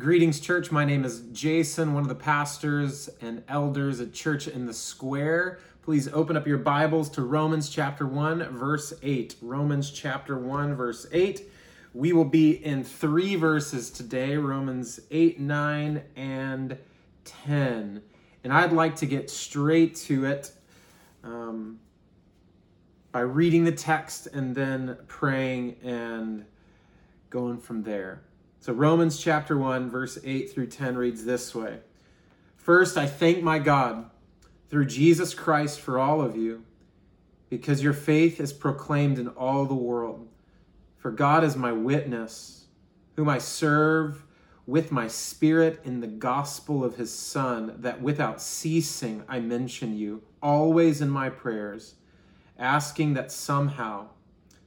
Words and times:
Greetings, 0.00 0.40
church. 0.40 0.72
My 0.72 0.86
name 0.86 1.04
is 1.04 1.24
Jason, 1.30 1.92
one 1.92 2.02
of 2.02 2.08
the 2.08 2.14
pastors 2.14 3.10
and 3.20 3.42
elders 3.48 4.00
at 4.00 4.14
Church 4.14 4.48
in 4.48 4.64
the 4.64 4.72
Square. 4.72 5.58
Please 5.82 6.08
open 6.14 6.38
up 6.38 6.46
your 6.46 6.56
Bibles 6.56 7.10
to 7.10 7.22
Romans 7.22 7.68
chapter 7.68 8.06
1, 8.06 8.56
verse 8.56 8.94
8. 9.02 9.36
Romans 9.42 9.90
chapter 9.90 10.38
1, 10.38 10.74
verse 10.74 11.06
8. 11.12 11.42
We 11.92 12.14
will 12.14 12.24
be 12.24 12.64
in 12.64 12.82
three 12.82 13.36
verses 13.36 13.90
today 13.90 14.38
Romans 14.38 15.00
8, 15.10 15.38
9, 15.38 16.02
and 16.16 16.78
10. 17.26 18.02
And 18.42 18.52
I'd 18.54 18.72
like 18.72 18.96
to 18.96 19.06
get 19.06 19.28
straight 19.28 19.96
to 19.96 20.24
it 20.24 20.50
um, 21.22 21.78
by 23.12 23.20
reading 23.20 23.64
the 23.64 23.72
text 23.72 24.28
and 24.28 24.54
then 24.54 24.96
praying 25.08 25.76
and 25.84 26.46
going 27.28 27.58
from 27.58 27.82
there. 27.82 28.22
So, 28.62 28.74
Romans 28.74 29.18
chapter 29.18 29.56
1, 29.56 29.88
verse 29.88 30.18
8 30.22 30.52
through 30.52 30.66
10 30.66 30.98
reads 30.98 31.24
this 31.24 31.54
way 31.54 31.78
First, 32.56 32.98
I 32.98 33.06
thank 33.06 33.42
my 33.42 33.58
God 33.58 34.10
through 34.68 34.84
Jesus 34.84 35.32
Christ 35.32 35.80
for 35.80 35.98
all 35.98 36.20
of 36.20 36.36
you, 36.36 36.62
because 37.48 37.82
your 37.82 37.94
faith 37.94 38.38
is 38.38 38.52
proclaimed 38.52 39.18
in 39.18 39.28
all 39.28 39.64
the 39.64 39.74
world. 39.74 40.28
For 40.98 41.10
God 41.10 41.42
is 41.42 41.56
my 41.56 41.72
witness, 41.72 42.66
whom 43.16 43.30
I 43.30 43.38
serve 43.38 44.26
with 44.66 44.92
my 44.92 45.08
spirit 45.08 45.80
in 45.82 46.00
the 46.00 46.06
gospel 46.06 46.84
of 46.84 46.96
his 46.96 47.10
Son, 47.10 47.76
that 47.78 48.02
without 48.02 48.42
ceasing 48.42 49.24
I 49.26 49.40
mention 49.40 49.96
you, 49.96 50.22
always 50.42 51.00
in 51.00 51.08
my 51.08 51.30
prayers, 51.30 51.94
asking 52.58 53.14
that 53.14 53.32
somehow, 53.32 54.08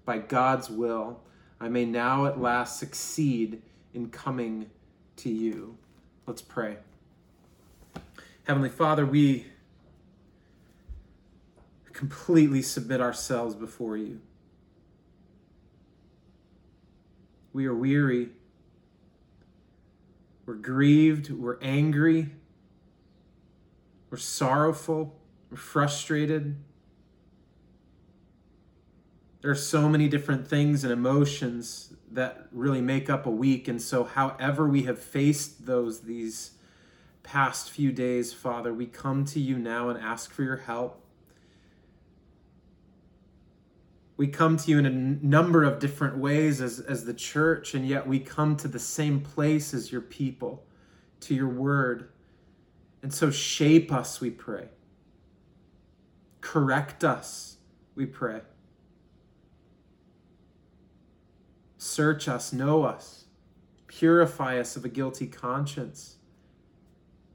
by 0.03 0.17
God's 0.17 0.71
will, 0.71 1.21
I 1.59 1.69
may 1.69 1.85
now 1.85 2.25
at 2.25 2.41
last 2.41 2.79
succeed 2.79 3.61
in 3.93 4.09
coming 4.09 4.69
to 5.17 5.29
you. 5.29 5.77
Let's 6.25 6.41
pray. 6.41 6.77
Heavenly 8.43 8.69
Father, 8.69 9.05
we 9.05 9.47
completely 11.93 12.61
submit 12.61 12.99
ourselves 12.99 13.55
before 13.55 13.95
you. 13.95 14.19
We 17.53 17.67
are 17.67 17.75
weary. 17.75 18.29
We're 20.45 20.55
grieved. 20.55 21.29
We're 21.29 21.59
angry. 21.61 22.31
We're 24.09 24.17
sorrowful. 24.17 25.15
We're 25.49 25.57
frustrated. 25.57 26.55
There 29.41 29.51
are 29.51 29.55
so 29.55 29.87
many 29.87 30.07
different 30.07 30.47
things 30.47 30.83
and 30.83 30.91
emotions 30.91 31.92
that 32.13 32.47
really 32.51 32.81
make 32.81 33.09
up 33.09 33.25
a 33.25 33.31
week. 33.31 33.67
And 33.67 33.81
so, 33.81 34.03
however, 34.03 34.67
we 34.67 34.83
have 34.83 34.99
faced 34.99 35.65
those 35.65 36.01
these 36.01 36.51
past 37.23 37.71
few 37.71 37.91
days, 37.91 38.33
Father, 38.33 38.73
we 38.73 38.85
come 38.85 39.25
to 39.25 39.39
you 39.39 39.57
now 39.57 39.89
and 39.89 39.99
ask 39.99 40.31
for 40.31 40.43
your 40.43 40.57
help. 40.57 40.99
We 44.15 44.27
come 44.27 44.57
to 44.57 44.69
you 44.69 44.77
in 44.77 44.85
a 44.85 44.89
number 44.89 45.63
of 45.63 45.79
different 45.79 46.17
ways 46.17 46.61
as, 46.61 46.79
as 46.79 47.05
the 47.05 47.13
church, 47.13 47.73
and 47.73 47.87
yet 47.87 48.05
we 48.05 48.19
come 48.19 48.55
to 48.57 48.67
the 48.67 48.79
same 48.79 49.21
place 49.21 49.73
as 49.73 49.91
your 49.91 50.01
people, 50.01 50.63
to 51.21 51.33
your 51.33 51.47
word. 51.47 52.09
And 53.01 53.13
so, 53.13 53.31
shape 53.31 53.91
us, 53.91 54.21
we 54.21 54.29
pray. 54.29 54.67
Correct 56.41 57.03
us, 57.03 57.57
we 57.95 58.05
pray. 58.05 58.41
Search 61.83 62.29
us, 62.29 62.53
know 62.53 62.83
us, 62.83 63.25
purify 63.87 64.57
us 64.57 64.77
of 64.77 64.85
a 64.85 64.89
guilty 64.89 65.27
conscience. 65.27 66.15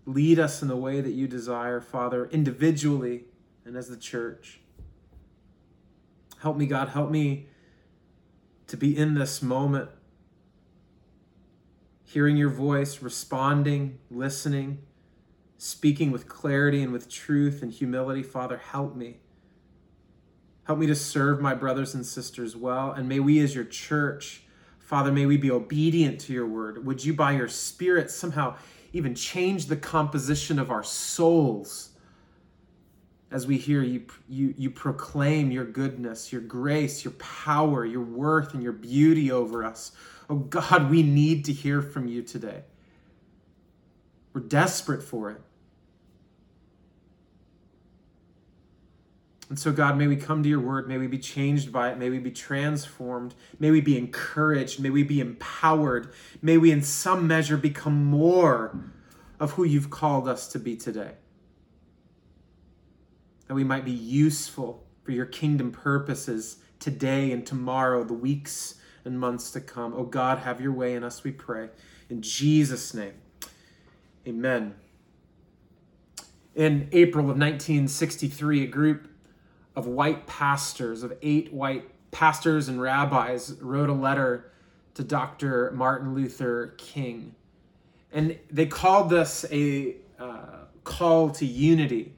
Lead 0.07 0.39
us 0.39 0.63
in 0.63 0.69
the 0.69 0.77
way 0.77 1.03
that 1.03 1.11
you 1.11 1.29
desire, 1.29 1.83
Father, 1.83 2.25
individually 2.33 3.25
and 3.67 3.77
as 3.77 3.89
the 3.89 3.97
church. 3.97 4.61
Help 6.41 6.57
me, 6.57 6.65
God, 6.65 6.89
help 6.89 7.11
me 7.11 7.49
to 8.69 8.79
be 8.79 8.97
in 8.97 9.13
this 9.13 9.43
moment, 9.43 9.91
hearing 12.03 12.39
your 12.39 12.49
voice, 12.49 13.03
responding, 13.03 13.99
listening, 14.11 14.79
speaking 15.59 16.11
with 16.11 16.27
clarity 16.27 16.83
and 16.83 16.91
with 16.91 17.11
truth 17.11 17.63
and 17.63 17.71
humility. 17.71 18.23
Father, 18.23 18.57
help 18.57 18.97
me. 18.97 19.19
Help 20.69 20.79
me 20.79 20.87
to 20.87 20.95
serve 20.95 21.41
my 21.41 21.55
brothers 21.55 21.95
and 21.95 22.05
sisters 22.05 22.55
well. 22.55 22.93
And 22.93 23.09
may 23.09 23.21
we, 23.21 23.41
as 23.41 23.55
your 23.55 23.65
church, 23.65 24.43
Father, 24.79 25.11
may 25.11 25.25
we 25.25 25.39
be 25.39 25.51
obedient 25.51 26.21
to 26.21 26.35
your 26.35 26.47
word. 26.47 26.85
Would 26.85 27.03
you, 27.03 27.15
by 27.15 27.33
your 27.33 27.49
Spirit, 27.49 28.11
somehow 28.11 28.55
even 28.93 29.15
change 29.15 29.65
the 29.65 29.79
composition 29.79 30.59
of 30.59 30.71
our 30.71 30.85
souls 30.85 31.93
as 33.31 33.47
we 33.47 33.57
hear 33.57 33.83
you, 33.83 34.05
you, 34.29 34.53
you 34.59 34.69
proclaim 34.69 35.51
your 35.51 35.65
goodness, 35.65 36.31
your 36.31 36.43
grace, 36.43 37.03
your 37.03 37.13
power, 37.13 37.87
your 37.87 38.05
worth, 38.05 38.53
and 38.53 38.63
your 38.63 38.73
beauty 38.73 39.33
over 39.33 39.65
us? 39.65 39.93
Oh 40.29 40.37
God, 40.37 40.91
we 40.91 41.03
need 41.03 41.47
to 41.47 41.53
hear 41.55 41.81
from 41.81 42.07
you 42.09 42.21
today. 42.21 42.63
We're 44.35 44.43
desperate 44.43 45.03
for 45.03 45.31
it. 45.31 45.41
And 49.49 49.59
so, 49.59 49.73
God, 49.73 49.97
may 49.97 50.07
we 50.07 50.17
come 50.17 50.43
to 50.43 50.49
your 50.49 50.61
word. 50.61 50.89
May 50.89 50.99
we 50.99 51.07
be 51.07 51.19
changed 51.19 51.73
by 51.73 51.91
it. 51.91 51.99
May 51.99 52.11
we 52.11 52.19
be 52.19 52.31
transformed. 52.31 53.35
May 53.59 53.71
we 53.71 53.81
be 53.81 53.97
encouraged. 53.97 54.79
May 54.79 54.91
we 54.91 55.03
be 55.03 55.21
empowered. 55.21 56.13
May 56.43 56.59
we, 56.59 56.71
in 56.71 56.83
some 56.83 57.27
measure, 57.27 57.57
become 57.57 58.05
more 58.05 58.79
of 59.41 59.53
who 59.53 59.65
you've 59.65 59.89
called 59.89 60.29
us 60.29 60.49
to 60.49 60.59
be 60.59 60.77
today. 60.77 61.13
That 63.47 63.55
we 63.55 63.65
might 63.65 63.87
be 63.87 63.91
useful 63.91 64.85
for 65.03 65.13
your 65.13 65.25
kingdom 65.25 65.73
purposes 65.73 66.59
today 66.79 67.33
and 67.33 67.47
tomorrow, 67.47 68.05
the 68.05 68.13
weeks 68.13 68.75
and 69.07 69.19
months 69.19 69.51
to 69.53 69.61
come. 69.63 69.95
Oh, 69.97 70.05
God, 70.05 70.41
have 70.41 70.61
your 70.61 70.73
way 70.73 70.95
in 70.95 71.03
us, 71.03 71.25
we 71.25 71.33
pray. 71.33 71.71
In 72.11 72.21
Jesus' 72.21 72.93
name, 72.93 73.15
amen. 74.27 74.75
In 76.55 76.89
April 76.93 77.31
of 77.31 77.39
1963, 77.39 78.65
a 78.65 78.67
group 78.67 79.09
of 79.79 79.87
white 79.87 80.27
pastors, 80.27 81.05
of 81.05 81.17
eight 81.23 81.53
white 81.53 81.89
pastors 82.11 82.69
and 82.69 82.83
rabbis, 82.83 83.55
wrote 83.61 83.89
a 83.89 83.95
letter 83.95 84.51
to 84.95 85.05
Dr. 85.05 85.71
Martin 85.71 86.17
Luther 86.17 86.75
King. 86.79 87.33
And 88.13 88.37
they 88.51 88.67
called 88.67 89.09
this 89.09 89.47
a 89.53 89.95
uh, 90.19 90.65
call 90.83 91.31
to 91.31 91.47
unity, 91.47 92.13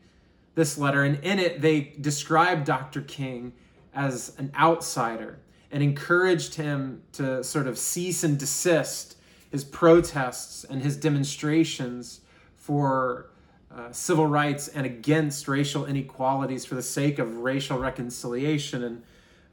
this 0.55 0.79
letter. 0.79 1.05
And 1.05 1.23
in 1.23 1.39
it, 1.39 1.61
they 1.61 1.93
described 2.01 2.65
Dr. 2.65 3.03
King 3.03 3.53
as 3.95 4.35
an 4.39 4.51
outsider 4.59 5.39
and 5.71 5.83
encouraged 5.83 6.55
him 6.55 7.03
to 7.13 7.45
sort 7.45 7.67
of 7.67 7.77
cease 7.77 8.25
and 8.25 8.39
desist 8.39 9.19
his 9.51 9.65
protests 9.65 10.65
and 10.65 10.81
his 10.81 10.97
demonstrations 10.97 12.23
for 12.57 13.29
uh, 13.75 13.93
civil 13.93 14.27
rights 14.27 14.69
and 14.69 14.85
against 14.85 15.47
racial 15.47 15.87
inequalities 15.87 16.65
for 16.65 16.75
the 16.75 16.83
sake 16.83 17.19
of 17.19 17.39
racial 17.39 17.79
reconciliation. 17.79 18.83
And 18.83 19.03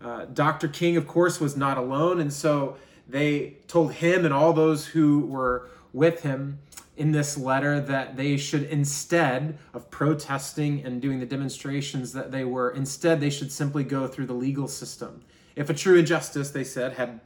uh, 0.02 0.26
Dr. 0.26 0.68
King, 0.68 0.98
of 0.98 1.08
course, 1.08 1.40
was 1.40 1.56
not 1.56 1.78
alone. 1.78 2.20
And 2.20 2.34
so 2.34 2.78
they 3.08 3.58
told 3.68 3.94
him 3.94 4.26
and 4.26 4.34
all 4.34 4.54
those 4.54 4.88
who 4.88 5.20
were 5.26 5.70
with 5.94 6.24
him 6.24 6.60
in 6.96 7.12
this 7.12 7.38
letter 7.38 7.80
that 7.80 8.18
they 8.18 8.38
should, 8.38 8.64
instead 8.64 9.58
of 9.72 9.90
protesting 9.92 10.84
and 10.84 11.00
doing 11.00 11.20
the 11.20 11.26
demonstrations 11.26 12.12
that 12.14 12.32
they 12.32 12.44
were, 12.44 12.72
instead, 12.72 13.20
they 13.20 13.30
should 13.30 13.52
simply 13.52 13.84
go 13.84 14.08
through 14.08 14.26
the 14.26 14.34
legal 14.34 14.68
system. 14.68 15.22
If 15.56 15.70
a 15.70 15.76
true 15.76 16.00
injustice, 16.00 16.50
they 16.50 16.64
said, 16.64 16.94
had 16.94 17.20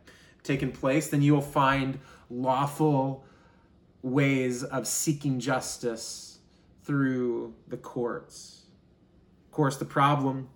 taken 0.43 0.73
place, 0.73 1.07
then 1.07 1.21
you 1.21 1.33
will 1.33 1.41
find 1.41 1.99
lawful 2.29 3.23
ways 4.01 4.63
of 4.63 4.87
seeking 4.87 5.39
justice 5.39 6.30
through 6.91 7.53
the 7.69 7.77
courts. 7.77 8.63
Of 9.45 9.51
course, 9.53 9.77
the 9.77 9.85
problem 9.85 10.49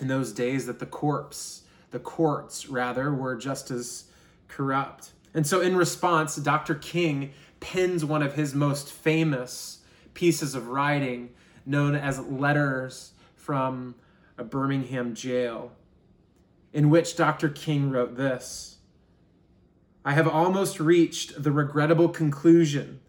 in 0.00 0.08
those 0.08 0.32
days 0.32 0.64
that 0.64 0.78
the 0.78 0.86
corpse, 0.86 1.64
the 1.90 1.98
courts 1.98 2.70
rather, 2.70 3.12
were 3.12 3.36
just 3.36 3.70
as 3.70 4.04
corrupt. 4.48 5.10
And 5.34 5.46
so, 5.46 5.60
in 5.60 5.76
response, 5.76 6.36
Dr. 6.36 6.74
King 6.74 7.34
pins 7.60 8.02
one 8.02 8.22
of 8.22 8.32
his 8.32 8.54
most 8.54 8.90
famous 8.90 9.82
pieces 10.14 10.54
of 10.54 10.68
writing, 10.68 11.34
known 11.66 11.94
as 11.94 12.18
Letters 12.18 13.12
from 13.34 13.94
a 14.38 14.44
Birmingham 14.44 15.14
Jail, 15.14 15.72
in 16.72 16.88
which 16.88 17.14
Dr. 17.14 17.50
King 17.50 17.90
wrote 17.90 18.16
this 18.16 18.78
I 20.02 20.12
have 20.12 20.26
almost 20.26 20.80
reached 20.80 21.42
the 21.42 21.52
regrettable 21.52 22.08
conclusion 22.08 23.01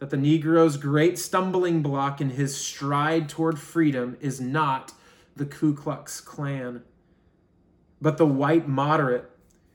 that 0.00 0.08
the 0.08 0.16
Negro's 0.16 0.78
great 0.78 1.18
stumbling 1.18 1.82
block 1.82 2.22
in 2.22 2.30
his 2.30 2.56
stride 2.56 3.28
toward 3.28 3.58
freedom 3.58 4.16
is 4.20 4.40
not 4.40 4.94
the 5.36 5.44
Ku 5.44 5.74
Klux 5.74 6.22
Klan, 6.22 6.82
but 8.00 8.16
the 8.16 8.26
white 8.26 8.66
moderate 8.66 9.30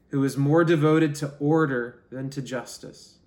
who 0.10 0.24
is 0.24 0.36
more 0.36 0.64
devoted 0.64 1.14
to 1.14 1.34
order 1.40 2.02
than 2.10 2.32
to 2.32 2.42
justice, 2.42 3.20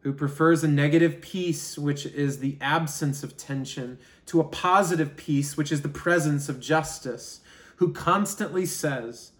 who 0.00 0.12
prefers 0.12 0.62
a 0.62 0.68
negative 0.68 1.22
peace, 1.22 1.78
which 1.78 2.04
is 2.04 2.40
the 2.40 2.58
absence 2.60 3.22
of 3.22 3.38
tension, 3.38 3.98
to 4.26 4.38
a 4.38 4.44
positive 4.44 5.16
peace, 5.16 5.56
which 5.56 5.72
is 5.72 5.80
the 5.80 5.88
presence 5.88 6.50
of 6.50 6.60
justice, 6.60 7.40
who 7.76 7.90
constantly 7.90 8.66
says, 8.66 9.32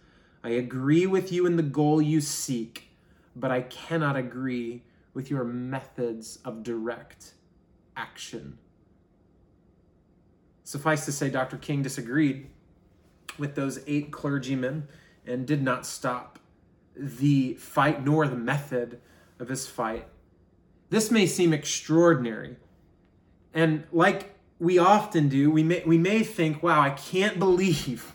I 0.43 0.51
agree 0.51 1.07
with 1.07 1.31
you 1.31 1.45
in 1.45 1.57
the 1.57 1.63
goal 1.63 2.01
you 2.01 2.23
seek, 2.23 2.89
but 3.37 3.51
I 3.51 3.61
cannot 3.61 4.17
agree 4.17 4.85
with 5.15 5.31
your 5.31 5.45
methods 5.45 6.39
of 6.45 6.63
direct 6.63 7.35
action. 7.97 8.59
Suffice 10.65 11.05
to 11.05 11.13
say, 11.13 11.31
Dr. 11.31 11.57
King 11.57 11.83
disagreed 11.83 12.49
with 13.39 13.55
those 13.55 13.81
eight 13.87 14.11
clergymen 14.11 14.89
and 15.27 15.47
did 15.47 15.63
not 15.63 15.87
stop 15.87 16.39
the 16.97 17.55
fight 17.55 18.05
nor 18.05 18.27
the 18.27 18.37
method 18.37 19.01
of 19.39 19.49
his 19.49 19.67
fight. 19.67 20.07
This 20.91 21.11
may 21.11 21.27
seem 21.27 21.53
extraordinary. 21.53 22.57
And 23.53 23.85
like 23.93 24.35
we 24.59 24.79
often 24.79 25.29
do, 25.29 25.51
we 25.51 25.63
may, 25.63 25.83
we 25.85 25.99
may 25.99 26.23
think, 26.23 26.63
wow, 26.63 26.81
I 26.81 26.91
can't 26.91 27.39
believe 27.39 28.15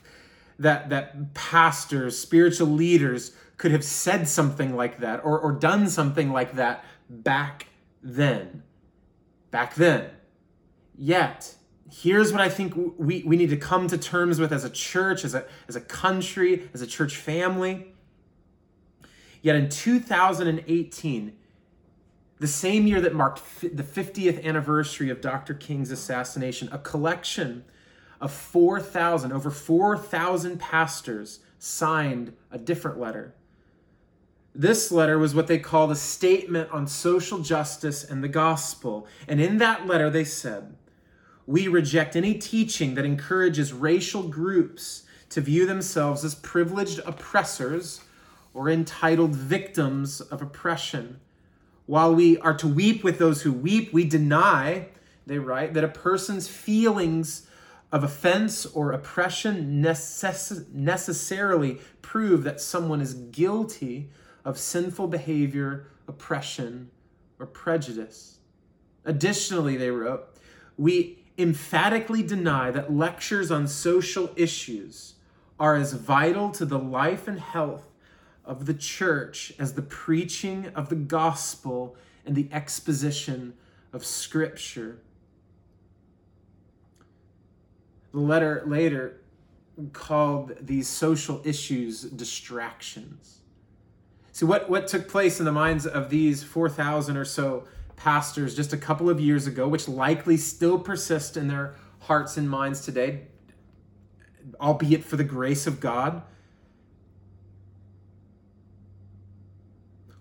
that, 0.57 0.89
that 0.89 1.33
pastors, 1.33 2.17
spiritual 2.17 2.67
leaders 2.67 3.33
could 3.59 3.71
have 3.71 3.83
said 3.83 4.27
something 4.27 4.73
like 4.73 4.99
that 4.99 5.19
or, 5.23 5.37
or 5.37 5.51
done 5.51 5.89
something 5.89 6.31
like 6.31 6.53
that 6.53 6.83
back 7.09 7.67
then. 8.01 8.63
Back 9.51 9.75
then. 9.75 10.09
Yet, 10.97 11.55
here's 11.91 12.31
what 12.31 12.39
I 12.41 12.47
think 12.47 12.73
we, 12.97 13.21
we 13.23 13.35
need 13.35 13.49
to 13.49 13.57
come 13.57 13.87
to 13.89 13.97
terms 13.97 14.39
with 14.39 14.53
as 14.53 14.63
a 14.63 14.69
church, 14.69 15.25
as 15.25 15.35
a, 15.35 15.45
as 15.67 15.75
a 15.75 15.81
country, 15.81 16.69
as 16.73 16.81
a 16.81 16.87
church 16.87 17.17
family. 17.17 17.87
Yet 19.41 19.57
in 19.57 19.67
2018, 19.67 21.33
the 22.39 22.47
same 22.47 22.87
year 22.87 23.01
that 23.01 23.13
marked 23.13 23.41
the 23.59 23.83
50th 23.83 24.41
anniversary 24.45 25.09
of 25.09 25.19
Dr. 25.19 25.53
King's 25.53 25.91
assassination, 25.91 26.69
a 26.71 26.77
collection 26.77 27.65
of 28.21 28.31
4,000, 28.31 29.33
over 29.33 29.51
4,000 29.51 30.61
pastors 30.61 31.41
signed 31.57 32.31
a 32.51 32.57
different 32.57 32.97
letter. 32.97 33.35
This 34.59 34.91
letter 34.91 35.17
was 35.17 35.33
what 35.33 35.47
they 35.47 35.57
called 35.57 35.89
a 35.89 35.95
statement 35.95 36.69
on 36.71 36.85
social 36.85 37.39
justice 37.39 38.03
and 38.03 38.21
the 38.21 38.27
gospel. 38.27 39.07
And 39.25 39.39
in 39.39 39.57
that 39.59 39.87
letter, 39.87 40.09
they 40.09 40.25
said, 40.25 40.75
we 41.47 41.69
reject 41.69 42.17
any 42.17 42.33
teaching 42.33 42.95
that 42.95 43.05
encourages 43.05 43.71
racial 43.71 44.23
groups 44.23 45.03
to 45.29 45.39
view 45.39 45.65
themselves 45.65 46.25
as 46.25 46.35
privileged 46.35 46.99
oppressors 47.05 48.01
or 48.53 48.69
entitled 48.69 49.33
victims 49.33 50.19
of 50.19 50.41
oppression. 50.41 51.21
While 51.85 52.13
we 52.13 52.37
are 52.39 52.57
to 52.57 52.67
weep 52.67 53.01
with 53.01 53.17
those 53.17 53.43
who 53.43 53.53
weep, 53.53 53.93
we 53.93 54.03
deny, 54.03 54.89
they 55.25 55.39
write, 55.39 55.73
that 55.73 55.85
a 55.85 55.87
person's 55.87 56.49
feelings 56.49 57.47
of 57.93 58.03
offense 58.03 58.65
or 58.65 58.91
oppression 58.91 59.81
necess- 59.81 60.69
necessarily 60.73 61.79
prove 62.01 62.43
that 62.43 62.59
someone 62.59 62.99
is 62.99 63.13
guilty 63.13 64.09
of 64.45 64.57
sinful 64.57 65.07
behavior, 65.07 65.87
oppression, 66.07 66.89
or 67.39 67.45
prejudice. 67.45 68.39
Additionally, 69.05 69.77
they 69.77 69.89
wrote, 69.89 70.27
we 70.77 71.23
emphatically 71.37 72.21
deny 72.21 72.69
that 72.71 72.93
lectures 72.93 73.49
on 73.49 73.67
social 73.67 74.31
issues 74.35 75.15
are 75.59 75.75
as 75.75 75.93
vital 75.93 76.51
to 76.51 76.65
the 76.65 76.79
life 76.79 77.27
and 77.27 77.39
health 77.39 77.89
of 78.45 78.65
the 78.65 78.73
church 78.73 79.53
as 79.59 79.73
the 79.73 79.81
preaching 79.81 80.67
of 80.75 80.89
the 80.89 80.95
gospel 80.95 81.95
and 82.25 82.35
the 82.35 82.49
exposition 82.51 83.53
of 83.93 84.05
scripture. 84.05 84.99
The 88.11 88.19
letter 88.19 88.63
later 88.65 89.21
called 89.93 90.55
these 90.61 90.87
social 90.87 91.41
issues 91.45 92.01
distractions. 92.01 93.38
See, 94.39 94.45
what, 94.45 94.69
what 94.69 94.87
took 94.87 95.09
place 95.09 95.39
in 95.39 95.45
the 95.45 95.51
minds 95.51 95.85
of 95.85 96.09
these 96.09 96.43
4,000 96.43 97.17
or 97.17 97.25
so 97.25 97.67
pastors 97.97 98.55
just 98.55 98.71
a 98.71 98.77
couple 98.77 99.09
of 99.09 99.19
years 99.19 99.47
ago, 99.47 99.67
which 99.67 99.85
likely 99.89 100.37
still 100.37 100.79
persist 100.79 101.35
in 101.35 101.49
their 101.49 101.75
hearts 101.99 102.37
and 102.37 102.49
minds 102.49 102.79
today, 102.79 103.23
albeit 104.61 105.03
for 105.03 105.17
the 105.17 105.25
grace 105.25 105.67
of 105.67 105.81
God. 105.81 106.21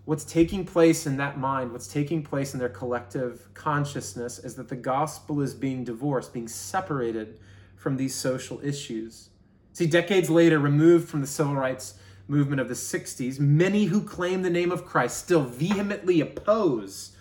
What's 0.03 0.25
taking 0.25 0.65
place 0.65 1.07
in 1.07 1.15
that 1.15 1.37
mind, 1.37 1.71
what's 1.71 1.87
taking 1.87 2.21
place 2.21 2.53
in 2.53 2.59
their 2.59 2.67
collective 2.67 3.47
consciousness 3.53 4.37
is 4.37 4.55
that 4.55 4.67
the 4.67 4.75
gospel 4.75 5.39
is 5.39 5.53
being 5.53 5.85
divorced, 5.85 6.33
being 6.33 6.49
separated 6.49 7.39
from 7.77 7.95
these 7.95 8.15
social 8.15 8.59
issues. 8.61 9.29
See, 9.71 9.87
decades 9.87 10.29
later, 10.29 10.59
removed 10.59 11.07
from 11.07 11.21
the 11.21 11.27
civil 11.27 11.55
rights 11.55 11.93
movement 12.29 12.61
of 12.61 12.67
the 12.67 12.73
60s, 12.73 13.39
many 13.39 13.85
who 13.85 14.01
claim 14.01 14.41
the 14.41 14.49
name 14.49 14.71
of 14.71 14.85
Christ 14.85 15.17
still 15.17 15.43
vehemently 15.43 16.21
oppose 16.21 17.11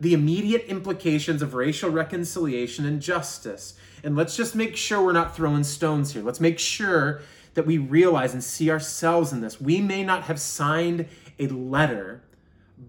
the 0.00 0.14
immediate 0.14 0.64
implications 0.66 1.42
of 1.42 1.54
racial 1.54 1.90
reconciliation 1.90 2.84
and 2.84 3.00
justice. 3.00 3.74
And 4.02 4.16
let's 4.16 4.36
just 4.36 4.54
make 4.54 4.76
sure 4.76 5.02
we're 5.02 5.12
not 5.12 5.34
throwing 5.34 5.64
stones 5.64 6.12
here. 6.12 6.22
Let's 6.22 6.40
make 6.40 6.58
sure 6.58 7.22
that 7.54 7.66
we 7.66 7.78
realize 7.78 8.34
and 8.34 8.44
see 8.44 8.70
ourselves 8.70 9.32
in 9.32 9.40
this. 9.40 9.60
We 9.60 9.80
may 9.80 10.04
not 10.04 10.24
have 10.24 10.38
signed 10.38 11.06
a 11.38 11.46
letter, 11.48 12.22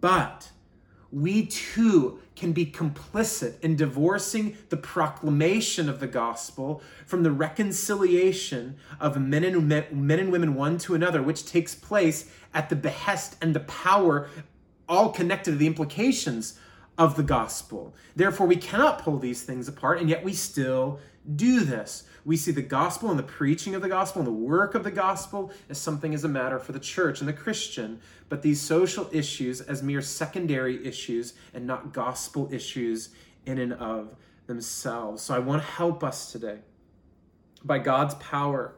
but 0.01 0.51
we 1.11 1.45
too 1.45 2.19
can 2.37 2.53
be 2.53 2.65
complicit 2.65 3.59
in 3.61 3.75
divorcing 3.75 4.55
the 4.69 4.77
proclamation 4.77 5.89
of 5.89 5.99
the 5.99 6.07
gospel 6.07 6.81
from 7.05 7.23
the 7.23 7.31
reconciliation 7.31 8.77
of 8.99 9.19
men 9.19 9.43
and, 9.43 9.67
men 9.67 10.19
and 10.19 10.31
women 10.31 10.53
one 10.53 10.77
to 10.77 10.93
another, 10.93 11.21
which 11.21 11.45
takes 11.45 11.73
place 11.73 12.31
at 12.53 12.69
the 12.69 12.75
behest 12.75 13.35
and 13.41 13.55
the 13.55 13.61
power, 13.61 14.29
all 14.87 15.09
connected 15.09 15.51
to 15.51 15.57
the 15.57 15.67
implications 15.67 16.59
of 16.97 17.15
the 17.15 17.23
gospel. 17.23 17.95
Therefore, 18.15 18.47
we 18.47 18.55
cannot 18.55 18.99
pull 18.99 19.19
these 19.19 19.43
things 19.43 19.67
apart, 19.67 19.99
and 19.99 20.09
yet 20.09 20.23
we 20.23 20.33
still 20.33 20.99
do 21.35 21.61
this. 21.61 22.03
We 22.25 22.37
see 22.37 22.51
the 22.51 22.61
gospel 22.61 23.09
and 23.09 23.19
the 23.19 23.23
preaching 23.23 23.75
of 23.75 23.81
the 23.81 23.89
gospel 23.89 24.21
and 24.21 24.27
the 24.27 24.33
work 24.33 24.75
of 24.75 24.83
the 24.83 24.91
gospel 24.91 25.51
as 25.69 25.77
something 25.77 26.13
as 26.13 26.23
a 26.23 26.29
matter 26.29 26.59
for 26.59 26.71
the 26.71 26.79
church 26.79 27.19
and 27.19 27.27
the 27.27 27.33
Christian, 27.33 28.01
but 28.29 28.41
these 28.41 28.61
social 28.61 29.09
issues 29.11 29.61
as 29.61 29.83
mere 29.83 30.01
secondary 30.01 30.85
issues 30.85 31.33
and 31.53 31.67
not 31.67 31.93
gospel 31.93 32.49
issues 32.51 33.09
in 33.45 33.59
and 33.59 33.73
of 33.73 34.15
themselves. 34.47 35.21
So 35.21 35.35
I 35.35 35.39
want 35.39 35.61
to 35.61 35.67
help 35.67 36.03
us 36.03 36.31
today 36.31 36.59
by 37.63 37.79
God's 37.79 38.15
power, 38.15 38.75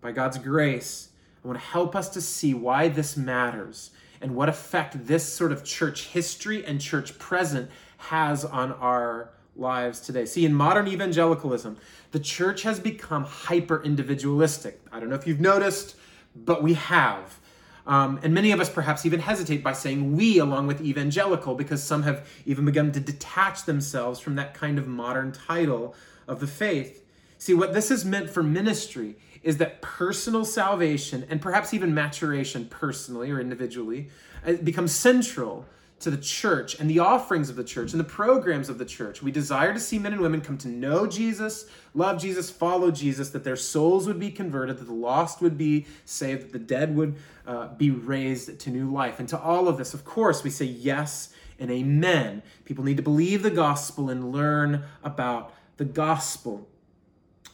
by 0.00 0.12
God's 0.12 0.38
grace. 0.38 1.10
I 1.44 1.48
want 1.48 1.58
to 1.58 1.64
help 1.64 1.94
us 1.94 2.08
to 2.10 2.20
see 2.20 2.54
why 2.54 2.88
this 2.88 3.16
matters 3.16 3.90
and 4.22 4.34
what 4.34 4.48
effect 4.48 5.06
this 5.06 5.30
sort 5.30 5.52
of 5.52 5.64
church 5.64 6.06
history 6.06 6.64
and 6.64 6.80
church 6.80 7.18
present 7.18 7.70
has 7.98 8.44
on 8.44 8.72
our 8.72 9.30
lives 9.56 10.00
today. 10.00 10.24
See, 10.24 10.44
in 10.44 10.54
modern 10.54 10.88
evangelicalism, 10.88 11.76
the 12.12 12.20
church 12.20 12.62
has 12.62 12.80
become 12.80 13.24
hyper 13.24 13.82
individualistic. 13.82 14.80
I 14.90 15.00
don't 15.00 15.08
know 15.08 15.16
if 15.16 15.26
you've 15.26 15.40
noticed, 15.40 15.96
but 16.34 16.62
we 16.62 16.74
have. 16.74 17.38
Um, 17.86 18.20
and 18.22 18.32
many 18.32 18.52
of 18.52 18.60
us 18.60 18.70
perhaps 18.70 19.04
even 19.04 19.20
hesitate 19.20 19.62
by 19.62 19.72
saying 19.72 20.16
we 20.16 20.38
along 20.38 20.68
with 20.68 20.80
evangelical 20.80 21.54
because 21.54 21.82
some 21.82 22.04
have 22.04 22.26
even 22.46 22.64
begun 22.64 22.92
to 22.92 23.00
detach 23.00 23.64
themselves 23.64 24.20
from 24.20 24.36
that 24.36 24.54
kind 24.54 24.78
of 24.78 24.86
modern 24.86 25.32
title 25.32 25.94
of 26.28 26.40
the 26.40 26.46
faith. 26.46 27.04
See, 27.38 27.54
what 27.54 27.74
this 27.74 27.88
has 27.88 28.04
meant 28.04 28.30
for 28.30 28.42
ministry 28.42 29.16
is 29.42 29.58
that 29.58 29.82
personal 29.82 30.44
salvation 30.44 31.26
and 31.28 31.40
perhaps 31.40 31.74
even 31.74 31.94
maturation 31.94 32.66
personally 32.66 33.30
or 33.30 33.40
individually 33.40 34.08
uh, 34.46 34.52
becomes 34.54 34.92
central 34.92 35.66
to 36.02 36.10
the 36.10 36.16
church 36.16 36.78
and 36.80 36.90
the 36.90 36.98
offerings 36.98 37.48
of 37.48 37.54
the 37.54 37.62
church 37.64 37.92
and 37.92 38.00
the 38.00 38.04
programs 38.04 38.68
of 38.68 38.76
the 38.78 38.84
church. 38.84 39.22
We 39.22 39.30
desire 39.30 39.72
to 39.72 39.78
see 39.78 39.98
men 39.98 40.12
and 40.12 40.20
women 40.20 40.40
come 40.40 40.58
to 40.58 40.68
know 40.68 41.06
Jesus, 41.06 41.66
love 41.94 42.20
Jesus, 42.20 42.50
follow 42.50 42.90
Jesus, 42.90 43.30
that 43.30 43.44
their 43.44 43.56
souls 43.56 44.06
would 44.08 44.18
be 44.18 44.30
converted, 44.30 44.78
that 44.78 44.86
the 44.86 44.92
lost 44.92 45.40
would 45.40 45.56
be 45.56 45.86
saved, 46.04 46.42
that 46.42 46.52
the 46.52 46.58
dead 46.58 46.96
would 46.96 47.16
uh, 47.46 47.68
be 47.68 47.90
raised 47.90 48.58
to 48.58 48.70
new 48.70 48.90
life. 48.90 49.20
And 49.20 49.28
to 49.28 49.38
all 49.38 49.68
of 49.68 49.78
this, 49.78 49.94
of 49.94 50.04
course, 50.04 50.42
we 50.42 50.50
say 50.50 50.64
yes 50.64 51.32
and 51.60 51.70
amen. 51.70 52.42
People 52.64 52.82
need 52.82 52.96
to 52.96 53.02
believe 53.02 53.44
the 53.44 53.50
gospel 53.50 54.10
and 54.10 54.32
learn 54.32 54.82
about 55.04 55.54
the 55.76 55.84
gospel. 55.84 56.68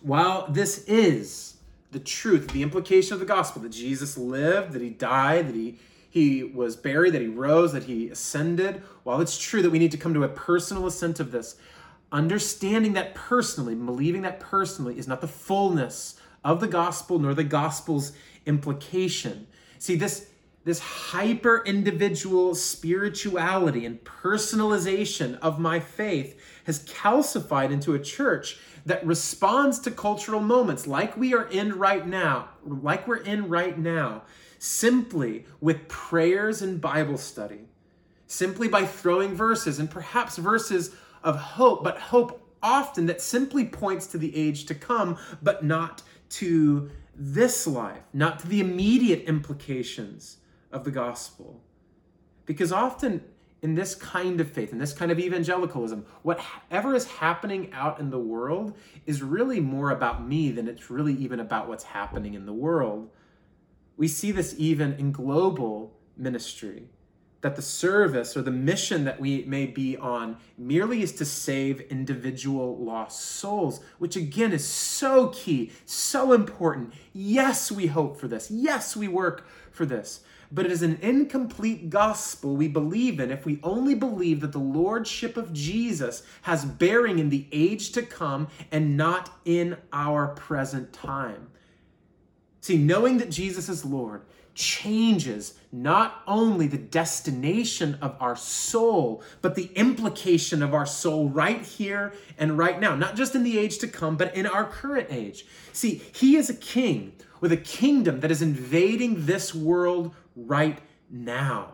While 0.00 0.50
this 0.50 0.84
is 0.84 1.57
the 1.90 2.00
truth, 2.00 2.48
the 2.48 2.62
implication 2.62 3.14
of 3.14 3.20
the 3.20 3.26
gospel 3.26 3.62
that 3.62 3.70
Jesus 3.70 4.18
lived, 4.18 4.72
that 4.72 4.82
he 4.82 4.90
died, 4.90 5.48
that 5.48 5.54
he 5.54 5.78
he 6.10 6.42
was 6.42 6.74
buried, 6.74 7.12
that 7.12 7.20
he 7.20 7.28
rose, 7.28 7.72
that 7.72 7.84
he 7.84 8.08
ascended. 8.08 8.82
While 9.04 9.20
it's 9.20 9.38
true 9.38 9.62
that 9.62 9.70
we 9.70 9.78
need 9.78 9.92
to 9.92 9.98
come 9.98 10.14
to 10.14 10.24
a 10.24 10.28
personal 10.28 10.86
assent 10.86 11.20
of 11.20 11.32
this, 11.32 11.56
understanding 12.10 12.94
that 12.94 13.14
personally, 13.14 13.74
believing 13.74 14.22
that 14.22 14.40
personally, 14.40 14.98
is 14.98 15.06
not 15.06 15.20
the 15.20 15.28
fullness 15.28 16.18
of 16.44 16.60
the 16.60 16.66
gospel 16.66 17.18
nor 17.18 17.34
the 17.34 17.44
gospel's 17.44 18.12
implication. 18.46 19.46
See, 19.78 19.96
this 19.96 20.27
this 20.68 20.80
hyper 20.80 21.62
individual 21.64 22.54
spirituality 22.54 23.86
and 23.86 24.04
personalization 24.04 25.38
of 25.38 25.58
my 25.58 25.80
faith 25.80 26.38
has 26.64 26.84
calcified 26.84 27.70
into 27.70 27.94
a 27.94 27.98
church 27.98 28.58
that 28.84 29.04
responds 29.06 29.78
to 29.78 29.90
cultural 29.90 30.42
moments 30.42 30.86
like 30.86 31.16
we 31.16 31.32
are 31.32 31.46
in 31.46 31.78
right 31.78 32.06
now, 32.06 32.50
like 32.66 33.08
we're 33.08 33.16
in 33.16 33.48
right 33.48 33.78
now, 33.78 34.22
simply 34.58 35.46
with 35.62 35.88
prayers 35.88 36.60
and 36.60 36.82
Bible 36.82 37.16
study, 37.16 37.60
simply 38.26 38.68
by 38.68 38.84
throwing 38.84 39.34
verses 39.34 39.78
and 39.78 39.90
perhaps 39.90 40.36
verses 40.36 40.94
of 41.24 41.34
hope, 41.38 41.82
but 41.82 41.96
hope 41.96 42.46
often 42.62 43.06
that 43.06 43.22
simply 43.22 43.64
points 43.64 44.06
to 44.08 44.18
the 44.18 44.36
age 44.36 44.66
to 44.66 44.74
come, 44.74 45.16
but 45.42 45.64
not 45.64 46.02
to 46.28 46.90
this 47.16 47.66
life, 47.66 48.02
not 48.12 48.40
to 48.40 48.48
the 48.48 48.60
immediate 48.60 49.22
implications 49.22 50.36
of 50.72 50.84
the 50.84 50.90
gospel. 50.90 51.60
Because 52.46 52.72
often 52.72 53.22
in 53.60 53.74
this 53.74 53.94
kind 53.94 54.40
of 54.40 54.50
faith, 54.50 54.72
in 54.72 54.78
this 54.78 54.92
kind 54.92 55.10
of 55.10 55.18
evangelicalism, 55.18 56.06
whatever 56.22 56.94
is 56.94 57.06
happening 57.06 57.72
out 57.72 57.98
in 57.98 58.10
the 58.10 58.18
world 58.18 58.76
is 59.06 59.22
really 59.22 59.60
more 59.60 59.90
about 59.90 60.26
me 60.26 60.50
than 60.50 60.68
it's 60.68 60.90
really 60.90 61.14
even 61.14 61.40
about 61.40 61.68
what's 61.68 61.84
happening 61.84 62.34
in 62.34 62.46
the 62.46 62.52
world. 62.52 63.10
We 63.96 64.06
see 64.06 64.30
this 64.30 64.54
even 64.58 64.94
in 64.94 65.10
global 65.10 65.98
ministry 66.16 66.88
that 67.40 67.54
the 67.54 67.62
service 67.62 68.36
or 68.36 68.42
the 68.42 68.50
mission 68.50 69.04
that 69.04 69.20
we 69.20 69.44
may 69.44 69.66
be 69.66 69.96
on 69.96 70.36
merely 70.56 71.02
is 71.02 71.12
to 71.12 71.24
save 71.24 71.80
individual 71.82 72.76
lost 72.78 73.20
souls, 73.20 73.80
which 73.98 74.16
again 74.16 74.52
is 74.52 74.66
so 74.66 75.28
key, 75.28 75.70
so 75.84 76.32
important. 76.32 76.92
Yes, 77.12 77.70
we 77.70 77.86
hope 77.86 78.18
for 78.18 78.26
this. 78.26 78.50
Yes, 78.50 78.96
we 78.96 79.06
work 79.06 79.46
for 79.70 79.86
this. 79.86 80.20
But 80.50 80.64
it 80.64 80.72
is 80.72 80.82
an 80.82 80.98
incomplete 81.02 81.90
gospel 81.90 82.56
we 82.56 82.68
believe 82.68 83.20
in 83.20 83.30
if 83.30 83.44
we 83.44 83.60
only 83.62 83.94
believe 83.94 84.40
that 84.40 84.52
the 84.52 84.58
lordship 84.58 85.36
of 85.36 85.52
Jesus 85.52 86.22
has 86.42 86.64
bearing 86.64 87.18
in 87.18 87.28
the 87.28 87.46
age 87.52 87.92
to 87.92 88.02
come 88.02 88.48
and 88.72 88.96
not 88.96 89.30
in 89.44 89.76
our 89.92 90.28
present 90.28 90.92
time. 90.92 91.48
See, 92.62 92.78
knowing 92.78 93.18
that 93.18 93.30
Jesus 93.30 93.68
is 93.68 93.84
Lord 93.84 94.22
changes 94.58 95.54
not 95.70 96.22
only 96.26 96.66
the 96.66 96.76
destination 96.76 97.96
of 98.02 98.16
our 98.18 98.34
soul, 98.34 99.22
but 99.40 99.54
the 99.54 99.70
implication 99.76 100.64
of 100.64 100.74
our 100.74 100.84
soul 100.84 101.28
right 101.28 101.62
here 101.62 102.12
and 102.38 102.58
right 102.58 102.80
now, 102.80 102.96
not 102.96 103.14
just 103.14 103.36
in 103.36 103.44
the 103.44 103.56
age 103.56 103.78
to 103.78 103.86
come, 103.86 104.16
but 104.16 104.34
in 104.34 104.46
our 104.46 104.64
current 104.64 105.06
age. 105.10 105.46
See, 105.72 106.02
He 106.12 106.36
is 106.36 106.50
a 106.50 106.54
king 106.54 107.12
with 107.40 107.52
a 107.52 107.56
kingdom 107.56 108.18
that 108.20 108.32
is 108.32 108.42
invading 108.42 109.26
this 109.26 109.54
world 109.54 110.12
right 110.46 110.78
now. 111.10 111.72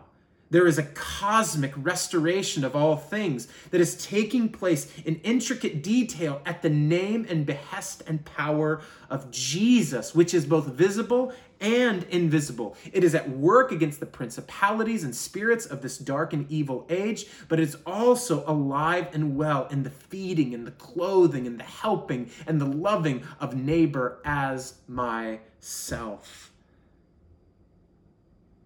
There 0.51 0.67
is 0.67 0.77
a 0.77 0.83
cosmic 0.83 1.73
restoration 1.75 2.63
of 2.63 2.75
all 2.75 2.95
things 2.95 3.47
that 3.71 3.81
is 3.81 4.05
taking 4.05 4.49
place 4.49 4.95
in 4.99 5.15
intricate 5.17 5.81
detail 5.81 6.41
at 6.45 6.61
the 6.61 6.69
name 6.69 7.25
and 7.27 7.45
behest 7.45 8.03
and 8.05 8.23
power 8.23 8.81
of 9.09 9.31
Jesus, 9.31 10.13
which 10.13 10.35
is 10.35 10.45
both 10.45 10.67
visible 10.67 11.33
and 11.59 12.03
invisible. 12.05 12.77
It 12.93 13.03
is 13.03 13.15
at 13.15 13.29
work 13.29 13.71
against 13.71 13.99
the 13.99 14.05
principalities 14.05 15.03
and 15.03 15.15
spirits 15.15 15.65
of 15.65 15.81
this 15.81 15.97
dark 15.97 16.31
and 16.31 16.49
evil 16.51 16.85
age, 16.89 17.25
but 17.47 17.59
it 17.59 17.63
is 17.63 17.77
also 17.85 18.43
alive 18.45 19.07
and 19.13 19.35
well 19.35 19.67
in 19.71 19.81
the 19.81 19.89
feeding 19.89 20.53
and 20.53 20.67
the 20.67 20.71
clothing 20.71 21.47
and 21.47 21.59
the 21.59 21.63
helping 21.63 22.29
and 22.45 22.61
the 22.61 22.65
loving 22.65 23.23
of 23.39 23.55
neighbor 23.55 24.19
as 24.25 24.75
myself. 24.87 26.51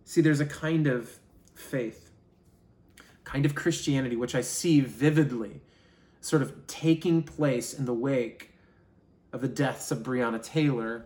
See, 0.10 0.22
there's 0.22 0.40
a 0.40 0.46
kind 0.48 0.88
of 0.88 1.20
faith, 1.54 2.10
kind 3.26 3.46
of 3.46 3.54
Christianity, 3.54 4.16
which 4.16 4.34
I 4.34 4.42
see 4.42 4.80
vividly 4.80 5.62
sort 6.20 6.42
of 6.42 6.66
taking 6.66 7.22
place 7.22 7.76
in 7.76 7.86
the 7.86 7.94
wake 7.94 8.50
of 9.32 9.42
the 9.42 9.48
deaths 9.48 9.92
of 9.92 10.00
Breonna 10.00 10.42
Taylor 10.42 11.06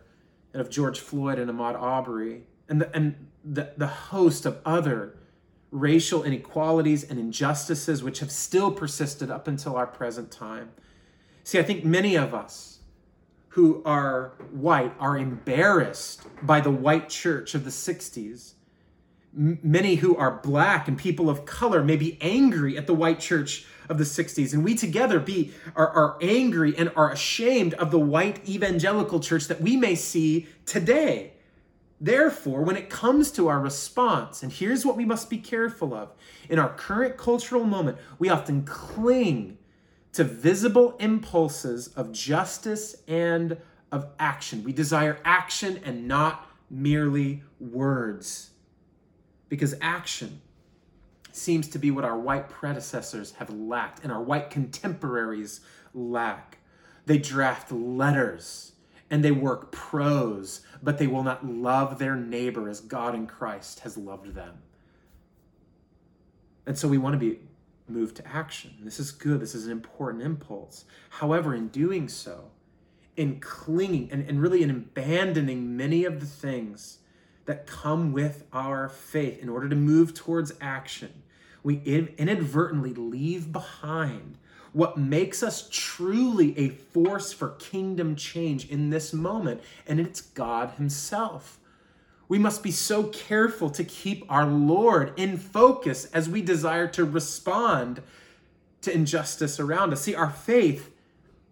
and 0.54 0.62
of 0.62 0.70
George 0.70 1.02
Floyd 1.02 1.38
and 1.38 1.52
Ahmaud 1.52 1.76
Arbery 1.76 2.44
and 2.70 2.80
the, 2.80 2.96
and 2.96 3.28
the, 3.44 3.74
the 3.76 3.88
host 3.88 4.46
of 4.46 4.62
other 4.66 5.18
racial 5.70 6.24
inequalities 6.24 7.04
and 7.04 7.20
injustices 7.20 8.04
which 8.04 8.20
have 8.20 8.32
still 8.32 8.72
persisted 8.72 9.30
up 9.30 9.50
until 9.50 9.76
our 9.76 9.86
present 9.86 10.32
time. 10.32 10.72
See, 11.44 11.60
I 11.60 11.64
think 11.64 11.84
many 11.84 12.16
of 12.16 12.34
us 12.34 12.80
who 13.50 13.82
are 13.84 14.36
white 14.52 14.94
are 14.98 15.18
embarrassed 15.18 16.22
by 16.42 16.62
the 16.62 16.72
white 16.72 17.10
church 17.10 17.54
of 17.54 17.66
the 17.66 17.70
60s 17.70 18.54
many 19.36 19.96
who 19.96 20.16
are 20.16 20.40
black 20.44 20.88
and 20.88 20.98
people 20.98 21.30
of 21.30 21.46
color 21.46 21.84
may 21.84 21.96
be 21.96 22.18
angry 22.22 22.78
at 22.78 22.86
the 22.86 22.94
white 22.94 23.20
church 23.20 23.66
of 23.90 23.98
the 23.98 24.04
60s 24.04 24.54
and 24.54 24.64
we 24.64 24.76
together 24.76 25.20
be 25.20 25.52
are, 25.76 25.90
are 25.90 26.18
angry 26.22 26.78
and 26.78 26.92
are 26.96 27.12
ashamed 27.12 27.74
of 27.76 27.90
the 27.90 28.00
white 28.00 28.48
evangelical 28.48 29.20
church 29.20 29.48
that 29.48 29.60
we 29.60 29.76
may 29.76 29.96
see 29.96 30.48
today. 30.66 31.34
Therefore 32.00 32.62
when 32.62 32.78
it 32.78 32.90
comes 32.90 33.32
to 33.32 33.48
our 33.48 33.60
response 33.60 34.44
and 34.44 34.52
here's 34.52 34.86
what 34.86 34.96
we 34.96 35.06
must 35.06 35.30
be 35.30 35.40
careful 35.40 35.96
of. 35.96 36.12
In 36.48 36.60
our 36.60 36.70
current 36.70 37.18
cultural 37.18 37.64
moment 37.64 37.98
we 38.20 38.30
often 38.30 38.64
cling 38.64 39.58
to 40.12 40.24
visible 40.24 40.96
impulses 41.00 41.88
of 41.88 42.12
justice 42.12 42.98
and 43.08 43.58
of 43.92 44.10
action. 44.20 44.64
We 44.64 44.74
desire 44.74 45.18
action 45.26 45.82
and 45.84 46.08
not 46.08 46.48
merely 46.70 47.42
words 47.60 48.52
because 49.50 49.76
action 49.82 50.42
seems 51.32 51.68
to 51.70 51.80
be 51.80 51.92
what 51.92 52.06
our 52.06 52.18
white 52.18 52.50
predecessors 52.50 53.34
have 53.34 53.50
lacked 53.50 54.04
and 54.04 54.12
our 54.12 54.22
white 54.22 54.50
contemporaries 54.50 55.62
lack. 55.94 56.60
They 57.06 57.18
draft 57.18 57.72
letters 57.72 58.74
and 59.10 59.24
they 59.24 59.32
work 59.32 59.72
prose, 59.72 60.62
but 60.82 60.98
they 60.98 61.08
will 61.08 61.24
not 61.24 61.46
love 61.46 62.00
their 62.00 62.16
neighbor 62.16 62.70
as 62.70 62.80
God 62.80 63.16
in 63.16 63.28
Christ 63.28 63.82
has 63.82 63.98
loved 63.98 64.34
them. 64.34 64.60
And 66.66 66.78
so 66.78 66.88
we 66.88 66.98
want 66.98 67.14
to 67.14 67.20
be 67.20 67.40
moved 67.88 68.16
to 68.18 68.28
action. 68.28 68.74
This 68.82 69.00
is 69.00 69.12
good. 69.12 69.40
This 69.40 69.54
is 69.54 69.66
an 69.66 69.72
important 69.72 70.24
impulse. 70.24 70.86
However, 71.10 71.54
in 71.54 71.68
doing 71.68 72.08
so, 72.08 72.52
in 73.18 73.40
clinging 73.40 74.10
and, 74.12 74.28
and 74.28 74.42
really 74.42 74.64
in 74.64 74.70
abandoning 74.70 75.76
many 75.76 76.06
of 76.06 76.20
the 76.20 76.26
things 76.26 77.00
that 77.46 77.68
come 77.68 78.14
with 78.14 78.46
our 78.54 78.90
faith 78.90 79.40
in 79.40 79.50
order 79.50 79.68
to 79.70 79.76
move 79.76 80.14
towards 80.14 80.54
action. 80.62 81.24
We 81.64 81.82
inadvertently 82.18 82.94
leave 82.94 83.52
behind 83.52 84.38
what 84.74 84.98
makes 84.98 85.44
us 85.44 85.68
truly 85.72 86.58
a 86.58 86.70
force 86.70 87.32
for 87.32 87.50
kingdom 87.52 88.16
change 88.16 88.70
in 88.70 88.90
this 88.90 89.14
moment, 89.14 89.62
and 89.88 90.00
it's 90.00 90.22
God 90.22 90.72
Himself. 90.78 91.60
We 92.28 92.40
must 92.40 92.64
be 92.64 92.72
so 92.72 93.04
careful 93.04 93.70
to 93.70 93.84
keep 93.84 94.26
our 94.30 94.46
Lord 94.46 95.14
in 95.16 95.38
focus 95.38 96.06
as 96.06 96.28
we 96.28 96.42
desire 96.42 96.88
to 96.88 97.06
respond 97.06 98.02
to 98.82 98.94
injustice 98.94 99.60
around 99.60 99.94
us. 99.94 100.02
See, 100.02 100.16
our 100.16 100.32
faith 100.32 100.93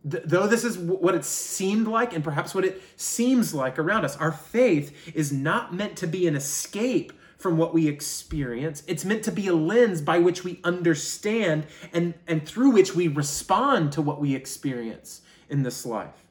Th- 0.10 0.24
though 0.25 0.48
this 0.48 0.63
is 0.63 0.75
w- 0.77 0.98
what 0.98 1.15
it 1.15 1.25
seemed 1.25 1.88
like 1.88 2.13
and 2.13 2.24
perhaps 2.24 2.55
what 2.55 2.65
it 2.65 2.81
seems 2.96 3.53
like 3.53 3.77
around 3.77 4.05
us, 4.05 4.17
our 4.17 4.31
faith 4.31 5.13
is 5.15 5.31
not 5.31 5.74
meant 5.74 5.96
to 5.98 6.08
be 6.08 6.27
an 6.27 6.36
escape 6.36 7.13
from 7.38 7.58
what 7.58 7.74
we 7.74 7.88
experience. 7.88 8.84
It's 8.88 9.03
meant 9.03 9.24
to 9.24 9.31
be 9.31 9.48
a 9.48 9.53
lens 9.53 10.01
by 10.01 10.20
which 10.20 10.43
we 10.43 10.60
understand 10.63 11.65
and, 11.91 12.13
and 12.27 12.48
through 12.48 12.72
which 12.72 12.96
we 12.96 13.08
respond 13.08 13.91
to 13.93 14.01
what 14.01 14.22
we 14.22 14.36
experience 14.36 15.22
in 15.50 15.63
this 15.63 15.86
life. 15.86 16.25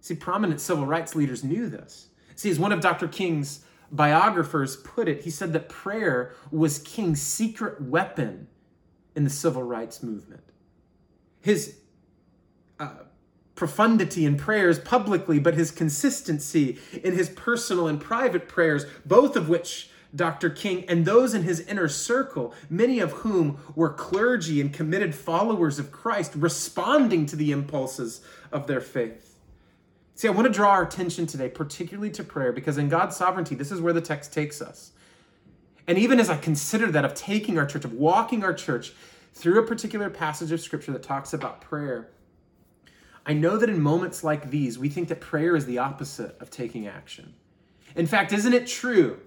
See, 0.00 0.14
prominent 0.14 0.60
civil 0.60 0.86
rights 0.86 1.16
leaders 1.16 1.42
knew 1.42 1.68
this. 1.68 2.08
See, 2.36 2.50
as 2.50 2.60
one 2.60 2.70
of 2.70 2.80
Dr. 2.80 3.08
King's 3.08 3.64
biographers 3.90 4.76
put 4.76 5.08
it, 5.08 5.24
he 5.24 5.30
said 5.30 5.52
that 5.52 5.68
prayer 5.68 6.34
was 6.50 6.78
King's 6.78 7.20
secret 7.20 7.80
weapon 7.80 8.46
in 9.16 9.24
the 9.24 9.30
civil 9.30 9.62
rights 9.62 10.02
movement. 10.02 10.44
His 11.40 11.78
uh, 12.78 12.90
profundity 13.54 14.24
in 14.24 14.36
prayers 14.36 14.78
publicly, 14.78 15.38
but 15.38 15.54
his 15.54 15.70
consistency 15.70 16.78
in 17.02 17.14
his 17.14 17.28
personal 17.30 17.88
and 17.88 18.00
private 18.00 18.48
prayers, 18.48 18.84
both 19.04 19.34
of 19.34 19.48
which 19.48 19.90
Dr. 20.14 20.50
King 20.50 20.84
and 20.88 21.04
those 21.04 21.34
in 21.34 21.42
his 21.42 21.60
inner 21.60 21.88
circle, 21.88 22.54
many 22.70 23.00
of 23.00 23.12
whom 23.12 23.58
were 23.74 23.90
clergy 23.90 24.60
and 24.60 24.72
committed 24.72 25.14
followers 25.14 25.78
of 25.78 25.90
Christ, 25.90 26.32
responding 26.34 27.26
to 27.26 27.36
the 27.36 27.52
impulses 27.52 28.20
of 28.52 28.66
their 28.66 28.80
faith. 28.80 29.36
See, 30.14 30.28
I 30.28 30.30
want 30.30 30.46
to 30.46 30.52
draw 30.52 30.70
our 30.70 30.82
attention 30.82 31.26
today, 31.26 31.48
particularly 31.48 32.10
to 32.12 32.24
prayer, 32.24 32.52
because 32.52 32.78
in 32.78 32.88
God's 32.88 33.16
sovereignty, 33.16 33.54
this 33.54 33.70
is 33.70 33.80
where 33.80 33.92
the 33.92 34.00
text 34.00 34.32
takes 34.32 34.62
us. 34.62 34.92
And 35.86 35.98
even 35.98 36.18
as 36.18 36.30
I 36.30 36.38
consider 36.38 36.90
that 36.92 37.04
of 37.04 37.14
taking 37.14 37.58
our 37.58 37.66
church, 37.66 37.84
of 37.84 37.92
walking 37.92 38.42
our 38.42 38.54
church 38.54 38.92
through 39.34 39.62
a 39.62 39.66
particular 39.66 40.08
passage 40.08 40.50
of 40.52 40.60
scripture 40.60 40.92
that 40.92 41.02
talks 41.02 41.34
about 41.34 41.60
prayer, 41.60 42.08
I 43.26 43.32
know 43.32 43.58
that 43.58 43.68
in 43.68 43.80
moments 43.80 44.22
like 44.22 44.50
these, 44.50 44.78
we 44.78 44.88
think 44.88 45.08
that 45.08 45.20
prayer 45.20 45.56
is 45.56 45.66
the 45.66 45.78
opposite 45.78 46.40
of 46.40 46.48
taking 46.48 46.86
action. 46.86 47.34
In 47.96 48.06
fact, 48.06 48.32
isn't 48.32 48.54
it 48.54 48.68
true 48.68 49.18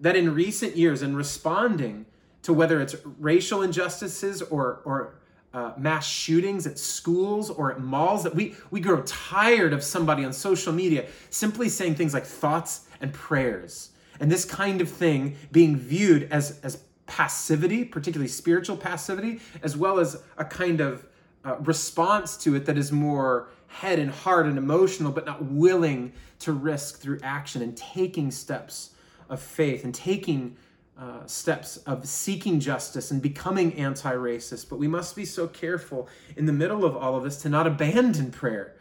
that 0.00 0.16
in 0.16 0.34
recent 0.34 0.76
years, 0.76 1.02
in 1.02 1.14
responding 1.14 2.06
to 2.42 2.52
whether 2.52 2.80
it's 2.80 2.96
racial 3.20 3.62
injustices 3.62 4.42
or, 4.42 4.80
or 4.84 5.14
uh, 5.54 5.72
mass 5.78 6.06
shootings 6.06 6.66
at 6.66 6.78
schools 6.78 7.48
or 7.48 7.70
at 7.70 7.80
malls, 7.80 8.24
that 8.24 8.34
we, 8.34 8.56
we 8.72 8.80
grow 8.80 9.02
tired 9.02 9.72
of 9.72 9.84
somebody 9.84 10.24
on 10.24 10.32
social 10.32 10.72
media 10.72 11.06
simply 11.30 11.68
saying 11.68 11.94
things 11.94 12.12
like 12.12 12.26
thoughts 12.26 12.86
and 13.00 13.12
prayers. 13.12 13.92
And 14.18 14.30
this 14.30 14.44
kind 14.44 14.80
of 14.80 14.88
thing 14.88 15.36
being 15.52 15.76
viewed 15.76 16.28
as, 16.32 16.58
as 16.62 16.82
passivity, 17.06 17.84
particularly 17.84 18.28
spiritual 18.28 18.76
passivity, 18.76 19.40
as 19.62 19.76
well 19.76 20.00
as 20.00 20.22
a 20.38 20.44
kind 20.44 20.80
of 20.80 21.06
uh, 21.44 21.56
response 21.60 22.36
to 22.38 22.54
it 22.54 22.66
that 22.66 22.78
is 22.78 22.90
more 22.90 23.48
head 23.66 23.98
and 23.98 24.10
heart 24.10 24.46
and 24.46 24.56
emotional, 24.56 25.12
but 25.12 25.26
not 25.26 25.44
willing 25.44 26.12
to 26.38 26.52
risk 26.52 27.00
through 27.00 27.18
action 27.22 27.60
and 27.62 27.76
taking 27.76 28.30
steps 28.30 28.90
of 29.28 29.40
faith 29.40 29.84
and 29.84 29.94
taking 29.94 30.56
uh, 30.98 31.26
steps 31.26 31.78
of 31.78 32.06
seeking 32.06 32.60
justice 32.60 33.10
and 33.10 33.20
becoming 33.20 33.74
anti 33.74 34.12
racist. 34.12 34.68
But 34.68 34.78
we 34.78 34.86
must 34.86 35.16
be 35.16 35.24
so 35.24 35.48
careful 35.48 36.08
in 36.36 36.46
the 36.46 36.52
middle 36.52 36.84
of 36.84 36.96
all 36.96 37.16
of 37.16 37.24
this 37.24 37.42
to 37.42 37.48
not 37.48 37.66
abandon 37.66 38.30
prayer. 38.30 38.76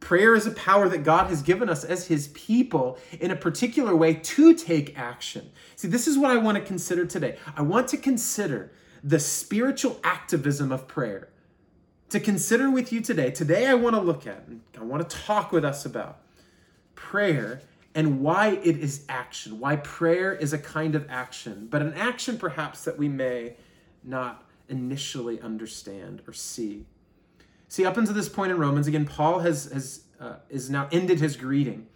Prayer 0.00 0.36
is 0.36 0.46
a 0.46 0.52
power 0.52 0.88
that 0.88 1.02
God 1.02 1.26
has 1.28 1.42
given 1.42 1.68
us 1.68 1.82
as 1.82 2.06
His 2.06 2.28
people 2.28 2.98
in 3.20 3.32
a 3.32 3.36
particular 3.36 3.96
way 3.96 4.14
to 4.14 4.54
take 4.54 4.96
action. 4.96 5.50
See, 5.74 5.88
this 5.88 6.06
is 6.06 6.16
what 6.16 6.30
I 6.30 6.36
want 6.36 6.56
to 6.56 6.62
consider 6.62 7.04
today. 7.04 7.36
I 7.56 7.62
want 7.62 7.88
to 7.88 7.96
consider 7.96 8.70
the 9.02 9.18
spiritual 9.18 9.98
activism 10.04 10.70
of 10.70 10.86
prayer. 10.86 11.28
To 12.10 12.20
consider 12.20 12.70
with 12.70 12.90
you 12.90 13.02
today, 13.02 13.30
today 13.30 13.66
I 13.66 13.74
want 13.74 13.94
to 13.94 14.00
look 14.00 14.26
at 14.26 14.44
I 14.78 14.82
want 14.82 15.08
to 15.08 15.16
talk 15.16 15.52
with 15.52 15.64
us 15.64 15.84
about 15.84 16.20
prayer 16.94 17.60
and 17.94 18.20
why 18.20 18.60
it 18.62 18.78
is 18.78 19.04
action, 19.08 19.60
why 19.60 19.76
prayer 19.76 20.34
is 20.34 20.54
a 20.54 20.58
kind 20.58 20.94
of 20.94 21.06
action, 21.10 21.68
but 21.70 21.82
an 21.82 21.92
action 21.94 22.38
perhaps 22.38 22.84
that 22.84 22.96
we 22.96 23.08
may 23.08 23.54
not 24.02 24.44
initially 24.68 25.40
understand 25.40 26.22
or 26.26 26.32
see. 26.32 26.86
See, 27.68 27.84
up 27.84 27.98
until 27.98 28.14
this 28.14 28.28
point 28.28 28.52
in 28.52 28.58
Romans, 28.58 28.86
again, 28.86 29.04
Paul 29.04 29.40
has, 29.40 29.70
has 29.70 30.04
uh, 30.18 30.36
is 30.48 30.70
now 30.70 30.88
ended 30.90 31.20
his 31.20 31.36
greeting. 31.36 31.86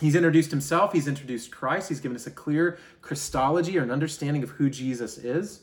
He's 0.00 0.16
introduced 0.16 0.50
himself, 0.50 0.92
he's 0.92 1.06
introduced 1.06 1.52
Christ, 1.52 1.88
he's 1.88 2.00
given 2.00 2.16
us 2.16 2.26
a 2.26 2.32
clear 2.32 2.78
Christology 3.00 3.78
or 3.78 3.84
an 3.84 3.92
understanding 3.92 4.42
of 4.42 4.50
who 4.50 4.68
Jesus 4.68 5.16
is, 5.16 5.60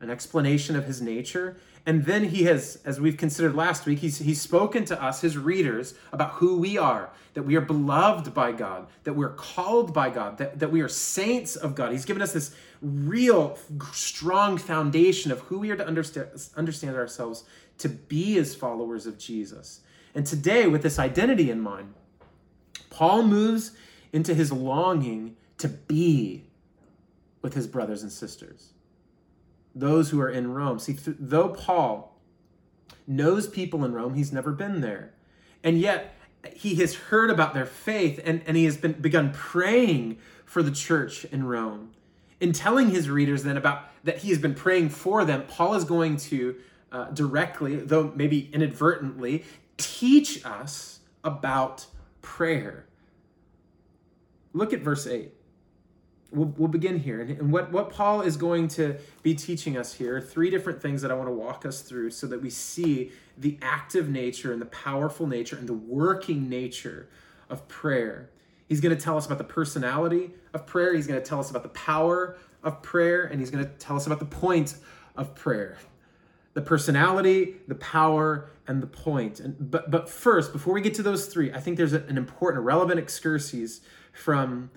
an 0.00 0.10
explanation 0.10 0.76
of 0.76 0.84
his 0.84 1.00
nature, 1.00 1.56
and 1.86 2.04
then 2.04 2.24
he 2.24 2.44
has, 2.44 2.78
as 2.84 3.00
we've 3.00 3.16
considered 3.16 3.54
last 3.54 3.86
week, 3.86 4.00
he's, 4.00 4.18
he's 4.18 4.40
spoken 4.40 4.84
to 4.86 5.02
us, 5.02 5.22
his 5.22 5.38
readers, 5.38 5.94
about 6.12 6.32
who 6.32 6.58
we 6.58 6.76
are, 6.76 7.10
that 7.34 7.42
we 7.44 7.56
are 7.56 7.62
beloved 7.62 8.34
by 8.34 8.52
God, 8.52 8.86
that 9.04 9.14
we're 9.14 9.32
called 9.32 9.94
by 9.94 10.10
God, 10.10 10.38
that, 10.38 10.58
that 10.58 10.70
we 10.70 10.82
are 10.82 10.88
saints 10.88 11.56
of 11.56 11.74
God. 11.74 11.92
He's 11.92 12.04
given 12.04 12.22
us 12.22 12.32
this 12.32 12.54
real 12.82 13.58
strong 13.92 14.58
foundation 14.58 15.32
of 15.32 15.40
who 15.40 15.58
we 15.58 15.70
are 15.70 15.76
to 15.76 15.86
understand, 15.86 16.28
understand 16.56 16.96
ourselves 16.96 17.44
to 17.78 17.88
be 17.88 18.36
as 18.38 18.54
followers 18.54 19.06
of 19.06 19.18
Jesus. 19.18 19.80
And 20.14 20.26
today, 20.26 20.66
with 20.66 20.82
this 20.82 20.98
identity 20.98 21.50
in 21.50 21.60
mind, 21.60 21.94
Paul 22.90 23.22
moves 23.22 23.72
into 24.12 24.34
his 24.34 24.52
longing 24.52 25.36
to 25.58 25.68
be 25.68 26.44
with 27.40 27.54
his 27.54 27.66
brothers 27.66 28.02
and 28.02 28.12
sisters 28.12 28.72
those 29.74 30.10
who 30.10 30.20
are 30.20 30.30
in 30.30 30.52
Rome. 30.52 30.78
See, 30.78 30.94
th- 30.94 31.16
though 31.18 31.50
Paul 31.50 32.16
knows 33.06 33.46
people 33.46 33.84
in 33.84 33.92
Rome, 33.92 34.14
he's 34.14 34.32
never 34.32 34.52
been 34.52 34.80
there. 34.80 35.12
And 35.62 35.78
yet, 35.78 36.14
he 36.54 36.76
has 36.76 36.94
heard 36.94 37.30
about 37.30 37.54
their 37.54 37.66
faith 37.66 38.20
and, 38.24 38.42
and 38.46 38.56
he 38.56 38.64
has 38.64 38.76
been 38.76 38.92
begun 38.92 39.32
praying 39.32 40.18
for 40.44 40.62
the 40.62 40.70
church 40.70 41.24
in 41.26 41.44
Rome. 41.44 41.92
In 42.40 42.52
telling 42.52 42.90
his 42.90 43.10
readers 43.10 43.42
then 43.42 43.56
about 43.56 43.84
that 44.04 44.18
he 44.18 44.30
has 44.30 44.38
been 44.38 44.54
praying 44.54 44.88
for 44.88 45.24
them, 45.24 45.44
Paul 45.46 45.74
is 45.74 45.84
going 45.84 46.16
to 46.16 46.56
uh, 46.90 47.10
directly, 47.10 47.76
though 47.76 48.12
maybe 48.16 48.48
inadvertently, 48.52 49.44
teach 49.76 50.44
us 50.44 51.00
about 51.22 51.86
prayer. 52.22 52.86
Look 54.52 54.72
at 54.72 54.80
verse 54.80 55.06
8 55.06 55.32
we'll, 56.32 56.52
we'll 56.56 56.68
begin 56.68 56.98
here. 56.98 57.20
And, 57.20 57.30
and 57.30 57.52
what, 57.52 57.70
what 57.72 57.90
Paul 57.90 58.22
is 58.22 58.36
going 58.36 58.68
to 58.68 58.96
be 59.22 59.34
teaching 59.34 59.76
us 59.76 59.94
here 59.94 60.20
three 60.20 60.50
different 60.50 60.80
things 60.80 61.02
that 61.02 61.10
I 61.10 61.14
want 61.14 61.28
to 61.28 61.32
walk 61.32 61.66
us 61.66 61.82
through 61.82 62.10
so 62.10 62.26
that 62.28 62.40
we 62.40 62.50
see 62.50 63.12
the 63.36 63.58
active 63.62 64.08
nature 64.08 64.52
and 64.52 64.60
the 64.60 64.66
powerful 64.66 65.26
nature 65.26 65.56
and 65.56 65.68
the 65.68 65.74
working 65.74 66.48
nature 66.48 67.08
of 67.48 67.66
prayer. 67.68 68.30
He's 68.68 68.80
going 68.80 68.96
to 68.96 69.02
tell 69.02 69.16
us 69.16 69.26
about 69.26 69.38
the 69.38 69.44
personality 69.44 70.30
of 70.54 70.66
prayer, 70.66 70.94
he's 70.94 71.06
going 71.06 71.20
to 71.20 71.26
tell 71.26 71.40
us 71.40 71.50
about 71.50 71.62
the 71.62 71.70
power 71.70 72.36
of 72.62 72.82
prayer, 72.82 73.24
and 73.24 73.40
he's 73.40 73.50
going 73.50 73.64
to 73.64 73.70
tell 73.78 73.96
us 73.96 74.06
about 74.06 74.18
the 74.18 74.24
point 74.24 74.76
of 75.16 75.34
prayer. 75.34 75.78
The 76.54 76.62
personality, 76.62 77.56
the 77.68 77.76
power, 77.76 78.50
and 78.66 78.82
the 78.82 78.86
point. 78.86 79.38
And 79.40 79.70
but 79.70 79.90
but 79.90 80.08
first, 80.08 80.52
before 80.52 80.74
we 80.74 80.80
get 80.80 80.94
to 80.94 81.02
those 81.02 81.26
three, 81.26 81.52
I 81.52 81.60
think 81.60 81.76
there's 81.76 81.92
an 81.92 82.16
important, 82.16 82.64
relevant 82.64 82.98
excursus 82.98 83.80
from 84.12 84.70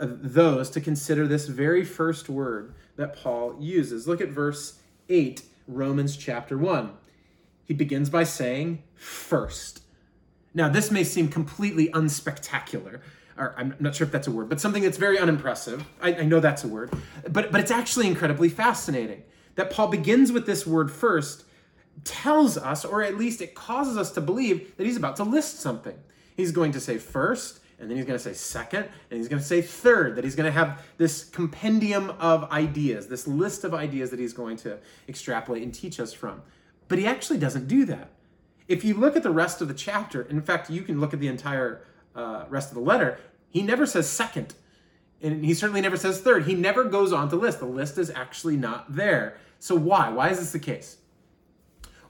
those 0.00 0.70
to 0.70 0.80
consider 0.80 1.26
this 1.26 1.46
very 1.46 1.84
first 1.84 2.28
word 2.28 2.74
that 2.96 3.16
Paul 3.16 3.56
uses. 3.58 4.06
Look 4.06 4.20
at 4.20 4.28
verse 4.28 4.78
8, 5.08 5.42
Romans 5.66 6.16
chapter 6.16 6.56
1. 6.56 6.92
He 7.64 7.74
begins 7.74 8.10
by 8.10 8.24
saying, 8.24 8.82
first. 8.94 9.82
Now, 10.54 10.68
this 10.68 10.90
may 10.90 11.04
seem 11.04 11.28
completely 11.28 11.88
unspectacular, 11.90 13.00
or 13.36 13.54
I'm 13.56 13.74
not 13.78 13.94
sure 13.94 14.06
if 14.06 14.12
that's 14.12 14.26
a 14.26 14.30
word, 14.30 14.48
but 14.48 14.60
something 14.60 14.82
that's 14.82 14.96
very 14.96 15.18
unimpressive. 15.18 15.84
I, 16.00 16.14
I 16.14 16.22
know 16.24 16.40
that's 16.40 16.64
a 16.64 16.68
word, 16.68 16.92
but, 17.30 17.52
but 17.52 17.60
it's 17.60 17.70
actually 17.70 18.06
incredibly 18.06 18.48
fascinating 18.48 19.22
that 19.56 19.70
Paul 19.70 19.88
begins 19.88 20.32
with 20.32 20.46
this 20.46 20.66
word 20.66 20.90
first, 20.90 21.44
tells 22.04 22.56
us, 22.56 22.84
or 22.84 23.02
at 23.02 23.18
least 23.18 23.42
it 23.42 23.54
causes 23.54 23.96
us 23.96 24.12
to 24.12 24.20
believe 24.20 24.76
that 24.76 24.86
he's 24.86 24.96
about 24.96 25.16
to 25.16 25.24
list 25.24 25.60
something. 25.60 25.98
He's 26.36 26.52
going 26.52 26.72
to 26.72 26.80
say 26.80 26.98
first, 26.98 27.60
and 27.78 27.88
then 27.88 27.96
he's 27.96 28.06
going 28.06 28.18
to 28.18 28.22
say 28.22 28.32
second, 28.32 28.88
and 29.10 29.18
he's 29.18 29.28
going 29.28 29.40
to 29.40 29.46
say 29.46 29.62
third, 29.62 30.16
that 30.16 30.24
he's 30.24 30.34
going 30.34 30.46
to 30.46 30.52
have 30.52 30.82
this 30.96 31.24
compendium 31.24 32.10
of 32.18 32.50
ideas, 32.50 33.06
this 33.06 33.26
list 33.26 33.64
of 33.64 33.72
ideas 33.72 34.10
that 34.10 34.18
he's 34.18 34.32
going 34.32 34.56
to 34.58 34.78
extrapolate 35.08 35.62
and 35.62 35.72
teach 35.72 36.00
us 36.00 36.12
from. 36.12 36.42
But 36.88 36.98
he 36.98 37.06
actually 37.06 37.38
doesn't 37.38 37.68
do 37.68 37.84
that. 37.84 38.10
If 38.66 38.84
you 38.84 38.94
look 38.94 39.16
at 39.16 39.22
the 39.22 39.30
rest 39.30 39.60
of 39.60 39.68
the 39.68 39.74
chapter, 39.74 40.22
in 40.22 40.42
fact, 40.42 40.70
you 40.70 40.82
can 40.82 41.00
look 41.00 41.14
at 41.14 41.20
the 41.20 41.28
entire 41.28 41.82
uh, 42.14 42.44
rest 42.48 42.70
of 42.70 42.74
the 42.74 42.82
letter, 42.82 43.18
he 43.48 43.62
never 43.62 43.86
says 43.86 44.08
second. 44.08 44.54
And 45.22 45.44
he 45.44 45.54
certainly 45.54 45.80
never 45.80 45.96
says 45.96 46.20
third. 46.20 46.44
He 46.44 46.54
never 46.54 46.84
goes 46.84 47.12
on 47.12 47.28
to 47.30 47.36
list. 47.36 47.60
The 47.60 47.66
list 47.66 47.98
is 47.98 48.10
actually 48.10 48.56
not 48.56 48.94
there. 48.94 49.36
So 49.58 49.74
why? 49.74 50.10
Why 50.10 50.30
is 50.30 50.38
this 50.38 50.52
the 50.52 50.58
case? 50.58 50.98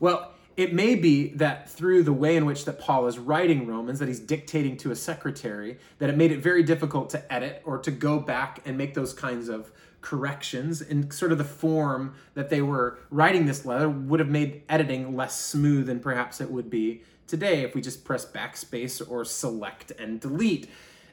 Well, 0.01 0.33
it 0.59 0.75
may 0.75 0.97
be 0.97 1.29
that 1.29 1.71
through 1.71 2.03
the 2.03 2.13
way 2.13 2.37
in 2.37 2.45
which 2.45 2.65
that 2.65 2.81
Paul 2.81 3.07
is 3.07 3.17
writing 3.17 3.65
Romans, 3.65 4.01
that 4.01 4.09
he's 4.09 4.19
dictating 4.19 4.77
to 4.79 4.91
a 4.91 4.97
secretary, 4.97 5.79
that 5.99 6.11
it 6.11 6.17
made 6.17 6.33
it 6.33 6.41
very 6.41 6.65
difficult 6.65 7.11
to 7.11 7.33
edit 7.33 7.63
or 7.65 7.79
to 7.79 7.93
go 7.93 8.19
back 8.19 8.61
and 8.67 8.77
make 8.77 8.95
those 8.95 9.13
kinds 9.13 9.49
of 9.49 9.71
corrections 10.01 10.83
in 10.83 11.13
sort 11.13 11.31
of 11.31 11.39
the 11.39 11.45
form 11.45 12.13
that 12.35 12.51
they 12.51 12.61
were 12.61 12.99
writing 13.11 13.47
this 13.47 13.65
letter 13.65 13.89
would 13.89 14.19
have 14.19 14.29
made 14.29 14.63
editing 14.69 15.15
less 15.15 15.41
smooth 15.41 15.87
than 15.87 16.01
perhaps 16.01 16.41
it 16.41 16.51
would 16.51 16.69
be 16.69 17.03
today 17.29 17.63
if 17.63 17.77
we 17.77 17.81
just 17.81 18.05
press 18.05 18.27
backspace 18.27 19.01
or 19.09 19.25
select 19.25 19.93
and 19.93 20.19
delete. 20.19 20.69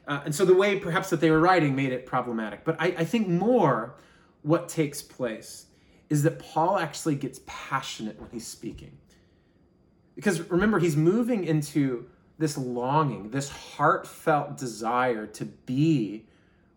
Uh, 0.08 0.22
and 0.24 0.34
so 0.34 0.44
the 0.44 0.54
way 0.54 0.76
perhaps 0.76 1.08
that 1.10 1.20
they 1.20 1.30
were 1.30 1.40
writing 1.40 1.76
made 1.76 1.92
it 1.92 2.04
problematic. 2.04 2.64
But 2.64 2.80
I, 2.80 2.86
I 2.98 3.04
think 3.04 3.28
more 3.28 3.94
what 4.42 4.68
takes 4.68 5.02
place 5.02 5.66
is 6.10 6.24
that 6.24 6.40
Paul 6.40 6.78
actually 6.78 7.14
gets 7.14 7.38
passionate 7.46 8.20
when 8.20 8.30
he's 8.32 8.46
speaking. 8.46 8.98
Because 10.16 10.40
remember, 10.50 10.80
he's 10.80 10.96
moving 10.96 11.44
into 11.44 12.06
this 12.38 12.58
longing, 12.58 13.30
this 13.30 13.48
heartfelt 13.48 14.56
desire 14.56 15.26
to 15.26 15.44
be 15.44 16.26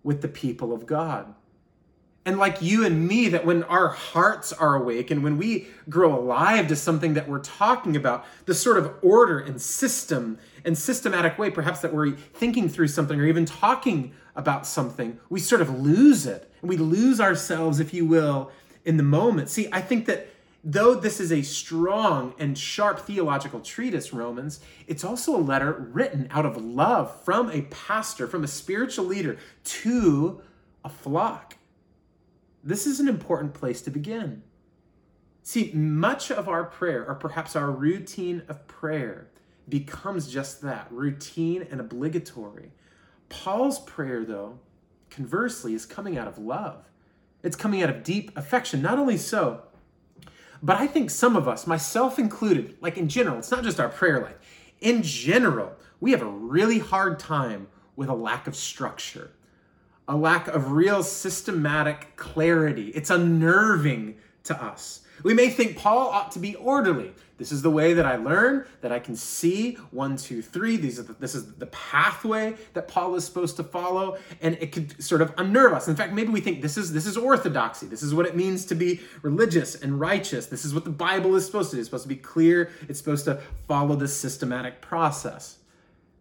with 0.03 0.21
the 0.21 0.27
people 0.27 0.71
of 0.71 0.85
God. 0.85 1.33
And 2.25 2.37
like 2.37 2.61
you 2.61 2.85
and 2.85 3.07
me, 3.07 3.29
that 3.29 3.45
when 3.45 3.63
our 3.63 3.87
hearts 3.87 4.53
are 4.53 4.75
awake 4.75 5.09
and 5.09 5.23
when 5.23 5.37
we 5.37 5.67
grow 5.89 6.13
alive 6.13 6.67
to 6.67 6.75
something 6.75 7.15
that 7.15 7.27
we're 7.27 7.39
talking 7.39 7.95
about, 7.95 8.25
the 8.45 8.53
sort 8.53 8.77
of 8.77 8.93
order 9.01 9.39
and 9.39 9.59
system 9.59 10.37
and 10.63 10.77
systematic 10.77 11.39
way, 11.39 11.49
perhaps 11.49 11.79
that 11.79 11.93
we're 11.93 12.11
thinking 12.11 12.69
through 12.69 12.89
something 12.89 13.19
or 13.19 13.25
even 13.25 13.45
talking 13.45 14.13
about 14.35 14.67
something, 14.67 15.17
we 15.29 15.39
sort 15.39 15.61
of 15.61 15.79
lose 15.79 16.25
it. 16.25 16.53
And 16.61 16.69
we 16.69 16.77
lose 16.77 17.19
ourselves, 17.19 17.79
if 17.79 17.93
you 17.93 18.05
will, 18.05 18.51
in 18.85 18.97
the 18.97 19.03
moment. 19.03 19.49
See, 19.49 19.67
I 19.71 19.81
think 19.81 20.05
that 20.05 20.27
though 20.63 20.95
this 20.95 21.19
is 21.19 21.31
a 21.31 21.41
strong 21.41 22.33
and 22.37 22.57
sharp 22.57 22.99
theological 22.99 23.61
treatise, 23.61 24.13
Romans, 24.13 24.59
it's 24.87 25.03
also 25.03 25.35
a 25.35 25.39
letter 25.39 25.71
written 25.71 26.27
out 26.31 26.45
of 26.45 26.57
love 26.57 27.23
from 27.23 27.49
a 27.51 27.63
pastor, 27.63 28.27
from 28.27 28.43
a 28.43 28.47
spiritual 28.47 29.05
leader 29.05 29.37
to 29.63 30.41
a 30.83 30.89
flock. 30.89 31.57
This 32.63 32.85
is 32.85 32.99
an 32.99 33.07
important 33.07 33.53
place 33.53 33.81
to 33.83 33.89
begin. 33.89 34.43
See, 35.43 35.71
much 35.73 36.29
of 36.29 36.49
our 36.49 36.65
prayer, 36.65 37.07
or 37.07 37.15
perhaps 37.15 37.55
our 37.55 37.71
routine 37.71 38.43
of 38.47 38.67
prayer, 38.67 39.29
becomes 39.67 40.31
just 40.31 40.61
that 40.61 40.87
routine 40.91 41.65
and 41.71 41.79
obligatory. 41.79 42.71
Paul's 43.29 43.79
prayer, 43.79 44.25
though, 44.25 44.59
conversely, 45.09 45.73
is 45.73 45.85
coming 45.85 46.17
out 46.17 46.27
of 46.27 46.37
love. 46.37 46.89
It's 47.41 47.55
coming 47.55 47.81
out 47.81 47.89
of 47.89 48.03
deep 48.03 48.35
affection. 48.37 48.81
Not 48.81 48.99
only 48.99 49.17
so, 49.17 49.63
but 50.61 50.77
I 50.77 50.87
think 50.87 51.09
some 51.09 51.35
of 51.35 51.47
us, 51.47 51.65
myself 51.67 52.19
included, 52.19 52.75
like 52.81 52.97
in 52.97 53.07
general, 53.07 53.37
it's 53.39 53.51
not 53.51 53.63
just 53.63 53.79
our 53.79 53.89
prayer 53.89 54.21
life, 54.21 54.35
in 54.81 55.03
general, 55.03 55.73
we 55.99 56.11
have 56.11 56.21
a 56.21 56.25
really 56.25 56.79
hard 56.79 57.19
time 57.19 57.67
with 57.95 58.09
a 58.09 58.13
lack 58.13 58.47
of 58.47 58.55
structure, 58.55 59.31
a 60.07 60.15
lack 60.15 60.47
of 60.47 60.71
real 60.71 61.03
systematic 61.03 62.15
clarity. 62.15 62.87
It's 62.89 63.09
unnerving 63.09 64.17
to 64.45 64.63
us. 64.63 65.01
We 65.23 65.33
may 65.33 65.49
think 65.49 65.77
Paul 65.77 66.09
ought 66.09 66.31
to 66.33 66.39
be 66.39 66.55
orderly. 66.55 67.13
This 67.37 67.53
is 67.53 67.61
the 67.61 67.71
way 67.71 67.93
that 67.93 68.05
I 68.05 68.17
learn, 68.17 68.65
that 68.81 68.91
I 68.91 68.99
can 68.99 69.15
see 69.15 69.75
one, 69.91 70.17
two, 70.17 70.41
three. 70.41 70.75
These 70.75 70.99
are 70.99 71.03
the, 71.03 71.13
this 71.13 71.35
is 71.35 71.53
the 71.53 71.67
pathway 71.67 72.55
that 72.73 72.89
Paul 72.89 73.15
is 73.15 73.23
supposed 73.23 73.55
to 73.57 73.63
follow, 73.63 74.17
and 74.41 74.57
it 74.59 74.73
could 74.73 75.01
sort 75.01 75.21
of 75.21 75.33
unnerve 75.37 75.71
us. 75.71 75.87
In 75.87 75.95
fact, 75.95 76.11
maybe 76.11 76.29
we 76.29 76.41
think 76.41 76.61
this 76.61 76.77
is 76.77 76.91
this 76.91 77.05
is 77.05 77.15
orthodoxy. 77.15 77.87
This 77.87 78.03
is 78.03 78.13
what 78.13 78.25
it 78.25 78.35
means 78.35 78.65
to 78.65 78.75
be 78.75 78.99
religious 79.21 79.75
and 79.75 79.99
righteous. 79.99 80.47
This 80.47 80.65
is 80.65 80.73
what 80.73 80.83
the 80.83 80.89
Bible 80.89 81.35
is 81.35 81.45
supposed 81.45 81.69
to 81.71 81.77
do. 81.77 81.79
It's 81.79 81.87
supposed 81.87 82.03
to 82.03 82.09
be 82.09 82.17
clear. 82.17 82.71
It's 82.89 82.99
supposed 82.99 83.23
to 83.25 83.41
follow 83.67 83.95
this 83.95 84.15
systematic 84.15 84.81
process. 84.81 85.59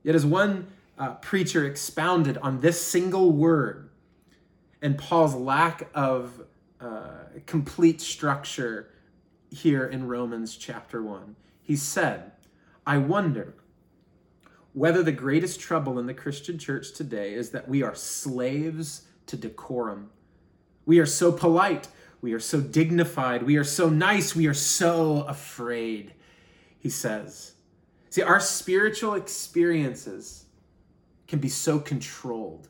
Yet, 0.04 0.14
as 0.14 0.24
one 0.24 0.68
uh, 0.98 1.14
preacher 1.14 1.66
expounded 1.66 2.38
on 2.38 2.60
this 2.60 2.80
single 2.80 3.32
word 3.32 3.88
and 4.82 4.96
Paul's 4.96 5.34
lack 5.34 5.88
of 5.94 6.42
uh, 6.80 7.24
complete 7.46 8.00
structure 8.00 8.90
here 9.50 9.86
in 9.86 10.06
Romans 10.06 10.56
chapter 10.56 11.02
1. 11.02 11.36
He 11.62 11.76
said, 11.76 12.32
I 12.86 12.98
wonder 12.98 13.54
whether 14.72 15.02
the 15.02 15.12
greatest 15.12 15.60
trouble 15.60 15.98
in 15.98 16.06
the 16.06 16.14
Christian 16.14 16.58
church 16.58 16.92
today 16.92 17.34
is 17.34 17.50
that 17.50 17.68
we 17.68 17.82
are 17.82 17.94
slaves 17.94 19.02
to 19.26 19.36
decorum. 19.36 20.10
We 20.86 20.98
are 21.00 21.06
so 21.06 21.32
polite, 21.32 21.88
we 22.20 22.32
are 22.32 22.40
so 22.40 22.60
dignified, 22.60 23.42
we 23.42 23.56
are 23.56 23.64
so 23.64 23.88
nice, 23.88 24.34
we 24.34 24.46
are 24.46 24.54
so 24.54 25.22
afraid, 25.22 26.14
he 26.78 26.90
says. 26.90 27.54
See, 28.10 28.22
our 28.22 28.40
spiritual 28.40 29.14
experiences 29.14 30.46
can 31.26 31.40
be 31.40 31.48
so 31.48 31.78
controlled. 31.78 32.68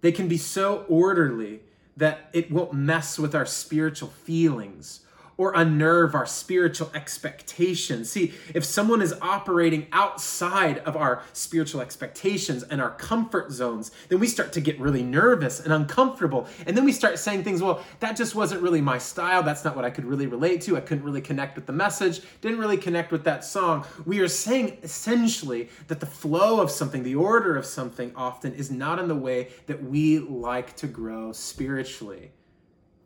They 0.00 0.12
can 0.12 0.28
be 0.28 0.36
so 0.36 0.84
orderly 0.88 1.60
that 1.96 2.28
it 2.32 2.50
won't 2.50 2.72
mess 2.72 3.18
with 3.18 3.34
our 3.34 3.46
spiritual 3.46 4.08
feelings 4.08 5.00
or 5.36 5.52
unnerve 5.54 6.14
our 6.14 6.26
spiritual 6.26 6.90
expectations. 6.94 8.10
See, 8.10 8.34
if 8.54 8.64
someone 8.64 9.02
is 9.02 9.14
operating 9.20 9.86
outside 9.92 10.78
of 10.78 10.96
our 10.96 11.22
spiritual 11.32 11.80
expectations 11.80 12.62
and 12.62 12.80
our 12.80 12.90
comfort 12.90 13.52
zones, 13.52 13.90
then 14.08 14.20
we 14.20 14.26
start 14.26 14.52
to 14.52 14.60
get 14.60 14.78
really 14.78 15.02
nervous 15.02 15.60
and 15.60 15.72
uncomfortable. 15.72 16.46
And 16.66 16.76
then 16.76 16.84
we 16.84 16.92
start 16.92 17.18
saying 17.18 17.44
things, 17.44 17.62
well, 17.62 17.82
that 18.00 18.16
just 18.16 18.34
wasn't 18.34 18.62
really 18.62 18.80
my 18.80 18.98
style. 18.98 19.42
That's 19.42 19.64
not 19.64 19.76
what 19.76 19.84
I 19.84 19.90
could 19.90 20.04
really 20.04 20.26
relate 20.26 20.60
to. 20.62 20.76
I 20.76 20.80
couldn't 20.80 21.04
really 21.04 21.20
connect 21.20 21.56
with 21.56 21.66
the 21.66 21.72
message, 21.72 22.20
didn't 22.40 22.58
really 22.58 22.76
connect 22.76 23.12
with 23.12 23.24
that 23.24 23.44
song. 23.44 23.84
We 24.04 24.20
are 24.20 24.28
saying 24.28 24.78
essentially 24.82 25.68
that 25.88 26.00
the 26.00 26.06
flow 26.06 26.60
of 26.60 26.70
something, 26.70 27.02
the 27.02 27.14
order 27.14 27.56
of 27.56 27.66
something 27.66 28.12
often 28.14 28.54
is 28.54 28.70
not 28.70 28.98
in 28.98 29.08
the 29.08 29.14
way 29.14 29.48
that 29.66 29.82
we 29.82 30.18
like 30.18 30.76
to 30.76 30.86
grow 30.86 31.32
spiritually. 31.32 32.30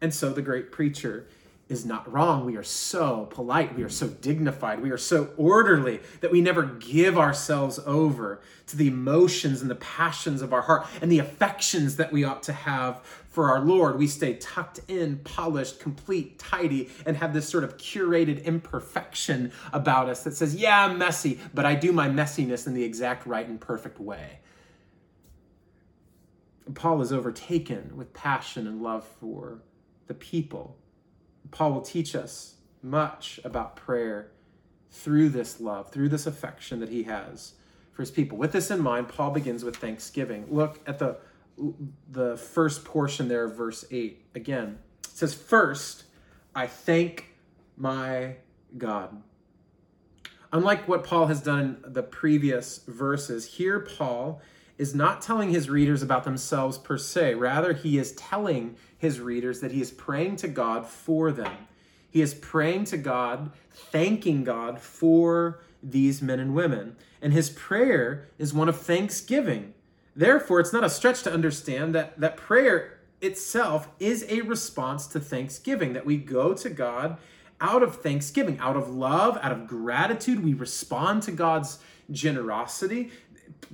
And 0.00 0.14
so 0.14 0.32
the 0.32 0.42
great 0.42 0.70
preacher 0.70 1.26
is 1.68 1.84
not 1.84 2.10
wrong. 2.10 2.46
We 2.46 2.56
are 2.56 2.62
so 2.62 3.26
polite. 3.26 3.76
We 3.76 3.82
are 3.82 3.90
so 3.90 4.08
dignified. 4.08 4.80
We 4.80 4.90
are 4.90 4.98
so 4.98 5.30
orderly 5.36 6.00
that 6.20 6.32
we 6.32 6.40
never 6.40 6.62
give 6.62 7.18
ourselves 7.18 7.78
over 7.84 8.40
to 8.68 8.76
the 8.76 8.88
emotions 8.88 9.60
and 9.60 9.70
the 9.70 9.74
passions 9.76 10.40
of 10.40 10.52
our 10.52 10.62
heart 10.62 10.86
and 11.02 11.12
the 11.12 11.18
affections 11.18 11.96
that 11.96 12.10
we 12.10 12.24
ought 12.24 12.42
to 12.44 12.52
have 12.52 13.02
for 13.28 13.50
our 13.50 13.60
Lord. 13.60 13.98
We 13.98 14.06
stay 14.06 14.34
tucked 14.34 14.80
in, 14.88 15.18
polished, 15.18 15.78
complete, 15.78 16.38
tidy, 16.38 16.88
and 17.04 17.16
have 17.18 17.34
this 17.34 17.48
sort 17.48 17.64
of 17.64 17.76
curated 17.76 18.42
imperfection 18.44 19.52
about 19.72 20.08
us 20.08 20.24
that 20.24 20.34
says, 20.34 20.54
Yeah, 20.54 20.86
I'm 20.86 20.96
messy, 20.96 21.38
but 21.52 21.66
I 21.66 21.74
do 21.74 21.92
my 21.92 22.08
messiness 22.08 22.66
in 22.66 22.72
the 22.72 22.84
exact 22.84 23.26
right 23.26 23.46
and 23.46 23.60
perfect 23.60 24.00
way. 24.00 24.40
Paul 26.74 27.00
is 27.00 27.12
overtaken 27.12 27.96
with 27.96 28.12
passion 28.12 28.66
and 28.66 28.82
love 28.82 29.06
for 29.20 29.62
the 30.06 30.14
people 30.14 30.76
Paul 31.50 31.72
will 31.72 31.82
teach 31.82 32.14
us 32.14 32.56
much 32.82 33.40
about 33.44 33.76
prayer 33.76 34.30
through 34.90 35.30
this 35.30 35.60
love, 35.60 35.90
through 35.90 36.08
this 36.08 36.26
affection 36.26 36.80
that 36.80 36.88
he 36.88 37.04
has 37.04 37.54
for 37.92 38.02
his 38.02 38.10
people. 38.10 38.38
With 38.38 38.52
this 38.52 38.70
in 38.70 38.80
mind, 38.80 39.08
Paul 39.08 39.30
begins 39.30 39.64
with 39.64 39.76
thanksgiving. 39.76 40.46
Look 40.50 40.80
at 40.86 40.98
the 40.98 41.18
the 42.10 42.36
first 42.36 42.84
portion 42.84 43.28
there 43.28 43.44
of 43.44 43.56
verse 43.56 43.84
8. 43.90 44.26
Again, 44.34 44.78
it 45.04 45.10
says, 45.10 45.34
First, 45.34 46.04
I 46.54 46.66
thank 46.66 47.34
my 47.76 48.36
God. 48.76 49.22
Unlike 50.52 50.88
what 50.88 51.04
Paul 51.04 51.26
has 51.26 51.42
done 51.42 51.78
in 51.84 51.92
the 51.92 52.02
previous 52.02 52.78
verses, 52.86 53.54
here 53.54 53.80
Paul 53.80 54.40
is 54.78 54.94
not 54.94 55.20
telling 55.20 55.50
his 55.50 55.68
readers 55.68 56.02
about 56.02 56.24
themselves 56.24 56.78
per 56.78 56.96
se. 56.96 57.34
Rather, 57.34 57.72
he 57.72 57.98
is 57.98 58.12
telling 58.12 58.76
his 58.98 59.20
readers 59.20 59.60
that 59.60 59.72
he 59.72 59.80
is 59.80 59.90
praying 59.90 60.36
to 60.36 60.48
God 60.48 60.86
for 60.86 61.32
them. 61.32 61.68
He 62.10 62.20
is 62.20 62.34
praying 62.34 62.84
to 62.86 62.96
God, 62.96 63.52
thanking 63.70 64.44
God 64.44 64.80
for 64.80 65.60
these 65.82 66.20
men 66.20 66.40
and 66.40 66.54
women. 66.54 66.96
And 67.22 67.32
his 67.32 67.50
prayer 67.50 68.28
is 68.38 68.52
one 68.52 68.68
of 68.68 68.76
thanksgiving. 68.76 69.74
Therefore, 70.16 70.58
it's 70.60 70.72
not 70.72 70.84
a 70.84 70.90
stretch 70.90 71.22
to 71.22 71.32
understand 71.32 71.94
that, 71.94 72.18
that 72.20 72.36
prayer 72.36 72.98
itself 73.20 73.88
is 73.98 74.24
a 74.28 74.40
response 74.42 75.06
to 75.08 75.20
thanksgiving, 75.20 75.92
that 75.92 76.06
we 76.06 76.16
go 76.16 76.54
to 76.54 76.70
God 76.70 77.18
out 77.60 77.82
of 77.82 77.96
thanksgiving, 77.96 78.58
out 78.58 78.76
of 78.76 78.94
love, 78.94 79.38
out 79.42 79.52
of 79.52 79.66
gratitude. 79.66 80.44
We 80.44 80.54
respond 80.54 81.22
to 81.24 81.32
God's 81.32 81.78
generosity. 82.10 83.10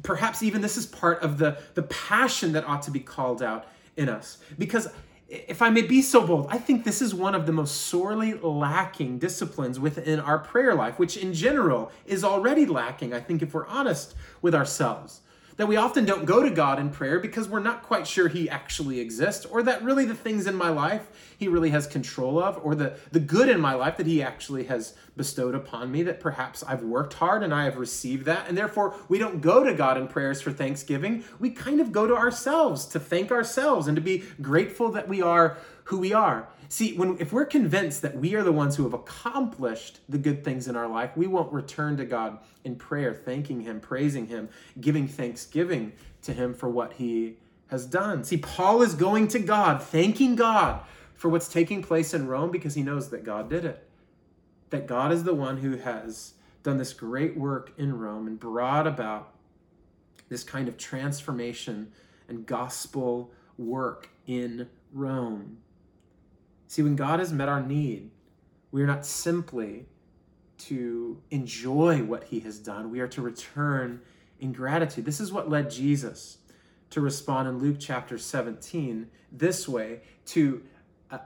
Perhaps 0.02 0.42
even 0.42 0.60
this 0.60 0.76
is 0.76 0.87
part 0.87 1.22
of 1.22 1.38
the, 1.38 1.58
the 1.74 1.82
passion 1.82 2.52
that 2.52 2.66
ought 2.66 2.82
to 2.82 2.90
be 2.90 3.00
called 3.00 3.42
out 3.42 3.66
in 3.96 4.08
us. 4.08 4.38
Because 4.58 4.88
if 5.28 5.62
I 5.62 5.70
may 5.70 5.82
be 5.82 6.02
so 6.02 6.26
bold, 6.26 6.46
I 6.50 6.58
think 6.58 6.84
this 6.84 7.00
is 7.00 7.14
one 7.14 7.34
of 7.34 7.46
the 7.46 7.52
most 7.52 7.82
sorely 7.82 8.34
lacking 8.34 9.18
disciplines 9.18 9.80
within 9.80 10.20
our 10.20 10.38
prayer 10.38 10.74
life, 10.74 10.98
which 10.98 11.16
in 11.16 11.32
general 11.32 11.90
is 12.06 12.24
already 12.24 12.66
lacking, 12.66 13.12
I 13.14 13.20
think, 13.20 13.42
if 13.42 13.54
we're 13.54 13.66
honest 13.66 14.14
with 14.42 14.54
ourselves 14.54 15.20
that 15.56 15.68
we 15.68 15.76
often 15.76 16.04
don't 16.04 16.24
go 16.24 16.42
to 16.42 16.50
God 16.50 16.78
in 16.78 16.90
prayer 16.90 17.20
because 17.20 17.48
we're 17.48 17.60
not 17.60 17.82
quite 17.82 18.06
sure 18.06 18.28
He 18.28 18.48
actually 18.48 19.00
exists, 19.00 19.44
or 19.44 19.62
that 19.62 19.82
really 19.82 20.04
the 20.04 20.14
things 20.14 20.46
in 20.46 20.54
my 20.54 20.68
life 20.68 21.34
He 21.38 21.48
really 21.48 21.70
has 21.70 21.86
control 21.86 22.42
of, 22.42 22.58
or 22.64 22.74
the, 22.74 22.98
the 23.12 23.20
good 23.20 23.48
in 23.48 23.60
my 23.60 23.74
life 23.74 23.96
that 23.96 24.06
He 24.06 24.22
actually 24.22 24.64
has 24.64 24.94
bestowed 25.16 25.54
upon 25.54 25.92
me, 25.92 26.02
that 26.02 26.20
perhaps 26.20 26.62
I've 26.62 26.82
worked 26.82 27.14
hard 27.14 27.42
and 27.42 27.54
I 27.54 27.64
have 27.64 27.76
received 27.76 28.24
that. 28.26 28.48
And 28.48 28.58
therefore, 28.58 28.94
we 29.08 29.18
don't 29.18 29.40
go 29.40 29.62
to 29.62 29.74
God 29.74 29.96
in 29.96 30.08
prayers 30.08 30.42
for 30.42 30.52
thanksgiving. 30.52 31.24
We 31.38 31.50
kind 31.50 31.80
of 31.80 31.92
go 31.92 32.06
to 32.06 32.16
ourselves 32.16 32.86
to 32.86 33.00
thank 33.00 33.30
ourselves 33.30 33.86
and 33.86 33.96
to 33.96 34.02
be 34.02 34.24
grateful 34.42 34.90
that 34.92 35.08
we 35.08 35.22
are 35.22 35.56
who 35.84 35.98
we 35.98 36.12
are. 36.12 36.48
See, 36.68 36.96
when 36.96 37.16
if 37.20 37.33
we're 37.33 37.44
convinced 37.44 38.03
that 38.03 38.16
we 38.16 38.35
are 38.35 38.42
the 38.42 38.53
ones 38.53 38.77
who 38.77 38.85
have 38.85 38.94
accomplished 38.94 40.00
the 40.09 40.18
good 40.18 40.44
things 40.44 40.68
in 40.68 40.77
our 40.77 40.88
life, 40.88 41.16
we 41.16 41.27
won't 41.27 41.53
return 41.53 41.96
to 41.98 42.05
God 42.05 42.38
in 42.64 42.77
prayer, 42.77 43.14
thanking 43.14 43.61
him, 43.61 43.81
praising 43.81 44.27
him, 44.27 44.48
giving 44.81 45.07
thanksgiving 45.07 45.92
to 46.22 46.33
him 46.33 46.55
for 46.55 46.68
what 46.68 46.94
he 46.94 47.37
has 47.68 47.87
done. 47.87 48.24
See, 48.24 48.37
Paul 48.37 48.83
is 48.83 48.94
going 48.94 49.29
to 49.29 49.38
God, 49.38 49.83
thanking 49.83 50.37
God 50.37 50.81
for 51.14 51.29
what's 51.29 51.48
taking 51.48 51.83
place 51.83 52.14
in 52.14 52.27
Rome 52.27 52.50
because 52.50 52.74
he 52.74 52.83
knows 52.83 53.11
that 53.11 53.24
God 53.24 53.48
did 53.48 53.64
it. 53.64 53.88
That 54.70 54.87
God 54.87 55.12
is 55.12 55.24
the 55.24 55.35
one 55.35 55.59
who 55.59 55.77
has 55.77 56.35
done 56.62 56.79
this 56.79 56.92
great 56.92 57.37
work 57.37 57.72
in 57.79 57.98
Rome 57.98 58.27
and 58.27 58.38
brought 58.38 58.87
about 58.87 59.33
this 60.29 60.42
kind 60.42 60.68
of 60.68 60.77
transformation 60.77 61.92
and 62.29 62.46
gospel 62.46 63.31
work 63.59 64.11
in 64.27 64.68
Rome. 64.92 65.59
See, 66.74 66.82
when 66.82 66.96
God 66.96 67.20
has 67.20 67.32
met 67.32 67.48
our 67.48 67.62
need, 67.62 68.10
we 68.72 68.82
are 68.82 68.87
not 68.88 69.06
simply 69.06 69.87
to 70.58 71.22
enjoy 71.30 72.02
what 72.02 72.24
he 72.24 72.40
has 72.40 72.58
done, 72.58 72.90
we 72.90 72.98
are 72.98 73.06
to 73.06 73.22
return 73.22 74.00
in 74.40 74.52
gratitude. 74.52 75.04
This 75.04 75.20
is 75.20 75.30
what 75.32 75.48
led 75.48 75.70
Jesus 75.70 76.38
to 76.90 77.00
respond 77.00 77.46
in 77.46 77.60
Luke 77.60 77.76
chapter 77.78 78.18
17 78.18 79.08
this 79.30 79.68
way 79.68 80.00
to 80.26 80.64
uh, 81.12 81.18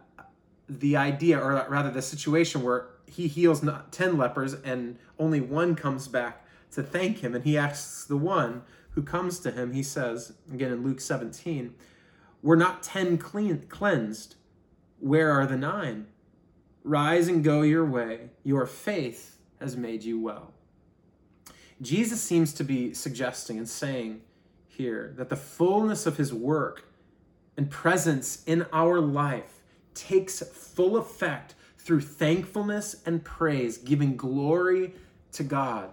the 0.68 0.98
idea, 0.98 1.38
or 1.38 1.66
rather 1.70 1.90
the 1.90 2.02
situation 2.02 2.62
where 2.62 2.88
he 3.06 3.26
heals 3.26 3.62
not 3.62 3.90
10 3.90 4.18
lepers 4.18 4.52
and 4.52 4.98
only 5.18 5.40
one 5.40 5.74
comes 5.74 6.08
back 6.08 6.44
to 6.72 6.82
thank 6.82 7.20
him. 7.20 7.34
And 7.34 7.42
he 7.42 7.56
asks 7.56 8.04
the 8.04 8.18
one 8.18 8.64
who 8.90 9.02
comes 9.02 9.38
to 9.38 9.50
him, 9.50 9.72
he 9.72 9.82
says, 9.82 10.34
again 10.52 10.72
in 10.72 10.84
Luke 10.84 11.00
17, 11.00 11.74
Were 12.42 12.54
not 12.54 12.82
10 12.82 13.16
clean, 13.16 13.64
cleansed? 13.70 14.34
Where 15.00 15.30
are 15.32 15.46
the 15.46 15.56
nine? 15.56 16.06
Rise 16.84 17.28
and 17.28 17.44
go 17.44 17.62
your 17.62 17.84
way. 17.84 18.30
Your 18.44 18.66
faith 18.66 19.38
has 19.60 19.76
made 19.76 20.02
you 20.02 20.20
well. 20.20 20.52
Jesus 21.80 22.20
seems 22.20 22.52
to 22.54 22.64
be 22.64 22.92
suggesting 22.94 23.58
and 23.58 23.68
saying 23.68 24.22
here 24.66 25.14
that 25.16 25.28
the 25.28 25.36
fullness 25.36 26.06
of 26.06 26.16
his 26.16 26.32
work 26.32 26.88
and 27.56 27.70
presence 27.70 28.42
in 28.46 28.66
our 28.72 29.00
life 29.00 29.60
takes 29.94 30.40
full 30.40 30.96
effect 30.96 31.54
through 31.76 32.00
thankfulness 32.00 32.96
and 33.06 33.24
praise, 33.24 33.78
giving 33.78 34.16
glory 34.16 34.94
to 35.32 35.42
God. 35.42 35.90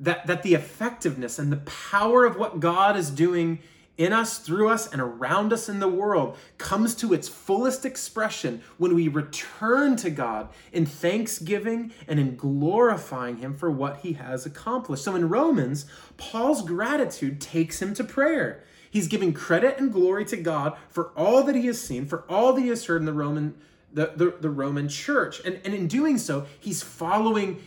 That, 0.00 0.26
that 0.26 0.42
the 0.42 0.54
effectiveness 0.54 1.38
and 1.38 1.50
the 1.50 1.56
power 1.58 2.24
of 2.24 2.36
what 2.36 2.60
God 2.60 2.96
is 2.96 3.10
doing 3.10 3.58
in 3.98 4.12
us, 4.12 4.38
through 4.38 4.68
us, 4.68 4.90
and 4.90 5.02
around 5.02 5.52
us 5.52 5.68
in 5.68 5.80
the 5.80 5.88
world 5.88 6.36
comes 6.56 6.94
to 6.94 7.12
its 7.12 7.28
fullest 7.28 7.84
expression 7.84 8.62
when 8.78 8.94
we 8.94 9.08
return 9.08 9.96
to 9.96 10.08
God 10.08 10.48
in 10.72 10.86
thanksgiving 10.86 11.92
and 12.06 12.18
in 12.18 12.36
glorifying 12.36 13.38
Him 13.38 13.54
for 13.54 13.70
what 13.70 13.98
He 13.98 14.14
has 14.14 14.46
accomplished. 14.46 15.04
So 15.04 15.16
in 15.16 15.28
Romans, 15.28 15.84
Paul's 16.16 16.62
gratitude 16.62 17.40
takes 17.40 17.82
him 17.82 17.92
to 17.94 18.04
prayer. 18.04 18.62
He's 18.90 19.08
giving 19.08 19.32
credit 19.32 19.78
and 19.78 19.92
glory 19.92 20.24
to 20.26 20.36
God 20.36 20.76
for 20.88 21.12
all 21.16 21.42
that 21.44 21.54
he 21.54 21.66
has 21.66 21.80
seen, 21.80 22.06
for 22.06 22.24
all 22.28 22.52
that 22.54 22.60
he 22.60 22.68
has 22.68 22.84
heard 22.86 23.02
in 23.02 23.06
the 23.06 23.12
Roman 23.12 23.54
the, 23.92 24.12
the, 24.14 24.34
the, 24.38 24.50
Roman 24.50 24.86
church. 24.88 25.40
And, 25.46 25.58
and 25.64 25.74
in 25.74 25.88
doing 25.88 26.18
so, 26.18 26.46
he's 26.60 26.82
following 26.82 27.58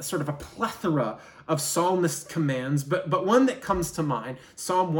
sort 0.00 0.22
of 0.22 0.28
a 0.28 0.32
plethora 0.32 1.18
of 1.48 1.60
psalmist 1.60 2.30
commands, 2.30 2.82
but, 2.82 3.10
but 3.10 3.26
one 3.26 3.44
that 3.46 3.60
comes 3.60 3.90
to 3.92 4.02
mind 4.02 4.38
Psalm 4.54 4.94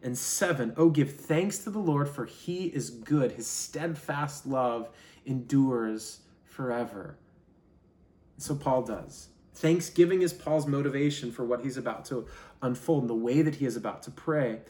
107 0.00 0.74
Oh, 0.76 0.90
give 0.90 1.14
thanks 1.14 1.58
to 1.58 1.70
the 1.70 1.78
Lord, 1.78 2.08
for 2.08 2.24
he 2.24 2.66
is 2.66 2.90
good. 2.90 3.32
His 3.32 3.46
steadfast 3.46 4.46
love 4.46 4.88
endures 5.26 6.20
forever. 6.44 7.16
So 8.36 8.54
Paul 8.54 8.82
does. 8.82 9.28
Thanksgiving 9.54 10.22
is 10.22 10.32
Paul's 10.32 10.68
motivation 10.68 11.32
for 11.32 11.44
what 11.44 11.62
he's 11.62 11.76
about 11.76 12.04
to 12.06 12.26
unfold 12.62 13.02
and 13.02 13.10
the 13.10 13.14
way 13.14 13.42
that 13.42 13.56
he 13.56 13.66
is 13.66 13.76
about 13.76 14.04
to 14.04 14.10
pray. 14.12 14.60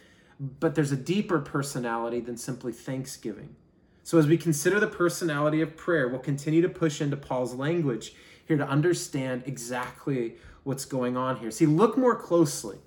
But 0.40 0.74
there's 0.74 0.92
a 0.92 0.96
deeper 0.96 1.40
personality 1.40 2.20
than 2.20 2.38
simply 2.38 2.72
thanksgiving. 2.72 3.54
So, 4.02 4.16
as 4.16 4.26
we 4.26 4.38
consider 4.38 4.80
the 4.80 4.86
personality 4.86 5.60
of 5.60 5.76
prayer, 5.76 6.08
we'll 6.08 6.20
continue 6.20 6.62
to 6.62 6.68
push 6.70 7.02
into 7.02 7.18
Paul's 7.18 7.54
language 7.54 8.14
here 8.46 8.56
to 8.56 8.66
understand 8.66 9.42
exactly 9.44 10.36
what's 10.64 10.86
going 10.86 11.18
on 11.18 11.36
here. 11.36 11.50
See, 11.50 11.66
look 11.66 11.98
more 11.98 12.16
closely 12.16 12.78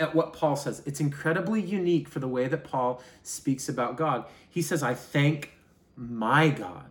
at 0.00 0.14
what 0.14 0.32
Paul 0.32 0.56
says. 0.56 0.82
It's 0.86 1.00
incredibly 1.00 1.60
unique 1.60 2.08
for 2.08 2.18
the 2.18 2.28
way 2.28 2.48
that 2.48 2.64
Paul 2.64 3.02
speaks 3.22 3.68
about 3.68 3.96
God. 3.96 4.24
He 4.48 4.62
says, 4.62 4.82
I 4.82 4.94
thank 4.94 5.52
my 5.96 6.50
God. 6.50 6.86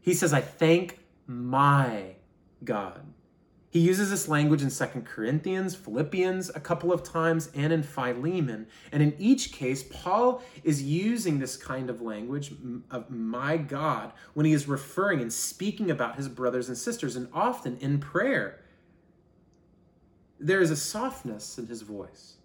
He 0.00 0.14
says, 0.14 0.32
I 0.32 0.40
thank 0.40 1.00
my 1.26 2.14
God. 2.62 3.00
He 3.68 3.80
uses 3.80 4.08
this 4.08 4.26
language 4.26 4.62
in 4.62 4.70
Second 4.70 5.04
Corinthians, 5.04 5.74
Philippians 5.74 6.50
a 6.54 6.60
couple 6.60 6.92
of 6.92 7.02
times, 7.02 7.50
and 7.54 7.74
in 7.74 7.82
Philemon. 7.82 8.68
And 8.90 9.02
in 9.02 9.14
each 9.18 9.52
case, 9.52 9.82
Paul 9.82 10.42
is 10.64 10.82
using 10.82 11.40
this 11.40 11.58
kind 11.58 11.90
of 11.90 12.00
language 12.00 12.52
of 12.90 13.10
my 13.10 13.58
God 13.58 14.12
when 14.32 14.46
he 14.46 14.54
is 14.54 14.66
referring 14.66 15.20
and 15.20 15.30
speaking 15.30 15.90
about 15.90 16.16
his 16.16 16.28
brothers 16.28 16.68
and 16.68 16.78
sisters, 16.78 17.16
and 17.16 17.28
often 17.34 17.76
in 17.78 17.98
prayer. 17.98 18.60
There 20.38 20.60
is 20.60 20.70
a 20.70 20.76
softness 20.76 21.58
in 21.58 21.66
his 21.66 21.82
voice, 21.82 22.36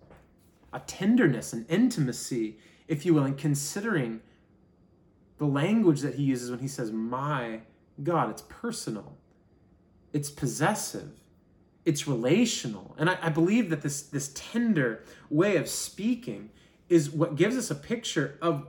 a 0.72 0.80
tenderness, 0.80 1.54
an 1.54 1.66
intimacy, 1.70 2.58
if 2.88 3.06
you 3.06 3.14
will, 3.14 3.26
in 3.26 3.36
considering 3.36 4.22
the 5.38 5.46
language 5.46 6.02
that 6.02 6.16
he 6.16 6.24
uses 6.24 6.50
when 6.52 6.60
he 6.60 6.68
says, 6.68 6.92
My 6.92 7.62
God. 8.02 8.30
It's 8.30 8.44
personal, 8.44 9.18
it's 10.14 10.30
possessive 10.30 11.22
it's 11.86 12.08
relational. 12.08 12.96
And 12.98 13.10
I, 13.10 13.18
I, 13.22 13.30
believe 13.30 13.70
that 13.70 13.82
this, 13.82 14.04
this 14.04 14.32
tender 14.36 15.04
way 15.30 15.56
of 15.58 15.68
speaking 15.68 16.52
is 16.90 17.10
what 17.10 17.36
gives 17.36 17.58
us 17.58 17.72
a 17.72 17.76
picture 17.76 18.38
of 18.42 18.68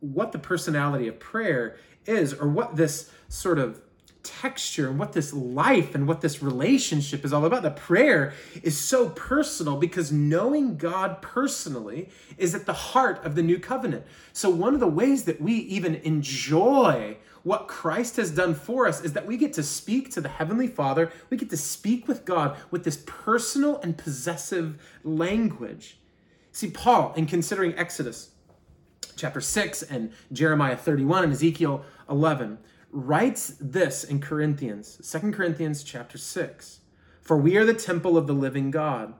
what 0.00 0.32
the 0.32 0.38
personality 0.38 1.08
of 1.08 1.18
prayer 1.18 1.76
is, 2.06 2.32
or 2.34 2.48
what 2.48 2.76
this 2.76 3.10
sort 3.28 3.58
of 3.58 3.80
texture 4.22 4.88
and 4.88 4.98
what 4.98 5.12
this 5.12 5.32
life 5.32 5.94
and 5.94 6.06
what 6.06 6.20
this 6.20 6.42
relationship 6.42 7.24
is 7.24 7.32
all 7.32 7.44
about. 7.44 7.62
The 7.62 7.70
prayer 7.70 8.32
is 8.62 8.78
so 8.78 9.08
personal 9.10 9.76
because 9.76 10.12
knowing 10.12 10.76
God 10.76 11.22
personally 11.22 12.08
is 12.38 12.54
at 12.54 12.66
the 12.66 12.72
heart 12.72 13.24
of 13.24 13.34
the 13.34 13.42
new 13.42 13.58
covenant. 13.58 14.04
So, 14.32 14.50
one 14.50 14.74
of 14.74 14.80
the 14.80 14.86
ways 14.86 15.24
that 15.24 15.40
we 15.40 15.54
even 15.54 15.96
enjoy 15.96 17.16
what 17.42 17.66
Christ 17.68 18.16
has 18.16 18.30
done 18.30 18.54
for 18.54 18.86
us 18.86 19.02
is 19.02 19.14
that 19.14 19.26
we 19.26 19.36
get 19.36 19.52
to 19.54 19.62
speak 19.62 20.10
to 20.12 20.20
the 20.20 20.28
Heavenly 20.28 20.68
Father, 20.68 21.10
we 21.28 21.36
get 21.36 21.50
to 21.50 21.56
speak 21.56 22.06
with 22.06 22.24
God 22.24 22.56
with 22.70 22.84
this 22.84 23.02
personal 23.04 23.80
and 23.80 23.98
possessive 23.98 24.80
language. 25.02 25.98
See, 26.52 26.70
Paul, 26.70 27.12
in 27.16 27.26
considering 27.26 27.76
Exodus 27.76 28.30
chapter 29.16 29.40
6 29.40 29.82
and 29.82 30.12
Jeremiah 30.32 30.76
31 30.76 31.24
and 31.24 31.32
Ezekiel 31.32 31.84
11, 32.08 32.58
writes 32.92 33.56
this 33.58 34.04
in 34.04 34.20
Corinthians, 34.20 35.00
2 35.10 35.32
Corinthians 35.32 35.82
chapter 35.82 36.18
6. 36.18 36.80
For 37.22 37.36
we 37.36 37.56
are 37.56 37.64
the 37.64 37.74
temple 37.74 38.16
of 38.18 38.26
the 38.26 38.34
living 38.34 38.70
God. 38.70 39.14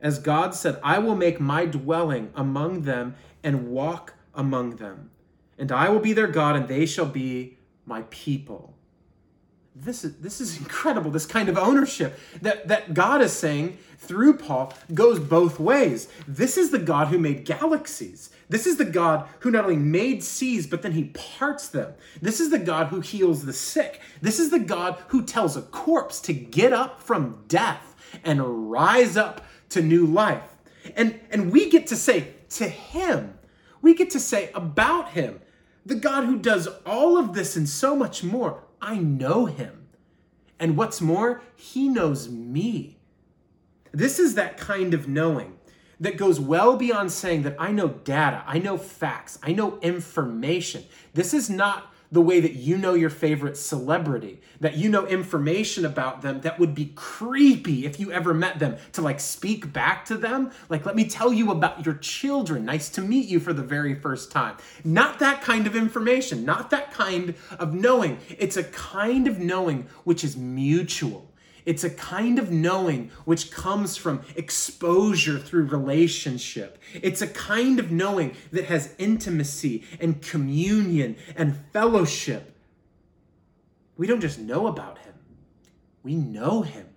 As 0.00 0.18
God 0.18 0.54
said, 0.54 0.80
I 0.82 0.98
will 0.98 1.14
make 1.14 1.38
my 1.38 1.64
dwelling 1.64 2.32
among 2.34 2.82
them 2.82 3.14
and 3.44 3.68
walk 3.68 4.14
among 4.34 4.76
them. 4.76 5.10
And 5.56 5.70
I 5.70 5.88
will 5.88 6.00
be 6.00 6.12
their 6.12 6.26
God, 6.26 6.56
and 6.56 6.66
they 6.66 6.86
shall 6.86 7.06
be 7.06 7.58
my 7.86 8.02
people. 8.10 8.74
This 9.74 10.04
is, 10.04 10.16
this 10.16 10.40
is 10.40 10.58
incredible, 10.58 11.10
this 11.10 11.26
kind 11.26 11.48
of 11.48 11.56
ownership 11.56 12.18
that, 12.40 12.68
that 12.68 12.94
God 12.94 13.22
is 13.22 13.32
saying 13.32 13.78
through 13.98 14.34
Paul 14.34 14.74
goes 14.92 15.20
both 15.20 15.60
ways. 15.60 16.08
This 16.26 16.58
is 16.58 16.70
the 16.70 16.78
God 16.78 17.08
who 17.08 17.18
made 17.18 17.44
galaxies. 17.44 18.30
This 18.48 18.66
is 18.66 18.76
the 18.76 18.84
God 18.84 19.28
who 19.40 19.50
not 19.50 19.64
only 19.64 19.76
made 19.76 20.22
seas, 20.22 20.66
but 20.66 20.82
then 20.82 20.92
he 20.92 21.04
parts 21.14 21.68
them. 21.68 21.94
This 22.20 22.40
is 22.40 22.50
the 22.50 22.58
God 22.58 22.88
who 22.88 23.00
heals 23.00 23.44
the 23.44 23.52
sick. 23.52 24.00
This 24.20 24.38
is 24.38 24.50
the 24.50 24.58
God 24.58 24.98
who 25.08 25.22
tells 25.22 25.56
a 25.56 25.62
corpse 25.62 26.20
to 26.22 26.32
get 26.32 26.72
up 26.72 27.00
from 27.00 27.44
death 27.48 27.94
and 28.24 28.70
rise 28.70 29.16
up 29.16 29.44
to 29.70 29.80
new 29.80 30.04
life. 30.04 30.42
And, 30.96 31.18
and 31.30 31.52
we 31.52 31.70
get 31.70 31.86
to 31.88 31.96
say 31.96 32.34
to 32.50 32.68
him, 32.68 33.38
we 33.80 33.94
get 33.94 34.10
to 34.10 34.20
say 34.20 34.50
about 34.54 35.10
him, 35.10 35.40
the 35.86 35.94
God 35.94 36.24
who 36.24 36.38
does 36.38 36.68
all 36.84 37.16
of 37.16 37.34
this 37.34 37.56
and 37.56 37.68
so 37.68 37.96
much 37.96 38.22
more, 38.22 38.62
I 38.82 38.96
know 38.96 39.46
him. 39.46 39.88
And 40.58 40.76
what's 40.76 41.00
more, 41.00 41.42
he 41.56 41.88
knows 41.88 42.28
me. 42.28 42.98
This 43.92 44.18
is 44.18 44.34
that 44.34 44.56
kind 44.56 44.92
of 44.92 45.08
knowing 45.08 45.58
that 46.00 46.16
goes 46.16 46.40
well 46.40 46.76
beyond 46.76 47.12
saying 47.12 47.42
that 47.42 47.56
I 47.58 47.70
know 47.70 47.88
data, 47.88 48.42
I 48.46 48.58
know 48.58 48.76
facts, 48.76 49.38
I 49.42 49.52
know 49.52 49.78
information. 49.80 50.84
This 51.14 51.32
is 51.32 51.48
not 51.48 51.91
the 52.12 52.20
way 52.20 52.40
that 52.40 52.52
you 52.52 52.76
know 52.76 52.92
your 52.92 53.10
favorite 53.10 53.56
celebrity, 53.56 54.40
that 54.60 54.76
you 54.76 54.90
know 54.90 55.06
information 55.06 55.84
about 55.86 56.20
them 56.20 56.42
that 56.42 56.60
would 56.60 56.74
be 56.74 56.92
creepy 56.94 57.86
if 57.86 57.98
you 57.98 58.12
ever 58.12 58.34
met 58.34 58.58
them 58.58 58.76
to 58.92 59.00
like 59.00 59.18
speak 59.18 59.72
back 59.72 60.04
to 60.04 60.16
them. 60.16 60.52
Like, 60.68 60.84
let 60.84 60.94
me 60.94 61.06
tell 61.06 61.32
you 61.32 61.50
about 61.50 61.84
your 61.86 61.94
children. 61.94 62.66
Nice 62.66 62.90
to 62.90 63.00
meet 63.00 63.28
you 63.28 63.40
for 63.40 63.54
the 63.54 63.62
very 63.62 63.94
first 63.94 64.30
time. 64.30 64.58
Not 64.84 65.18
that 65.20 65.40
kind 65.40 65.66
of 65.66 65.74
information, 65.74 66.44
not 66.44 66.68
that 66.70 66.92
kind 66.92 67.34
of 67.58 67.72
knowing. 67.72 68.18
It's 68.28 68.58
a 68.58 68.64
kind 68.64 69.26
of 69.26 69.38
knowing 69.38 69.88
which 70.04 70.22
is 70.22 70.36
mutual. 70.36 71.31
It's 71.64 71.84
a 71.84 71.90
kind 71.90 72.38
of 72.38 72.50
knowing 72.50 73.10
which 73.24 73.50
comes 73.50 73.96
from 73.96 74.22
exposure 74.36 75.38
through 75.38 75.66
relationship. 75.66 76.78
It's 76.94 77.22
a 77.22 77.28
kind 77.28 77.78
of 77.78 77.90
knowing 77.90 78.34
that 78.50 78.66
has 78.66 78.94
intimacy 78.98 79.84
and 80.00 80.20
communion 80.20 81.16
and 81.36 81.56
fellowship. 81.72 82.56
We 83.96 84.06
don't 84.06 84.20
just 84.20 84.38
know 84.38 84.66
about 84.66 84.98
him, 84.98 85.14
we 86.02 86.14
know 86.14 86.62
him. 86.62 86.88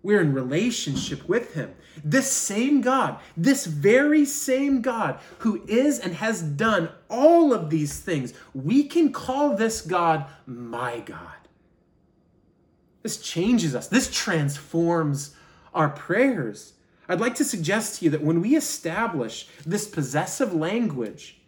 We're 0.00 0.20
in 0.20 0.32
relationship 0.32 1.28
with 1.28 1.54
him. 1.54 1.74
This 2.04 2.30
same 2.30 2.80
God, 2.80 3.18
this 3.36 3.66
very 3.66 4.24
same 4.24 4.80
God 4.80 5.18
who 5.38 5.64
is 5.66 5.98
and 5.98 6.14
has 6.14 6.40
done 6.40 6.90
all 7.10 7.52
of 7.52 7.68
these 7.68 7.98
things, 7.98 8.32
we 8.54 8.84
can 8.84 9.12
call 9.12 9.56
this 9.56 9.80
God 9.80 10.26
my 10.46 11.00
God. 11.00 11.37
This 13.08 13.16
changes 13.16 13.74
us, 13.74 13.88
this 13.88 14.10
transforms 14.12 15.34
our 15.72 15.88
prayers. 15.88 16.74
I'd 17.08 17.20
like 17.20 17.36
to 17.36 17.44
suggest 17.44 17.98
to 17.98 18.04
you 18.04 18.10
that 18.10 18.20
when 18.20 18.42
we 18.42 18.54
establish 18.54 19.48
this 19.64 19.88
possessive 19.88 20.52
language, 20.52 21.40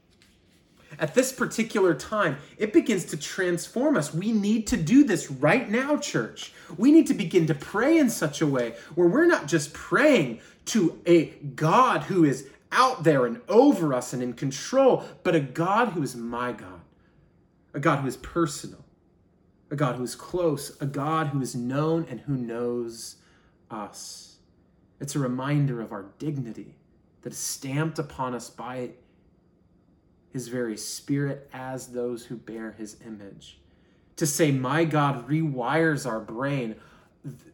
at 0.98 1.14
this 1.14 1.32
particular 1.32 1.92
time, 1.92 2.38
it 2.56 2.72
begins 2.72 3.04
to 3.04 3.18
transform 3.18 3.98
us. 3.98 4.14
We 4.14 4.32
need 4.32 4.68
to 4.68 4.78
do 4.78 5.04
this 5.04 5.30
right 5.30 5.68
now, 5.68 5.98
church. 5.98 6.54
We 6.78 6.92
need 6.92 7.06
to 7.08 7.14
begin 7.14 7.46
to 7.48 7.54
pray 7.54 7.98
in 7.98 8.08
such 8.08 8.40
a 8.40 8.46
way 8.46 8.72
where 8.94 9.08
we're 9.08 9.26
not 9.26 9.46
just 9.46 9.74
praying 9.74 10.40
to 10.64 10.98
a 11.04 11.26
God 11.56 12.04
who 12.04 12.24
is 12.24 12.48
out 12.72 13.04
there 13.04 13.26
and 13.26 13.38
over 13.50 13.92
us 13.92 14.14
and 14.14 14.22
in 14.22 14.32
control, 14.32 15.04
but 15.24 15.34
a 15.34 15.40
God 15.40 15.88
who 15.88 16.02
is 16.02 16.16
my 16.16 16.52
God, 16.52 16.80
a 17.74 17.80
God 17.80 17.98
who 17.98 18.08
is 18.08 18.16
personal, 18.16 18.82
a 19.70 19.76
God 19.76 19.96
who 19.96 20.02
is 20.02 20.14
close, 20.14 20.76
a 20.80 20.86
God 20.86 21.28
who 21.28 21.40
is 21.40 21.54
known 21.54 22.06
and 22.10 22.20
who 22.20 22.36
knows 22.36 23.16
us. 23.70 24.36
It's 25.00 25.14
a 25.14 25.20
reminder 25.20 25.80
of 25.80 25.92
our 25.92 26.06
dignity 26.18 26.74
that 27.22 27.32
is 27.32 27.38
stamped 27.38 27.98
upon 27.98 28.34
us 28.34 28.50
by 28.50 28.90
his 30.32 30.48
very 30.48 30.76
spirit 30.76 31.48
as 31.52 31.88
those 31.88 32.24
who 32.24 32.36
bear 32.36 32.72
his 32.72 32.96
image. 33.06 33.60
To 34.16 34.26
say, 34.26 34.50
My 34.50 34.84
God 34.84 35.28
rewires 35.28 36.06
our 36.06 36.20
brain 36.20 36.76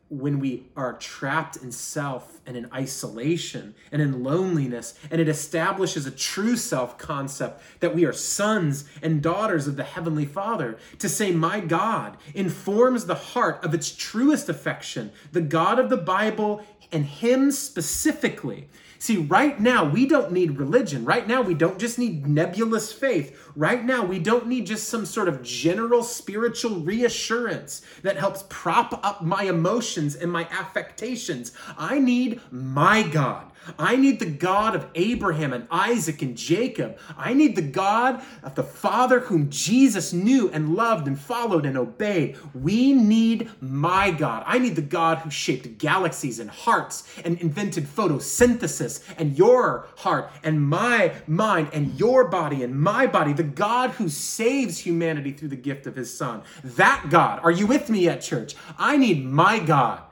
when 0.09 0.39
we 0.39 0.65
are 0.77 0.93
trapped 0.95 1.57
in 1.57 1.73
self 1.73 2.41
and 2.47 2.57
in 2.57 2.69
isolation 2.73 3.75
and 3.91 4.01
in 4.01 4.23
loneliness, 4.23 4.95
and 5.11 5.21
it 5.21 5.29
establishes 5.29 6.07
a 6.07 6.11
true 6.11 6.57
self 6.57 6.97
concept 6.97 7.63
that 7.81 7.95
we 7.95 8.05
are 8.05 8.13
sons 8.13 8.85
and 9.03 9.21
daughters 9.21 9.67
of 9.67 9.77
the 9.77 9.85
Heavenly 9.85 10.25
Father. 10.25 10.79
To 11.01 11.09
say, 11.09 11.33
My 11.33 11.61
God, 11.61 12.17
informs 12.35 13.07
the 13.07 13.15
heart 13.17 13.65
of 13.65 13.75
its 13.75 13.95
truest 13.95 14.49
affection, 14.49 15.11
the 15.33 15.41
God 15.41 15.79
of 15.79 15.91
the 15.91 15.97
Bible 15.97 16.65
and 16.93 17.05
Him 17.05 17.51
specifically. 17.51 18.69
See, 18.99 19.19
right 19.19 19.61
now, 19.61 19.85
we 19.85 20.07
don't 20.07 20.33
need 20.33 20.59
religion. 20.59 21.05
Right 21.05 21.27
now, 21.27 21.43
we 21.43 21.55
don't 21.55 21.79
just 21.79 21.99
need 21.99 22.27
nebulous 22.27 22.93
faith. 22.93 23.39
Right 23.55 23.85
now, 23.85 24.05
we 24.05 24.19
don't 24.19 24.47
need 24.47 24.67
just 24.67 24.89
some 24.89 25.05
sort 25.05 25.29
of 25.29 25.43
general 25.43 26.03
spiritual 26.03 26.81
reassurance 26.81 27.83
that 28.03 28.17
helps 28.17 28.45
prop 28.49 29.05
up 29.05 29.23
my 29.23 29.45
emotions 29.45 30.17
and 30.17 30.31
my 30.31 30.49
affectations. 30.51 31.53
I 31.77 31.99
need 31.99 32.41
my 32.51 33.03
God. 33.03 33.53
I 33.79 33.97
need 33.97 34.19
the 34.19 34.27
God 34.27 34.75
of 34.75 34.87
Abraham 34.95 35.53
and 35.53 35.67
Isaac 35.71 36.23
and 36.23 36.37
Jacob. 36.37 36.99
I 37.17 37.35
need 37.35 37.57
the 37.57 37.63
God 37.63 38.23
of 38.43 38.55
the 38.55 38.63
Father 38.63 39.21
whom 39.21 39.51
Jesus 39.51 40.13
knew 40.13 40.51
and 40.51 40.75
loved 40.75 41.07
and 41.07 41.19
followed 41.19 41.67
and 41.67 41.77
obeyed. 41.77 42.37
We 42.55 42.93
need 42.93 43.51
my 43.61 44.11
God. 44.11 44.45
I 44.47 44.59
need 44.59 44.77
the 44.77 44.83
God 44.83 45.19
who 45.19 45.31
shaped 45.31 45.79
galaxies 45.79 46.39
and 46.39 46.51
hearts 46.51 47.09
and 47.25 47.39
invented 47.41 47.85
photosynthesis 47.85 49.03
and 49.19 49.37
your 49.37 49.89
heart 49.97 50.31
and 50.43 50.61
my 50.61 51.13
mind 51.27 51.69
and 51.73 51.99
your 51.99 52.29
body 52.29 52.63
and 52.63 52.79
my 52.81 53.07
body. 53.07 53.33
The 53.33 53.43
God 53.43 53.91
who 53.91 54.09
saves 54.09 54.79
humanity 54.79 55.33
through 55.33 55.49
the 55.49 55.57
gift 55.57 55.87
of 55.87 55.97
his 55.97 56.17
Son. 56.17 56.43
That 56.65 57.07
God. 57.11 57.41
Are 57.43 57.51
you 57.51 57.67
with 57.67 57.91
me 57.91 58.09
at 58.09 58.21
church? 58.21 58.55
I 58.79 58.97
need 58.97 59.25
my 59.25 59.59
God. 59.59 60.03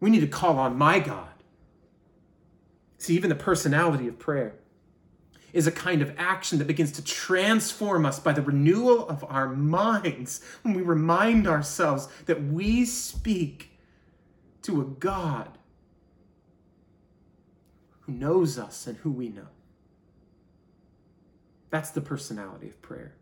We 0.00 0.10
need 0.10 0.20
to 0.20 0.26
call 0.26 0.58
on 0.58 0.76
my 0.76 0.98
God. 0.98 1.28
See, 3.02 3.16
even 3.16 3.30
the 3.30 3.34
personality 3.34 4.06
of 4.06 4.20
prayer 4.20 4.54
is 5.52 5.66
a 5.66 5.72
kind 5.72 6.02
of 6.02 6.14
action 6.16 6.58
that 6.58 6.68
begins 6.68 6.92
to 6.92 7.02
transform 7.02 8.06
us 8.06 8.20
by 8.20 8.32
the 8.32 8.42
renewal 8.42 9.08
of 9.08 9.24
our 9.24 9.48
minds 9.48 10.40
when 10.62 10.72
we 10.72 10.82
remind 10.82 11.48
ourselves 11.48 12.06
that 12.26 12.40
we 12.44 12.84
speak 12.84 13.76
to 14.62 14.80
a 14.80 14.84
God 14.84 15.58
who 18.02 18.12
knows 18.12 18.56
us 18.56 18.86
and 18.86 18.96
who 18.98 19.10
we 19.10 19.30
know. 19.30 19.48
That's 21.70 21.90
the 21.90 22.00
personality 22.00 22.68
of 22.68 22.80
prayer. 22.82 23.16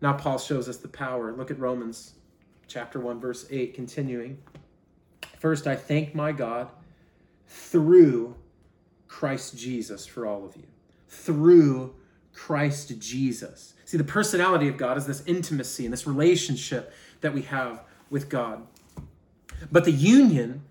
Now, 0.00 0.14
Paul 0.14 0.38
shows 0.38 0.66
us 0.66 0.78
the 0.78 0.88
power. 0.88 1.30
Look 1.30 1.50
at 1.50 1.58
Romans 1.58 2.14
chapter 2.68 3.00
1, 3.00 3.20
verse 3.20 3.44
8, 3.50 3.74
continuing. 3.74 4.38
First, 5.40 5.66
I 5.66 5.76
thank 5.76 6.14
my 6.14 6.32
God 6.32 6.70
through 7.46 8.34
Christ 9.16 9.56
Jesus 9.56 10.04
for 10.04 10.26
all 10.26 10.44
of 10.44 10.54
you. 10.56 10.66
Through 11.08 11.94
Christ 12.34 12.98
Jesus. 12.98 13.72
See, 13.86 13.96
the 13.96 14.04
personality 14.04 14.68
of 14.68 14.76
God 14.76 14.98
is 14.98 15.06
this 15.06 15.24
intimacy 15.24 15.86
and 15.86 15.92
this 15.92 16.06
relationship 16.06 16.92
that 17.22 17.32
we 17.32 17.40
have 17.42 17.82
with 18.10 18.28
God. 18.28 18.66
But 19.72 19.86
the 19.86 19.92
union, 19.92 20.64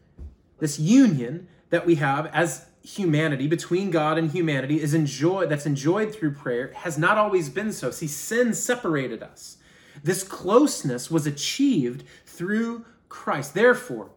this 0.59 0.77
union 0.77 1.47
that 1.71 1.87
we 1.87 1.95
have 1.95 2.27
as 2.27 2.67
humanity 2.83 3.47
between 3.47 3.89
God 3.89 4.19
and 4.19 4.29
humanity 4.29 4.79
is 4.79 4.93
enjoyed 4.93 5.49
that's 5.49 5.65
enjoyed 5.65 6.13
through 6.13 6.35
prayer 6.35 6.71
has 6.75 6.99
not 6.99 7.17
always 7.17 7.49
been 7.49 7.73
so. 7.73 7.89
See, 7.89 8.05
sin 8.05 8.53
separated 8.53 9.23
us. 9.23 9.57
This 10.03 10.21
closeness 10.21 11.09
was 11.09 11.25
achieved 11.25 12.03
through 12.27 12.85
Christ. 13.09 13.55
Therefore, 13.55 14.11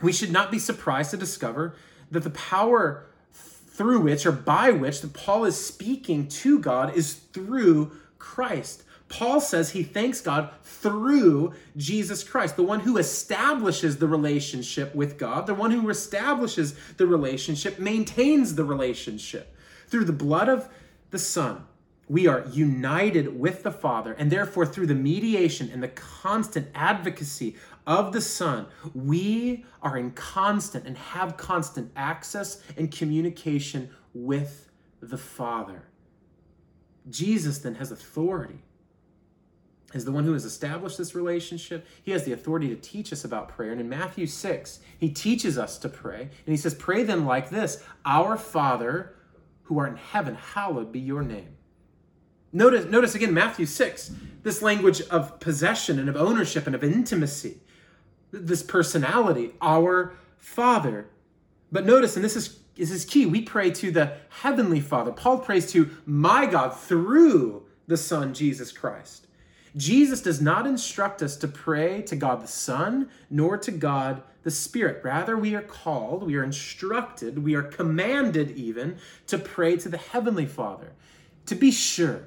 we 0.00 0.12
should 0.12 0.30
not 0.30 0.52
be 0.52 0.60
surprised 0.60 1.10
to 1.10 1.16
discover 1.16 1.74
that 2.12 2.22
the 2.22 2.30
power 2.30 3.08
through 3.78 4.00
which 4.00 4.26
or 4.26 4.32
by 4.32 4.72
which 4.72 5.02
that 5.02 5.12
Paul 5.12 5.44
is 5.44 5.56
speaking 5.56 6.26
to 6.26 6.58
God 6.58 6.96
is 6.96 7.14
through 7.14 7.92
Christ. 8.18 8.82
Paul 9.08 9.40
says 9.40 9.70
he 9.70 9.84
thanks 9.84 10.20
God 10.20 10.50
through 10.64 11.54
Jesus 11.76 12.24
Christ, 12.24 12.56
the 12.56 12.64
one 12.64 12.80
who 12.80 12.98
establishes 12.98 13.98
the 13.98 14.08
relationship 14.08 14.96
with 14.96 15.16
God, 15.16 15.46
the 15.46 15.54
one 15.54 15.70
who 15.70 15.88
establishes 15.90 16.74
the 16.96 17.06
relationship, 17.06 17.78
maintains 17.78 18.56
the 18.56 18.64
relationship. 18.64 19.54
Through 19.86 20.06
the 20.06 20.12
blood 20.12 20.48
of 20.48 20.68
the 21.10 21.18
Son, 21.18 21.64
we 22.08 22.26
are 22.26 22.46
united 22.50 23.38
with 23.38 23.62
the 23.62 23.70
Father, 23.70 24.12
and 24.14 24.32
therefore, 24.32 24.66
through 24.66 24.88
the 24.88 24.94
mediation 24.94 25.70
and 25.72 25.82
the 25.82 25.88
constant 25.88 26.66
advocacy 26.74 27.54
of 27.88 28.12
the 28.12 28.20
Son, 28.20 28.66
we 28.94 29.64
are 29.82 29.96
in 29.96 30.10
constant 30.10 30.86
and 30.86 30.96
have 30.96 31.38
constant 31.38 31.90
access 31.96 32.62
and 32.76 32.92
communication 32.92 33.88
with 34.12 34.70
the 35.00 35.16
Father. 35.16 35.88
Jesus 37.08 37.58
then 37.58 37.76
has 37.76 37.90
authority. 37.90 38.58
Is 39.94 40.04
the 40.04 40.12
one 40.12 40.24
who 40.24 40.34
has 40.34 40.44
established 40.44 40.98
this 40.98 41.14
relationship. 41.14 41.86
He 42.02 42.10
has 42.10 42.24
the 42.24 42.32
authority 42.34 42.68
to 42.68 42.76
teach 42.76 43.10
us 43.10 43.24
about 43.24 43.48
prayer. 43.48 43.72
And 43.72 43.80
in 43.80 43.88
Matthew 43.88 44.26
6, 44.26 44.80
he 44.98 45.08
teaches 45.08 45.56
us 45.56 45.78
to 45.78 45.88
pray. 45.88 46.20
And 46.20 46.30
he 46.44 46.58
says, 46.58 46.74
Pray 46.74 47.04
then 47.04 47.24
like 47.24 47.48
this 47.48 47.82
Our 48.04 48.36
Father 48.36 49.14
who 49.62 49.78
art 49.78 49.92
in 49.92 49.96
heaven, 49.96 50.34
hallowed 50.34 50.92
be 50.92 51.00
your 51.00 51.22
name. 51.22 51.56
Notice, 52.52 52.84
notice 52.84 53.14
again, 53.14 53.32
Matthew 53.32 53.64
6, 53.64 54.10
this 54.42 54.60
language 54.60 55.00
of 55.02 55.40
possession 55.40 55.98
and 55.98 56.08
of 56.10 56.16
ownership 56.16 56.66
and 56.66 56.74
of 56.74 56.84
intimacy 56.84 57.62
this 58.30 58.62
personality, 58.62 59.52
our 59.60 60.14
Father. 60.36 61.06
But 61.70 61.86
notice, 61.86 62.16
and 62.16 62.24
this 62.24 62.36
is, 62.36 62.58
this 62.76 62.90
is 62.90 63.04
key, 63.04 63.26
we 63.26 63.42
pray 63.42 63.70
to 63.72 63.90
the 63.90 64.14
Heavenly 64.28 64.80
Father. 64.80 65.12
Paul 65.12 65.38
prays 65.38 65.70
to 65.72 65.90
my 66.06 66.46
God 66.46 66.70
through 66.70 67.64
the 67.86 67.96
Son, 67.96 68.34
Jesus 68.34 68.72
Christ. 68.72 69.26
Jesus 69.76 70.22
does 70.22 70.40
not 70.40 70.66
instruct 70.66 71.22
us 71.22 71.36
to 71.36 71.48
pray 71.48 72.02
to 72.02 72.16
God 72.16 72.42
the 72.42 72.48
Son, 72.48 73.10
nor 73.30 73.56
to 73.58 73.70
God 73.70 74.22
the 74.42 74.50
Spirit. 74.50 75.04
Rather, 75.04 75.36
we 75.36 75.54
are 75.54 75.62
called, 75.62 76.22
we 76.22 76.36
are 76.36 76.44
instructed, 76.44 77.44
we 77.44 77.54
are 77.54 77.62
commanded 77.62 78.50
even 78.52 78.98
to 79.26 79.38
pray 79.38 79.76
to 79.76 79.88
the 79.88 79.98
Heavenly 79.98 80.46
Father. 80.46 80.92
To 81.46 81.54
be 81.54 81.70
sure, 81.70 82.24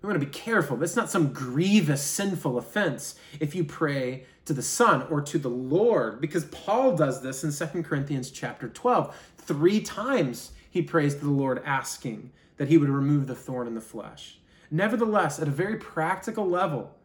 we 0.00 0.06
want 0.08 0.20
to 0.20 0.26
be 0.26 0.32
careful. 0.32 0.76
That's 0.76 0.96
not 0.96 1.10
some 1.10 1.32
grievous 1.32 2.02
sinful 2.02 2.58
offense 2.58 3.16
if 3.40 3.54
you 3.54 3.64
pray 3.64 4.24
to 4.46 4.54
the 4.54 4.62
Son 4.62 5.06
or 5.10 5.20
to 5.20 5.38
the 5.38 5.50
Lord, 5.50 6.20
because 6.20 6.44
Paul 6.46 6.96
does 6.96 7.20
this 7.20 7.44
in 7.44 7.52
Second 7.52 7.84
Corinthians 7.84 8.30
chapter 8.30 8.68
12. 8.68 9.14
Three 9.38 9.80
times 9.80 10.52
he 10.70 10.82
prays 10.82 11.14
to 11.16 11.24
the 11.24 11.30
Lord, 11.30 11.62
asking 11.64 12.30
that 12.56 12.68
he 12.68 12.78
would 12.78 12.88
remove 12.88 13.26
the 13.26 13.34
thorn 13.34 13.66
in 13.66 13.74
the 13.74 13.80
flesh. 13.80 14.38
Nevertheless, 14.70 15.38
at 15.38 15.48
a 15.48 15.52
very 15.52 15.76
practical 15.76 16.48
level, 16.48 16.96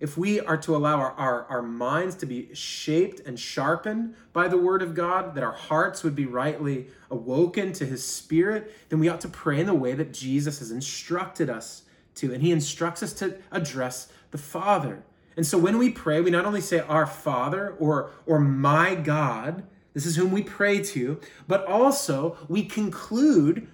if 0.00 0.16
we 0.16 0.40
are 0.40 0.56
to 0.58 0.76
allow 0.76 0.98
our, 1.00 1.12
our, 1.12 1.44
our, 1.46 1.62
minds 1.62 2.14
to 2.16 2.26
be 2.26 2.54
shaped 2.54 3.20
and 3.26 3.38
sharpened 3.38 4.14
by 4.32 4.46
the 4.46 4.56
word 4.56 4.80
of 4.80 4.94
God, 4.94 5.34
that 5.34 5.42
our 5.42 5.52
hearts 5.52 6.04
would 6.04 6.14
be 6.14 6.26
rightly 6.26 6.86
awoken 7.10 7.72
to 7.72 7.84
his 7.84 8.04
spirit, 8.04 8.72
then 8.88 9.00
we 9.00 9.08
ought 9.08 9.20
to 9.22 9.28
pray 9.28 9.58
in 9.58 9.66
the 9.66 9.74
way 9.74 9.94
that 9.94 10.12
Jesus 10.12 10.60
has 10.60 10.70
instructed 10.70 11.50
us 11.50 11.82
to. 12.16 12.32
And 12.32 12.42
he 12.42 12.52
instructs 12.52 13.02
us 13.02 13.12
to 13.14 13.38
address 13.50 14.12
the 14.30 14.38
Father. 14.38 15.02
And 15.38 15.46
so 15.46 15.56
when 15.56 15.78
we 15.78 15.90
pray, 15.90 16.20
we 16.20 16.32
not 16.32 16.46
only 16.46 16.60
say 16.60 16.80
our 16.80 17.06
Father 17.06 17.76
or, 17.78 18.10
or 18.26 18.40
my 18.40 18.96
God, 18.96 19.62
this 19.94 20.04
is 20.04 20.16
whom 20.16 20.32
we 20.32 20.42
pray 20.42 20.82
to, 20.82 21.20
but 21.46 21.64
also 21.64 22.36
we 22.48 22.64
conclude 22.64 23.68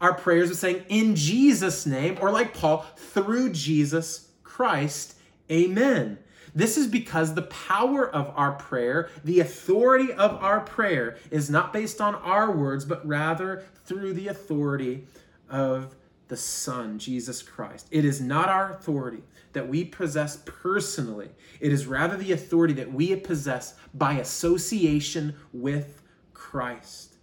our 0.00 0.14
prayers 0.14 0.48
with 0.48 0.56
saying, 0.56 0.82
in 0.88 1.14
Jesus' 1.14 1.84
name, 1.84 2.16
or 2.22 2.30
like 2.30 2.54
Paul, 2.54 2.86
through 2.96 3.52
Jesus 3.52 4.30
Christ, 4.42 5.14
amen. 5.50 6.18
This 6.54 6.78
is 6.78 6.86
because 6.86 7.34
the 7.34 7.42
power 7.42 8.08
of 8.08 8.32
our 8.34 8.52
prayer, 8.52 9.10
the 9.22 9.40
authority 9.40 10.14
of 10.14 10.42
our 10.42 10.60
prayer, 10.60 11.18
is 11.30 11.50
not 11.50 11.70
based 11.70 12.00
on 12.00 12.14
our 12.14 12.50
words, 12.50 12.86
but 12.86 13.06
rather 13.06 13.62
through 13.84 14.14
the 14.14 14.28
authority 14.28 15.04
of 15.50 15.94
the 16.28 16.36
Son, 16.38 16.98
Jesus 16.98 17.42
Christ. 17.42 17.88
It 17.90 18.06
is 18.06 18.22
not 18.22 18.48
our 18.48 18.72
authority 18.72 19.22
that 19.52 19.68
we 19.68 19.84
possess 19.84 20.38
personally, 20.44 21.30
it 21.60 21.72
is 21.72 21.86
rather 21.86 22.16
the 22.16 22.32
authority 22.32 22.74
that 22.74 22.92
we 22.92 23.14
possess 23.16 23.74
by 23.94 24.14
association 24.14 25.34
with 25.52 26.02
Christ. 26.32 27.16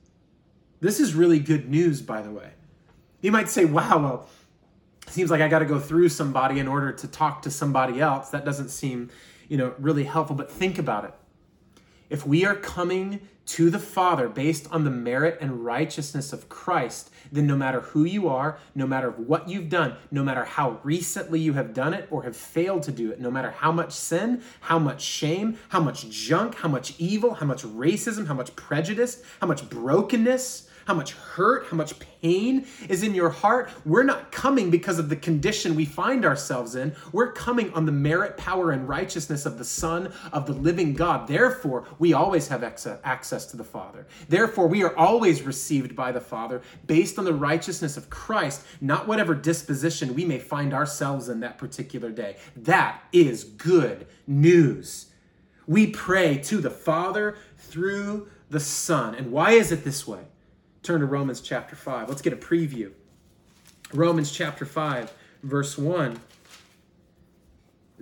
This 0.80 0.99
is 0.99 1.15
really 1.15 1.39
good 1.39 1.69
news, 1.69 2.01
by 2.01 2.21
the 2.21 2.32
way. 2.32 2.51
You 3.21 3.32
might 3.32 3.49
say, 3.49 3.65
wow, 3.65 3.97
well, 3.97 4.30
seems 5.07 5.32
like 5.32 5.41
I 5.41 5.47
got 5.47 5.59
to 5.59 5.65
go 5.65 5.80
through 5.80 6.09
somebody 6.09 6.59
in 6.59 6.67
order 6.67 6.91
to 6.91 7.07
talk 7.07 7.41
to 7.43 7.51
somebody 7.51 7.99
else. 7.99 8.30
That 8.30 8.45
doesn't 8.45 8.69
seem, 8.69 9.09
you 9.47 9.57
know, 9.57 9.73
really 9.80 10.03
helpful, 10.03 10.36
but 10.36 10.51
think 10.51 10.78
about 10.78 11.05
it. 11.05 11.13
If 12.10 12.26
we 12.26 12.45
are 12.45 12.55
coming 12.55 13.28
to 13.47 13.70
the 13.70 13.80
Father 13.80 14.28
based 14.28 14.68
on 14.72 14.84
the 14.84 14.89
merit 14.89 15.38
and 15.39 15.64
righteousness 15.64 16.34
of 16.34 16.49
Christ, 16.49 17.10
then 17.32 17.47
no 17.47 17.55
matter 17.55 17.82
who 17.82 18.03
you 18.03 18.28
are, 18.28 18.60
no 18.76 18.86
matter 18.86 19.10
what 19.10 19.47
you've 19.47 19.70
done, 19.70 19.95
no 20.12 20.24
matter 20.24 20.43
how 20.43 20.80
recently 20.84 21.39
you 21.39 21.53
have 21.53 21.74
done 21.74 21.93
it 21.93 22.08
or 22.12 22.24
have 22.24 22.36
failed 22.36 22.84
to 22.84 22.91
do 22.91 23.12
it, 23.12 23.20
no 23.20 23.32
matter 23.32 23.51
how 23.51 23.72
much 23.72 23.93
sin, 23.93 24.41
how 24.62 24.80
much 24.80 25.01
shame, 25.01 25.58
how 25.70 25.80
much 25.80 26.10
junk, 26.10 26.55
how 26.55 26.68
much 26.70 26.93
evil, 26.97 27.36
how 27.36 27.45
much 27.45 27.64
racism, 27.64 28.28
how 28.28 28.34
much 28.34 28.55
prejudice, 28.55 29.24
how 29.39 29.47
much 29.47 29.70
brokenness, 29.70 30.70
how 30.88 30.94
much 30.94 31.12
hurt, 31.12 31.68
how 31.68 31.76
much 31.76 32.00
pain 32.00 32.66
is 32.88 33.04
in 33.04 33.14
your 33.14 33.30
heart, 33.30 33.70
we're 33.86 34.04
not 34.04 34.32
coming 34.32 34.70
because 34.70 35.00
of 35.00 35.10
the 35.10 35.18
condition 35.18 35.76
we 35.76 35.84
find 35.84 36.24
ourselves 36.24 36.76
in. 36.76 36.96
We're 37.12 37.34
coming 37.34 37.74
on 37.74 37.86
the 37.86 37.92
merit, 37.92 38.38
power, 38.38 38.72
and 38.72 38.88
righteousness 38.88 39.46
of 39.46 39.58
the 39.58 39.66
Son 39.66 40.14
of 40.32 40.46
the 40.46 40.54
living 40.54 40.94
God. 40.94 41.28
Therefore, 41.28 41.86
we 42.00 42.14
always 42.14 42.48
have 42.48 42.64
access 42.64 43.46
to 43.48 43.58
the 43.58 43.66
Father. 43.66 44.08
Therefore, 44.30 44.68
we 44.68 44.82
are 44.82 44.96
always 44.96 45.42
received 45.42 45.94
by 45.94 46.14
the 46.14 46.22
Father 46.22 46.62
based 46.86 47.20
on 47.20 47.26
the 47.26 47.34
righteousness 47.34 47.98
of 47.98 48.10
Christ, 48.10 48.62
not 48.80 49.10
whatever 49.10 49.36
disposition 49.36 50.16
we 50.16 50.24
may 50.24 50.40
find 50.40 50.74
ourselves 50.74 51.28
in 51.28 51.42
that 51.42 51.58
particular 51.58 52.12
day. 52.12 52.38
That 52.56 53.02
is 53.12 53.44
good 53.44 54.08
news. 54.26 55.08
We 55.68 55.88
pray 55.88 56.38
to 56.44 56.62
the 56.62 56.70
Father 56.70 57.36
through 57.58 58.30
the 58.50 58.62
Son. 58.62 59.16
And 59.16 59.34
why 59.34 59.52
is 59.52 59.74
it 59.74 59.84
this 59.84 60.08
way? 60.08 60.22
Turn 60.88 61.02
to 61.02 61.06
Romans 61.06 61.42
chapter 61.42 61.76
5. 61.76 62.08
Let's 62.08 62.22
get 62.22 62.32
a 62.32 62.38
preview. 62.38 62.94
Romans 63.94 64.32
chapter 64.32 64.64
5, 64.64 65.12
verse 65.44 65.78
1. 65.78 66.18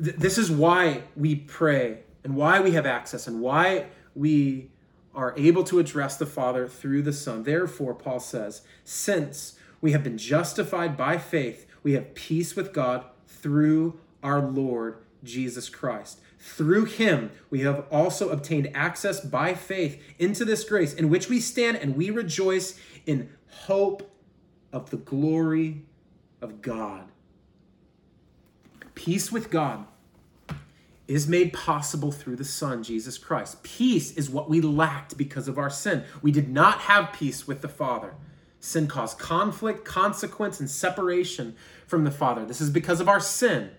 Th- 0.03 0.15
this 0.15 0.37
is 0.37 0.51
why 0.51 1.01
we 1.15 1.33
pray 1.35 2.01
and 2.23 2.35
why 2.35 2.59
we 2.59 2.73
have 2.73 2.85
access 2.85 3.25
and 3.25 3.41
why 3.41 3.87
we 4.13 4.69
are 5.15 5.33
able 5.35 5.63
to 5.63 5.79
address 5.79 6.17
the 6.17 6.27
Father 6.27 6.67
through 6.67 7.01
the 7.01 7.11
Son. 7.11 7.41
Therefore, 7.41 7.95
Paul 7.95 8.19
says, 8.19 8.61
since 8.83 9.57
we 9.81 9.91
have 9.91 10.03
been 10.03 10.19
justified 10.19 10.95
by 10.95 11.17
faith, 11.17 11.65
we 11.81 11.93
have 11.93 12.13
peace 12.13 12.55
with 12.55 12.71
God 12.71 13.03
through 13.25 13.99
our 14.21 14.41
Lord 14.41 14.97
Jesus 15.23 15.69
Christ. 15.69 16.19
Through 16.39 16.85
him, 16.85 17.31
we 17.49 17.61
have 17.61 17.85
also 17.91 18.29
obtained 18.29 18.71
access 18.73 19.19
by 19.19 19.53
faith 19.53 20.01
into 20.19 20.45
this 20.45 20.63
grace 20.63 20.93
in 20.93 21.09
which 21.09 21.29
we 21.29 21.39
stand 21.39 21.77
and 21.77 21.95
we 21.95 22.09
rejoice 22.09 22.79
in 23.05 23.29
hope 23.49 24.11
of 24.71 24.89
the 24.89 24.97
glory 24.97 25.83
of 26.41 26.61
God. 26.61 27.09
Peace 28.93 29.31
with 29.31 29.49
God 29.49 29.85
is 31.07 31.27
made 31.27 31.53
possible 31.53 32.11
through 32.11 32.35
the 32.35 32.45
Son, 32.45 32.81
Jesus 32.83 33.17
Christ. 33.17 33.61
Peace 33.63 34.11
is 34.13 34.29
what 34.29 34.49
we 34.49 34.61
lacked 34.61 35.17
because 35.17 35.47
of 35.47 35.57
our 35.57 35.69
sin. 35.69 36.03
We 36.21 36.31
did 36.31 36.49
not 36.49 36.79
have 36.79 37.13
peace 37.13 37.47
with 37.47 37.61
the 37.61 37.67
Father. 37.67 38.15
Sin 38.59 38.87
caused 38.87 39.19
conflict, 39.19 39.85
consequence, 39.85 40.59
and 40.59 40.69
separation 40.69 41.55
from 41.85 42.03
the 42.03 42.11
Father. 42.11 42.45
This 42.45 42.61
is 42.61 42.71
because 42.71 42.99
of 42.99 43.07
our 43.07 43.19
sin. 43.19 43.69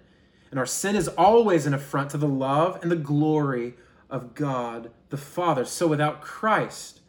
And 0.57 0.61
our 0.61 0.65
sin 0.65 0.97
is 0.97 1.09
always 1.09 1.67
an 1.67 1.75
affront 1.75 2.09
to 2.13 2.17
the 2.17 2.27
love 2.27 2.79
and 2.81 2.91
the 2.91 2.97
glory 2.97 3.75
of 4.09 4.35
God 4.35 4.91
the 5.11 5.19
Father. 5.19 5.67
So 5.67 5.87
without 5.87 6.23
Christ, 6.23 7.03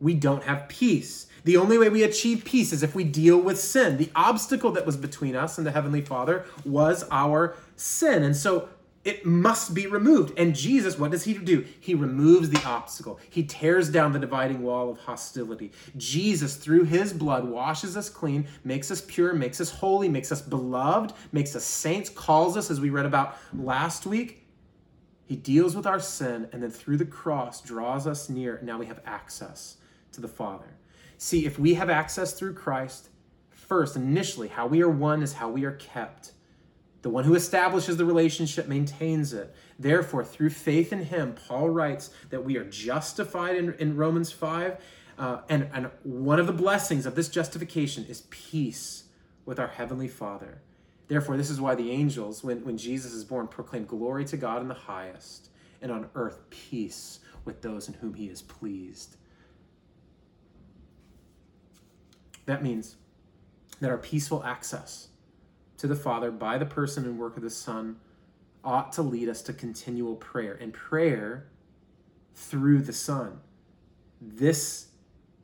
we 0.00 0.14
don't 0.14 0.44
have 0.44 0.70
peace. 0.70 1.26
The 1.44 1.58
only 1.58 1.76
way 1.76 1.90
we 1.90 2.02
achieve 2.02 2.46
peace 2.46 2.72
is 2.72 2.82
if 2.82 2.94
we 2.94 3.04
deal 3.04 3.36
with 3.36 3.60
sin. 3.60 3.98
The 3.98 4.08
obstacle 4.16 4.70
that 4.70 4.86
was 4.86 4.96
between 4.96 5.36
us 5.36 5.58
and 5.58 5.66
the 5.66 5.70
Heavenly 5.70 6.00
Father 6.00 6.46
was 6.64 7.04
our 7.10 7.58
sin. 7.76 8.22
And 8.22 8.34
so 8.34 8.70
it 9.04 9.24
must 9.24 9.74
be 9.74 9.86
removed. 9.86 10.38
And 10.38 10.54
Jesus, 10.54 10.98
what 10.98 11.10
does 11.10 11.24
he 11.24 11.34
do? 11.34 11.64
He 11.80 11.94
removes 11.94 12.50
the 12.50 12.62
obstacle. 12.64 13.18
He 13.30 13.44
tears 13.44 13.88
down 13.88 14.12
the 14.12 14.18
dividing 14.18 14.62
wall 14.62 14.90
of 14.90 14.98
hostility. 14.98 15.72
Jesus, 15.96 16.56
through 16.56 16.84
his 16.84 17.12
blood, 17.12 17.44
washes 17.44 17.96
us 17.96 18.10
clean, 18.10 18.46
makes 18.64 18.90
us 18.90 19.02
pure, 19.06 19.32
makes 19.32 19.60
us 19.60 19.70
holy, 19.70 20.08
makes 20.08 20.32
us 20.32 20.42
beloved, 20.42 21.12
makes 21.32 21.54
us 21.54 21.64
saints, 21.64 22.10
calls 22.10 22.56
us, 22.56 22.70
as 22.70 22.80
we 22.80 22.90
read 22.90 23.06
about 23.06 23.36
last 23.54 24.04
week. 24.04 24.44
He 25.26 25.36
deals 25.36 25.76
with 25.76 25.86
our 25.86 26.00
sin 26.00 26.48
and 26.52 26.62
then 26.62 26.70
through 26.70 26.96
the 26.96 27.04
cross 27.04 27.60
draws 27.60 28.06
us 28.06 28.28
near. 28.28 28.58
Now 28.62 28.78
we 28.78 28.86
have 28.86 29.00
access 29.04 29.76
to 30.12 30.20
the 30.20 30.28
Father. 30.28 30.76
See, 31.18 31.46
if 31.46 31.58
we 31.58 31.74
have 31.74 31.90
access 31.90 32.32
through 32.32 32.54
Christ, 32.54 33.10
first, 33.50 33.96
initially, 33.96 34.48
how 34.48 34.66
we 34.66 34.82
are 34.82 34.88
won 34.88 35.22
is 35.22 35.34
how 35.34 35.50
we 35.50 35.64
are 35.64 35.72
kept. 35.72 36.32
The 37.02 37.10
one 37.10 37.24
who 37.24 37.34
establishes 37.34 37.96
the 37.96 38.04
relationship 38.04 38.66
maintains 38.66 39.32
it. 39.32 39.54
Therefore, 39.78 40.24
through 40.24 40.50
faith 40.50 40.92
in 40.92 41.04
him, 41.04 41.34
Paul 41.34 41.70
writes 41.70 42.10
that 42.30 42.44
we 42.44 42.56
are 42.56 42.64
justified 42.64 43.56
in, 43.56 43.74
in 43.74 43.96
Romans 43.96 44.32
5. 44.32 44.76
Uh, 45.18 45.40
and, 45.48 45.68
and 45.72 45.90
one 46.02 46.40
of 46.40 46.46
the 46.46 46.52
blessings 46.52 47.06
of 47.06 47.14
this 47.14 47.28
justification 47.28 48.04
is 48.08 48.22
peace 48.30 49.04
with 49.44 49.58
our 49.58 49.68
Heavenly 49.68 50.08
Father. 50.08 50.60
Therefore, 51.06 51.36
this 51.36 51.50
is 51.50 51.60
why 51.60 51.74
the 51.74 51.90
angels, 51.90 52.44
when, 52.44 52.64
when 52.64 52.76
Jesus 52.76 53.12
is 53.12 53.24
born, 53.24 53.48
proclaim 53.48 53.84
glory 53.84 54.24
to 54.26 54.36
God 54.36 54.60
in 54.60 54.68
the 54.68 54.74
highest, 54.74 55.48
and 55.80 55.90
on 55.90 56.10
earth 56.14 56.40
peace 56.50 57.20
with 57.44 57.62
those 57.62 57.88
in 57.88 57.94
whom 57.94 58.14
he 58.14 58.26
is 58.26 58.42
pleased. 58.42 59.16
That 62.46 62.62
means 62.62 62.96
that 63.80 63.90
our 63.90 63.98
peaceful 63.98 64.42
access 64.44 65.08
to 65.78 65.86
the 65.86 65.96
Father 65.96 66.30
by 66.30 66.58
the 66.58 66.66
person 66.66 67.04
and 67.04 67.18
work 67.18 67.36
of 67.36 67.42
the 67.42 67.50
Son 67.50 67.96
ought 68.64 68.92
to 68.92 69.02
lead 69.02 69.28
us 69.28 69.42
to 69.42 69.52
continual 69.52 70.16
prayer 70.16 70.54
and 70.60 70.72
prayer 70.72 71.46
through 72.34 72.82
the 72.82 72.92
Son. 72.92 73.40
This 74.20 74.88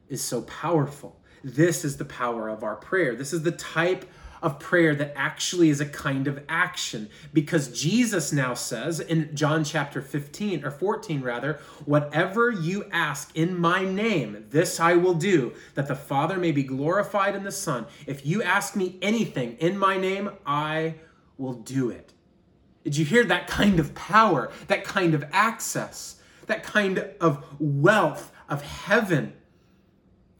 is 0.08 0.22
so 0.22 0.42
powerful. 0.42 1.20
This 1.42 1.84
is 1.84 1.96
the 1.96 2.04
power 2.04 2.48
of 2.48 2.62
our 2.62 2.76
prayer. 2.76 3.14
This 3.14 3.32
is 3.32 3.42
the 3.42 3.52
type 3.52 4.10
of 4.44 4.58
prayer 4.58 4.94
that 4.94 5.14
actually 5.16 5.70
is 5.70 5.80
a 5.80 5.86
kind 5.86 6.28
of 6.28 6.38
action 6.50 7.08
because 7.32 7.68
Jesus 7.68 8.30
now 8.30 8.52
says 8.52 9.00
in 9.00 9.34
John 9.34 9.64
chapter 9.64 10.02
15 10.02 10.62
or 10.62 10.70
14 10.70 11.22
rather, 11.22 11.54
whatever 11.86 12.50
you 12.50 12.84
ask 12.92 13.34
in 13.34 13.58
my 13.58 13.86
name, 13.86 14.44
this 14.50 14.78
I 14.78 14.94
will 14.94 15.14
do, 15.14 15.54
that 15.74 15.88
the 15.88 15.96
Father 15.96 16.36
may 16.36 16.52
be 16.52 16.62
glorified 16.62 17.34
in 17.34 17.42
the 17.42 17.50
Son. 17.50 17.86
If 18.06 18.26
you 18.26 18.42
ask 18.42 18.76
me 18.76 18.98
anything 19.00 19.56
in 19.60 19.78
my 19.78 19.96
name, 19.96 20.30
I 20.44 20.96
will 21.38 21.54
do 21.54 21.88
it. 21.88 22.12
Did 22.84 22.98
you 22.98 23.06
hear 23.06 23.24
that 23.24 23.46
kind 23.46 23.80
of 23.80 23.94
power, 23.94 24.52
that 24.66 24.84
kind 24.84 25.14
of 25.14 25.24
access, 25.32 26.20
that 26.48 26.62
kind 26.62 26.98
of 27.18 27.42
wealth 27.58 28.30
of 28.50 28.60
heaven? 28.60 29.32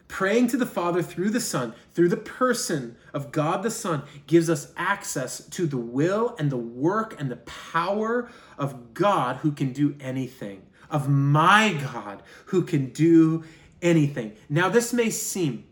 Praying 0.09 0.49
to 0.49 0.57
the 0.57 0.67
Father 0.67 1.03
through 1.03 1.31
the 1.31 1.41
Son, 1.41 1.75
through 1.93 2.09
the 2.09 2.17
person 2.17 2.97
of 3.13 3.33
God 3.33 3.63
the 3.63 3.71
Son, 3.71 4.03
gives 4.27 4.49
us 4.49 4.73
access 4.77 5.45
to 5.49 5.67
the 5.67 5.79
will 5.79 6.37
and 6.39 6.51
the 6.51 6.57
work 6.57 7.21
and 7.21 7.31
the 7.31 7.37
power 7.37 8.31
of 8.59 8.95
God 8.95 9.37
who 9.37 9.51
can 9.51 9.73
do 9.73 9.97
anything, 10.01 10.63
of 10.91 11.09
my 11.09 11.73
God 11.95 12.23
who 12.47 12.63
can 12.63 12.91
do 12.91 13.45
anything. 13.83 14.37
Now, 14.49 14.69
this 14.69 14.93
may 14.93 15.11
seem, 15.11 15.65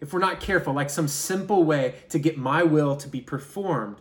if 0.00 0.12
we're 0.12 0.18
not 0.18 0.40
careful, 0.40 0.72
like 0.72 0.90
some 0.90 1.08
simple 1.08 1.64
way 1.64 1.96
to 2.08 2.18
get 2.18 2.36
my 2.36 2.62
will 2.62 2.96
to 2.96 3.08
be 3.08 3.20
performed, 3.20 3.98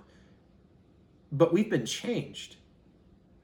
but 1.31 1.53
we've 1.53 1.69
been 1.69 1.85
changed. 1.85 2.55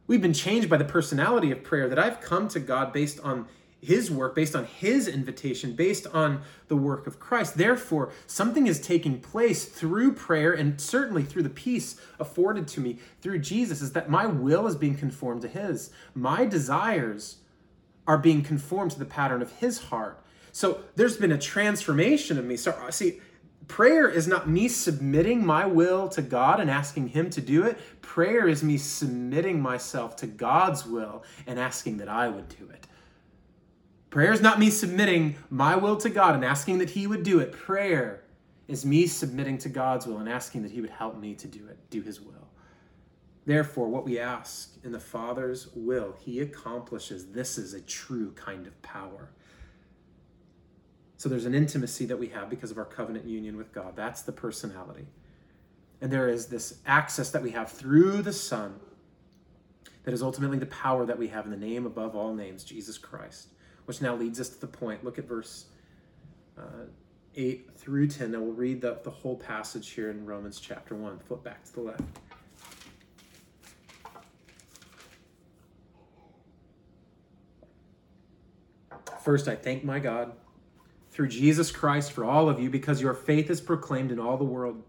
We've 0.07 0.21
been 0.21 0.33
changed 0.33 0.69
by 0.69 0.77
the 0.77 0.85
personality 0.85 1.51
of 1.51 1.63
prayer 1.63 1.89
that 1.89 1.99
I've 1.99 2.21
come 2.21 2.47
to 2.49 2.59
God 2.59 2.93
based 2.93 3.19
on 3.19 3.47
his 3.85 4.11
work, 4.11 4.35
based 4.35 4.55
on 4.55 4.65
his 4.65 5.07
invitation, 5.07 5.73
based 5.73 6.07
on 6.07 6.41
the 6.67 6.75
work 6.75 7.07
of 7.07 7.19
Christ. 7.19 7.57
Therefore, 7.57 8.11
something 8.27 8.67
is 8.67 8.81
taking 8.81 9.19
place 9.19 9.65
through 9.65 10.13
prayer 10.13 10.51
and 10.51 10.79
certainly 10.81 11.23
through 11.23 11.43
the 11.43 11.49
peace 11.49 11.99
afforded 12.19 12.67
to 12.69 12.81
me 12.81 12.99
through 13.21 13.39
Jesus 13.39 13.81
is 13.81 13.93
that 13.93 14.09
my 14.09 14.25
will 14.25 14.67
is 14.67 14.75
being 14.75 14.95
conformed 14.95 15.41
to 15.43 15.47
his. 15.47 15.91
My 16.13 16.45
desires 16.45 17.37
are 18.07 18.17
being 18.17 18.43
conformed 18.43 18.91
to 18.91 18.99
the 18.99 19.05
pattern 19.05 19.41
of 19.41 19.51
his 19.53 19.79
heart. 19.85 20.21
So 20.51 20.79
there's 20.95 21.17
been 21.17 21.31
a 21.33 21.37
transformation 21.37 22.37
of 22.37 22.45
me. 22.45 22.55
So, 22.55 22.71
uh, 22.71 22.89
see, 22.89 23.19
prayer 23.67 24.07
is 24.07 24.27
not 24.27 24.47
me 24.47 24.67
submitting 24.67 25.45
my 25.45 25.65
will 25.65 26.07
to 26.09 26.21
God 26.21 26.59
and 26.59 26.69
asking 26.69 27.09
Him 27.09 27.29
to 27.31 27.41
do 27.41 27.63
it. 27.63 27.77
Prayer 28.01 28.47
is 28.47 28.63
me 28.63 28.77
submitting 28.77 29.61
myself 29.61 30.15
to 30.17 30.27
God's 30.27 30.85
will 30.85 31.23
and 31.45 31.59
asking 31.59 31.97
that 31.97 32.07
I 32.09 32.29
would 32.29 32.47
do 32.47 32.69
it. 32.69 32.87
Prayer 34.15 34.31
is 34.31 34.39
not 34.39 34.59
me 34.59 34.69
submitting 34.69 35.35
my 35.49 35.75
will 35.75 35.97
to 35.97 36.09
God 36.09 36.35
and 36.35 36.45
asking 36.45 36.77
that 36.77 36.91
He 36.91 37.05
would 37.05 37.21
do 37.21 37.39
it. 37.39 37.51
Prayer 37.51 38.23
is 38.65 38.85
me 38.85 39.07
submitting 39.07 39.57
to 39.57 39.67
God's 39.67 40.07
will 40.07 40.19
and 40.19 40.29
asking 40.29 40.61
that 40.61 40.71
He 40.71 40.79
would 40.79 40.89
help 40.89 41.19
me 41.19 41.33
to 41.33 41.49
do 41.49 41.67
it, 41.67 41.77
do 41.89 42.01
His 42.01 42.21
will. 42.21 42.47
Therefore, 43.45 43.89
what 43.89 44.05
we 44.05 44.17
ask 44.17 44.77
in 44.85 44.93
the 44.93 45.01
Father's 45.01 45.67
will, 45.75 46.15
He 46.17 46.39
accomplishes. 46.39 47.25
This 47.25 47.57
is 47.57 47.73
a 47.73 47.81
true 47.81 48.31
kind 48.37 48.65
of 48.67 48.81
power. 48.81 49.31
So 51.17 51.27
there's 51.27 51.45
an 51.45 51.53
intimacy 51.53 52.05
that 52.05 52.17
we 52.17 52.29
have 52.29 52.49
because 52.49 52.71
of 52.71 52.77
our 52.77 52.85
covenant 52.85 53.25
union 53.25 53.57
with 53.57 53.73
God. 53.73 53.97
That's 53.97 54.21
the 54.21 54.31
personality. 54.31 55.07
And 55.99 56.09
there 56.09 56.29
is 56.29 56.45
this 56.45 56.79
access 56.85 57.31
that 57.31 57.43
we 57.43 57.51
have 57.51 57.69
through 57.69 58.21
the 58.21 58.31
Son 58.31 58.79
that 60.05 60.13
is 60.13 60.23
ultimately 60.23 60.57
the 60.57 60.67
power 60.67 61.05
that 61.05 61.19
we 61.19 61.27
have 61.27 61.43
in 61.43 61.51
the 61.51 61.57
name 61.57 61.85
above 61.85 62.15
all 62.15 62.33
names, 62.33 62.63
Jesus 62.63 62.97
Christ. 62.97 63.49
Which 63.85 64.01
now 64.01 64.15
leads 64.15 64.39
us 64.39 64.49
to 64.49 64.59
the 64.59 64.67
point. 64.67 65.03
Look 65.03 65.19
at 65.19 65.25
verse 65.25 65.65
uh, 66.57 66.85
8 67.35 67.69
through 67.77 68.07
10. 68.07 68.31
Now 68.31 68.39
we'll 68.39 68.53
read 68.53 68.81
the, 68.81 68.99
the 69.03 69.11
whole 69.11 69.35
passage 69.35 69.91
here 69.91 70.09
in 70.09 70.25
Romans 70.25 70.59
chapter 70.59 70.95
1. 70.95 71.19
Flip 71.19 71.43
back 71.43 71.63
to 71.65 71.73
the 71.73 71.81
left. 71.81 72.01
First, 79.21 79.47
I 79.47 79.55
thank 79.55 79.83
my 79.83 79.97
God 79.97 80.33
through 81.09 81.29
Jesus 81.29 81.71
Christ 81.71 82.11
for 82.11 82.23
all 82.23 82.47
of 82.47 82.59
you 82.59 82.69
because 82.69 83.01
your 83.01 83.13
faith 83.13 83.49
is 83.49 83.59
proclaimed 83.59 84.11
in 84.11 84.19
all 84.19 84.37
the 84.37 84.43
world. 84.43 84.83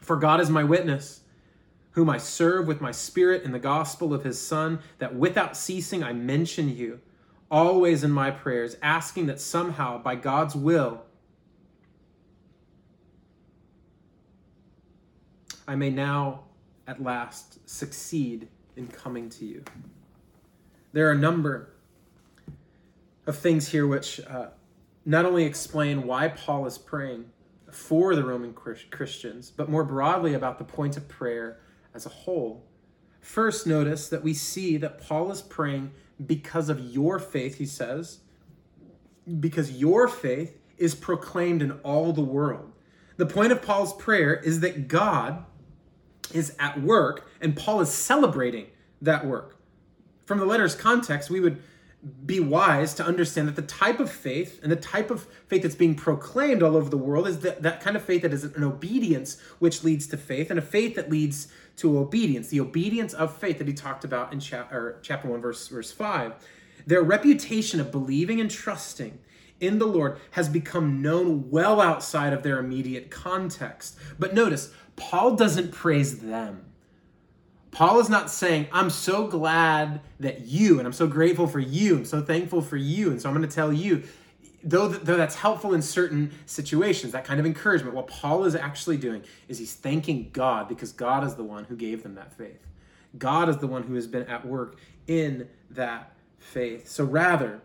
For 0.00 0.16
God 0.16 0.40
is 0.40 0.50
my 0.50 0.62
witness, 0.62 1.20
whom 1.92 2.10
I 2.10 2.18
serve 2.18 2.66
with 2.66 2.80
my 2.80 2.90
spirit 2.90 3.44
in 3.44 3.52
the 3.52 3.58
gospel 3.58 4.12
of 4.12 4.24
his 4.24 4.38
Son, 4.38 4.80
that 4.98 5.14
without 5.14 5.56
ceasing 5.56 6.02
I 6.04 6.12
mention 6.12 6.76
you, 6.76 7.00
always 7.52 8.02
in 8.02 8.10
my 8.10 8.30
prayers, 8.30 8.76
asking 8.82 9.26
that 9.26 9.38
somehow, 9.38 9.98
by 9.98 10.16
God's 10.16 10.56
will, 10.56 11.02
I 15.68 15.76
may 15.76 15.90
now 15.90 16.44
at 16.88 17.02
last 17.02 17.68
succeed 17.68 18.48
in 18.74 18.88
coming 18.88 19.28
to 19.28 19.44
you. 19.44 19.62
There 20.92 21.06
are 21.08 21.12
a 21.12 21.18
number 21.18 21.74
of 23.26 23.36
things 23.36 23.68
here 23.68 23.86
which 23.86 24.18
uh, 24.20 24.48
not 25.04 25.26
only 25.26 25.44
explain 25.44 26.06
why 26.06 26.28
Paul 26.28 26.66
is 26.66 26.78
praying 26.78 27.26
for 27.70 28.16
the 28.16 28.24
Roman 28.24 28.54
Christians, 28.54 29.50
but 29.50 29.68
more 29.68 29.84
broadly 29.84 30.34
about 30.34 30.58
the 30.58 30.64
point 30.64 30.96
of 30.96 31.06
prayer 31.06 31.60
as 31.94 32.06
a 32.06 32.10
whole. 32.10 32.64
First, 33.20 33.66
notice 33.66 34.08
that 34.08 34.22
we 34.22 34.34
see 34.34 34.78
that 34.78 35.00
Paul 35.00 35.30
is 35.30 35.42
praying 35.42 35.92
because 36.26 36.68
of 36.68 36.80
your 36.80 37.18
faith, 37.18 37.58
he 37.58 37.66
says, 37.66 38.20
because 39.40 39.72
your 39.72 40.08
faith 40.08 40.58
is 40.78 40.94
proclaimed 40.94 41.62
in 41.62 41.72
all 41.82 42.12
the 42.12 42.22
world. 42.22 42.72
The 43.16 43.26
point 43.26 43.52
of 43.52 43.62
Paul's 43.62 43.94
prayer 43.94 44.34
is 44.34 44.60
that 44.60 44.88
God 44.88 45.44
is 46.32 46.56
at 46.58 46.80
work 46.82 47.28
and 47.40 47.56
Paul 47.56 47.80
is 47.80 47.90
celebrating 47.90 48.66
that 49.00 49.26
work. 49.26 49.56
From 50.24 50.38
the 50.38 50.44
letter's 50.44 50.74
context, 50.74 51.30
we 51.30 51.40
would 51.40 51.62
be 52.26 52.40
wise 52.40 52.94
to 52.94 53.04
understand 53.04 53.46
that 53.46 53.54
the 53.54 53.62
type 53.62 54.00
of 54.00 54.10
faith 54.10 54.58
and 54.62 54.72
the 54.72 54.76
type 54.76 55.10
of 55.10 55.26
faith 55.46 55.62
that's 55.62 55.76
being 55.76 55.94
proclaimed 55.94 56.62
all 56.62 56.76
over 56.76 56.90
the 56.90 56.96
world 56.96 57.28
is 57.28 57.40
that, 57.40 57.62
that 57.62 57.80
kind 57.80 57.96
of 57.96 58.02
faith 58.02 58.22
that 58.22 58.32
is 58.32 58.42
an 58.42 58.64
obedience 58.64 59.40
which 59.60 59.84
leads 59.84 60.08
to 60.08 60.16
faith 60.16 60.50
and 60.50 60.58
a 60.58 60.62
faith 60.62 60.96
that 60.96 61.10
leads 61.10 61.48
to 61.76 61.96
obedience. 61.98 62.48
The 62.48 62.58
obedience 62.58 63.12
of 63.12 63.36
faith 63.36 63.58
that 63.58 63.68
he 63.68 63.74
talked 63.74 64.04
about 64.04 64.32
in 64.32 64.40
chapter, 64.40 64.98
chapter 65.02 65.28
1 65.28 65.40
verse, 65.40 65.68
verse 65.68 65.92
5 65.92 66.34
their 66.84 67.02
reputation 67.02 67.78
of 67.78 67.92
believing 67.92 68.40
and 68.40 68.50
trusting 68.50 69.20
in 69.60 69.78
the 69.78 69.86
lord 69.86 70.18
has 70.32 70.48
become 70.48 71.00
known 71.00 71.48
well 71.48 71.80
outside 71.80 72.32
of 72.32 72.42
their 72.42 72.58
immediate 72.58 73.08
context. 73.10 73.96
But 74.18 74.34
notice 74.34 74.72
paul 74.96 75.36
doesn't 75.36 75.70
praise 75.70 76.18
them 76.18 76.71
Paul 77.72 78.00
is 78.00 78.10
not 78.10 78.30
saying, 78.30 78.68
I'm 78.70 78.90
so 78.90 79.26
glad 79.26 80.02
that 80.20 80.42
you, 80.42 80.78
and 80.78 80.86
I'm 80.86 80.92
so 80.92 81.06
grateful 81.06 81.46
for 81.46 81.58
you, 81.58 81.96
I'm 81.96 82.04
so 82.04 82.20
thankful 82.20 82.60
for 82.60 82.76
you, 82.76 83.10
and 83.10 83.20
so 83.20 83.28
I'm 83.28 83.34
going 83.34 83.48
to 83.48 83.54
tell 83.54 83.72
you, 83.72 84.02
though, 84.62 84.88
though 84.88 85.16
that's 85.16 85.34
helpful 85.34 85.72
in 85.72 85.80
certain 85.80 86.32
situations, 86.44 87.12
that 87.12 87.24
kind 87.24 87.40
of 87.40 87.46
encouragement, 87.46 87.94
what 87.94 88.08
Paul 88.08 88.44
is 88.44 88.54
actually 88.54 88.98
doing 88.98 89.24
is 89.48 89.58
he's 89.58 89.74
thanking 89.74 90.28
God 90.34 90.68
because 90.68 90.92
God 90.92 91.24
is 91.24 91.34
the 91.34 91.44
one 91.44 91.64
who 91.64 91.74
gave 91.74 92.02
them 92.02 92.14
that 92.16 92.36
faith. 92.36 92.66
God 93.18 93.48
is 93.48 93.56
the 93.56 93.66
one 93.66 93.82
who 93.82 93.94
has 93.94 94.06
been 94.06 94.26
at 94.26 94.46
work 94.46 94.76
in 95.06 95.48
that 95.70 96.12
faith. 96.38 96.88
So 96.88 97.04
rather, 97.04 97.62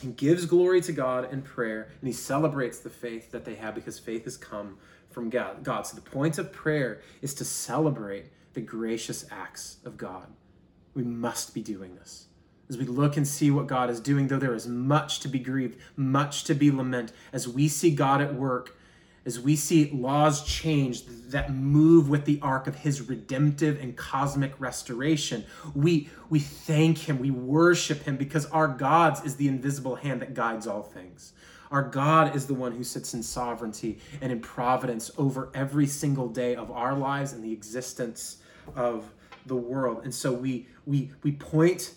he 0.00 0.08
gives 0.08 0.44
glory 0.44 0.80
to 0.82 0.92
God 0.92 1.32
in 1.32 1.42
prayer 1.42 1.88
and 2.00 2.08
he 2.08 2.12
celebrates 2.12 2.80
the 2.80 2.90
faith 2.90 3.30
that 3.30 3.44
they 3.44 3.54
have 3.54 3.76
because 3.76 3.98
faith 3.98 4.24
has 4.24 4.36
come 4.36 4.78
from 5.10 5.30
God. 5.30 5.62
God. 5.62 5.86
So 5.86 5.94
the 5.94 6.02
point 6.02 6.38
of 6.38 6.52
prayer 6.52 7.00
is 7.22 7.34
to 7.34 7.44
celebrate 7.44 8.26
the 8.54 8.60
gracious 8.60 9.26
acts 9.30 9.78
of 9.84 9.96
God. 9.96 10.26
We 10.94 11.02
must 11.02 11.54
be 11.54 11.62
doing 11.62 11.94
this. 11.94 12.26
As 12.68 12.78
we 12.78 12.84
look 12.84 13.16
and 13.16 13.26
see 13.26 13.50
what 13.50 13.66
God 13.66 13.90
is 13.90 14.00
doing, 14.00 14.28
though 14.28 14.38
there 14.38 14.54
is 14.54 14.68
much 14.68 15.20
to 15.20 15.28
be 15.28 15.38
grieved, 15.38 15.78
much 15.96 16.44
to 16.44 16.54
be 16.54 16.70
lament, 16.70 17.12
as 17.32 17.48
we 17.48 17.68
see 17.68 17.90
God 17.90 18.20
at 18.20 18.34
work, 18.34 18.76
as 19.26 19.38
we 19.38 19.54
see 19.54 19.90
laws 19.90 20.44
changed 20.44 21.32
that 21.32 21.52
move 21.52 22.08
with 22.08 22.24
the 22.24 22.38
arc 22.40 22.66
of 22.66 22.76
his 22.76 23.08
redemptive 23.08 23.80
and 23.80 23.96
cosmic 23.96 24.58
restoration, 24.58 25.44
we, 25.74 26.08
we 26.30 26.38
thank 26.38 26.98
him, 26.98 27.18
we 27.18 27.30
worship 27.30 28.02
him 28.04 28.16
because 28.16 28.46
our 28.46 28.68
God's 28.68 29.22
is 29.24 29.36
the 29.36 29.48
invisible 29.48 29.96
hand 29.96 30.22
that 30.22 30.34
guides 30.34 30.66
all 30.66 30.82
things. 30.82 31.32
Our 31.70 31.82
God 31.82 32.34
is 32.34 32.46
the 32.46 32.54
one 32.54 32.72
who 32.72 32.82
sits 32.82 33.14
in 33.14 33.22
sovereignty 33.22 34.00
and 34.20 34.32
in 34.32 34.40
providence 34.40 35.10
over 35.16 35.50
every 35.54 35.86
single 35.86 36.28
day 36.28 36.56
of 36.56 36.70
our 36.70 36.96
lives 36.96 37.32
and 37.32 37.44
the 37.44 37.52
existence 37.52 38.38
of 38.76 39.12
the 39.46 39.56
world. 39.56 40.02
And 40.04 40.14
so 40.14 40.32
we 40.32 40.66
we 40.86 41.10
we 41.22 41.32
point 41.32 41.94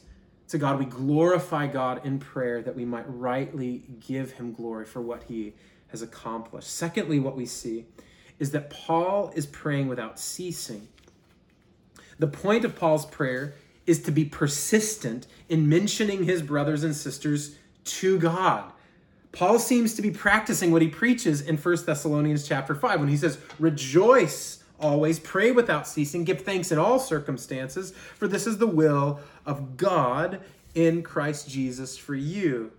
to 0.49 0.57
God, 0.57 0.77
we 0.77 0.85
glorify 0.85 1.67
God 1.67 2.05
in 2.05 2.19
prayer 2.19 2.61
that 2.61 2.75
we 2.75 2.85
might 2.85 3.05
rightly 3.07 3.83
give 3.99 4.33
him 4.33 4.53
glory 4.53 4.85
for 4.85 5.01
what 5.01 5.23
he 5.23 5.53
has 5.87 6.01
accomplished. 6.01 6.69
Secondly, 6.69 7.19
what 7.19 7.35
we 7.35 7.45
see 7.45 7.85
is 8.39 8.51
that 8.51 8.69
Paul 8.69 9.31
is 9.35 9.45
praying 9.45 9.87
without 9.87 10.19
ceasing. 10.19 10.87
The 12.19 12.27
point 12.27 12.65
of 12.65 12.75
Paul's 12.75 13.05
prayer 13.05 13.55
is 13.85 14.01
to 14.03 14.11
be 14.11 14.25
persistent 14.25 15.27
in 15.49 15.67
mentioning 15.67 16.23
his 16.23 16.41
brothers 16.41 16.83
and 16.83 16.95
sisters 16.95 17.55
to 17.85 18.17
God. 18.19 18.71
Paul 19.31 19.59
seems 19.59 19.95
to 19.95 20.01
be 20.01 20.11
practicing 20.11 20.71
what 20.71 20.81
he 20.81 20.87
preaches 20.87 21.41
in 21.41 21.57
1 21.57 21.77
Thessalonians 21.85 22.47
chapter 22.47 22.75
5 22.75 22.99
when 22.99 23.09
he 23.09 23.17
says, 23.17 23.39
Rejoice 23.59 24.62
always, 24.83 25.19
pray 25.19 25.51
without 25.51 25.87
ceasing, 25.87 26.23
give 26.23 26.41
thanks 26.41 26.71
in 26.71 26.77
all 26.77 26.99
circumstances, 26.99 27.91
for 27.91 28.27
this 28.27 28.45
is 28.45 28.57
the 28.57 28.67
will 28.67 29.19
of 29.45 29.77
God 29.77 30.41
in 30.75 31.01
Christ 31.01 31.49
Jesus 31.49 31.97
for 31.97 32.15
you. 32.15 32.71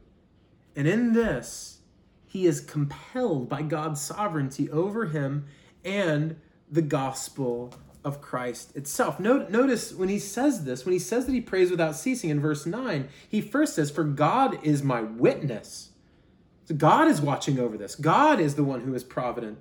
And 0.77 0.87
in 0.87 1.13
this, 1.13 1.79
he 2.27 2.47
is 2.47 2.61
compelled 2.61 3.49
by 3.49 3.63
God's 3.63 4.01
sovereignty 4.01 4.71
over 4.71 5.07
him 5.07 5.47
and 5.85 6.37
the 6.71 6.83
gospel 6.83 7.73
of 8.05 8.21
Christ 8.21 8.77
itself. 8.77 9.19
Notice 9.19 9.93
when 9.93 10.09
he 10.09 10.19
says 10.19 10.65
this, 10.65 10.85
when 10.85 10.93
he 10.93 10.99
says 10.99 11.27
that 11.27 11.33
he 11.33 11.41
prays 11.41 11.71
without 11.71 11.97
ceasing 11.97 12.31
in 12.31 12.41
verse 12.41 12.67
9, 12.67 13.09
he 13.29 13.41
first 13.41 13.75
says, 13.75 13.91
For 13.91 14.05
God 14.05 14.59
is 14.65 14.83
my 14.83 15.01
witness. 15.01 15.91
So 16.67 16.75
God 16.75 17.09
is 17.09 17.21
watching 17.21 17.59
over 17.59 17.79
this. 17.79 17.95
God 17.95 18.41
is 18.41 18.57
the 18.57 18.65
one 18.65 18.81
who 18.81 18.95
is 18.95 19.05
provident 19.05 19.59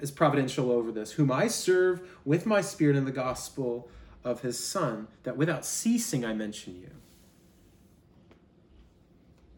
is 0.00 0.10
providential 0.10 0.70
over 0.70 0.92
this, 0.92 1.12
whom 1.12 1.30
I 1.30 1.48
serve 1.48 2.02
with 2.24 2.46
my 2.46 2.60
spirit 2.60 2.96
in 2.96 3.04
the 3.04 3.12
gospel 3.12 3.88
of 4.22 4.40
his 4.40 4.58
Son, 4.58 5.08
that 5.22 5.36
without 5.36 5.64
ceasing 5.64 6.24
I 6.24 6.32
mention 6.32 6.76
you. 6.76 6.90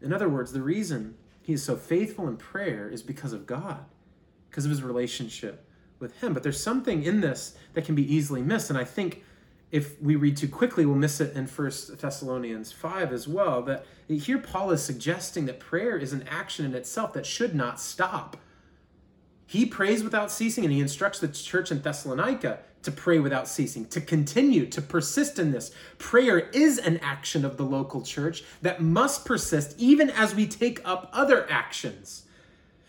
In 0.01 0.13
other 0.13 0.29
words, 0.29 0.51
the 0.51 0.61
reason 0.61 1.15
he 1.41 1.53
is 1.53 1.63
so 1.63 1.75
faithful 1.75 2.27
in 2.27 2.37
prayer 2.37 2.89
is 2.89 3.01
because 3.01 3.33
of 3.33 3.47
God, 3.47 3.85
because 4.49 4.65
of 4.65 4.71
his 4.71 4.83
relationship 4.83 5.65
with 5.99 6.19
him. 6.21 6.33
But 6.33 6.43
there's 6.43 6.61
something 6.61 7.03
in 7.03 7.21
this 7.21 7.55
that 7.73 7.85
can 7.85 7.95
be 7.95 8.13
easily 8.13 8.41
missed, 8.41 8.69
and 8.69 8.77
I 8.77 8.83
think 8.83 9.23
if 9.71 10.01
we 10.01 10.15
read 10.15 10.37
too 10.37 10.47
quickly, 10.47 10.85
we'll 10.85 10.95
miss 10.95 11.19
it 11.19 11.35
in 11.35 11.47
First 11.47 11.97
Thessalonians 11.99 12.71
5 12.71 13.11
as 13.11 13.27
well. 13.27 13.61
That 13.63 13.85
here 14.07 14.37
Paul 14.37 14.71
is 14.71 14.81
suggesting 14.81 15.45
that 15.45 15.59
prayer 15.59 15.97
is 15.97 16.13
an 16.13 16.23
action 16.29 16.65
in 16.65 16.73
itself 16.73 17.13
that 17.13 17.25
should 17.25 17.53
not 17.53 17.79
stop. 17.79 18.37
He 19.47 19.65
prays 19.65 20.03
without 20.03 20.29
ceasing, 20.29 20.65
and 20.65 20.73
he 20.73 20.81
instructs 20.81 21.19
the 21.19 21.29
church 21.29 21.71
in 21.71 21.81
Thessalonica 21.81 22.59
to 22.83 22.91
pray 22.91 23.19
without 23.19 23.47
ceasing, 23.47 23.85
to 23.87 23.99
continue, 23.99 24.65
to 24.67 24.81
persist 24.81 25.39
in 25.39 25.51
this. 25.51 25.71
Prayer 25.97 26.39
is 26.51 26.77
an 26.77 26.97
action 26.99 27.43
of 27.43 27.57
the 27.57 27.63
local 27.63 28.01
church 28.01 28.43
that 28.61 28.81
must 28.81 29.25
persist 29.25 29.75
even 29.77 30.09
as 30.09 30.35
we 30.35 30.45
take 30.47 30.81
up 30.87 31.09
other 31.11 31.49
actions. 31.49 32.23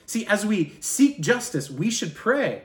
See, 0.05 0.27
as 0.27 0.45
we 0.45 0.77
seek 0.81 1.21
justice, 1.21 1.71
we 1.71 1.91
should 1.91 2.15
pray. 2.15 2.63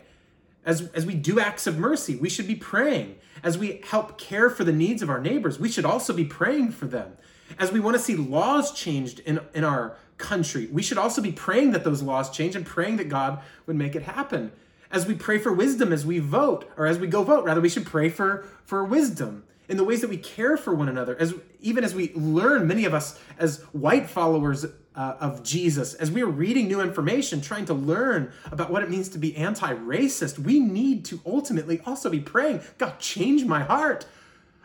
As, 0.65 0.89
as 0.91 1.05
we 1.05 1.13
do 1.13 1.39
acts 1.39 1.67
of 1.67 1.77
mercy, 1.77 2.15
we 2.15 2.29
should 2.29 2.47
be 2.47 2.55
praying. 2.55 3.17
As 3.43 3.57
we 3.57 3.81
help 3.89 4.17
care 4.17 4.49
for 4.49 4.63
the 4.63 4.71
needs 4.71 5.01
of 5.01 5.09
our 5.09 5.19
neighbors, 5.19 5.59
we 5.59 5.69
should 5.69 5.85
also 5.85 6.13
be 6.13 6.25
praying 6.25 6.71
for 6.71 6.85
them. 6.85 7.17
As 7.59 7.71
we 7.71 7.79
want 7.79 7.97
to 7.97 8.01
see 8.01 8.15
laws 8.15 8.71
changed 8.71 9.19
in, 9.19 9.39
in 9.53 9.63
our 9.63 9.97
country. 10.17 10.67
We 10.71 10.83
should 10.83 10.97
also 10.97 11.21
be 11.21 11.31
praying 11.31 11.71
that 11.71 11.83
those 11.83 12.01
laws 12.01 12.29
change 12.29 12.55
and 12.55 12.65
praying 12.65 12.97
that 12.97 13.09
God 13.09 13.41
would 13.65 13.75
make 13.75 13.95
it 13.95 14.03
happen. 14.03 14.51
As 14.91 15.07
we 15.07 15.15
pray 15.15 15.39
for 15.39 15.51
wisdom 15.51 15.91
as 15.91 16.05
we 16.05 16.19
vote, 16.19 16.71
or 16.77 16.85
as 16.85 16.99
we 16.99 17.07
go 17.07 17.23
vote, 17.23 17.45
rather, 17.45 17.61
we 17.61 17.69
should 17.69 17.85
pray 17.85 18.09
for, 18.09 18.45
for 18.63 18.83
wisdom 18.83 19.43
in 19.67 19.77
the 19.77 19.83
ways 19.83 20.01
that 20.01 20.09
we 20.09 20.17
care 20.17 20.55
for 20.57 20.75
one 20.75 20.89
another. 20.89 21.17
As 21.19 21.33
even 21.61 21.83
as 21.83 21.95
we 21.95 22.13
learn, 22.13 22.67
many 22.67 22.85
of 22.85 22.93
us 22.93 23.19
as 23.39 23.61
white 23.71 24.07
followers 24.07 24.65
uh, 24.95 25.15
of 25.19 25.43
Jesus, 25.43 25.93
as 25.95 26.11
we 26.11 26.21
are 26.21 26.27
reading 26.27 26.67
new 26.67 26.81
information, 26.81 27.41
trying 27.41 27.65
to 27.65 27.73
learn 27.73 28.31
about 28.51 28.69
what 28.69 28.83
it 28.83 28.89
means 28.89 29.09
to 29.09 29.17
be 29.17 29.35
anti-racist, 29.35 30.37
we 30.37 30.59
need 30.59 31.05
to 31.05 31.19
ultimately 31.25 31.81
also 31.85 32.09
be 32.09 32.19
praying, 32.19 32.61
God, 32.77 32.99
change 32.99 33.45
my 33.45 33.63
heart. 33.63 34.05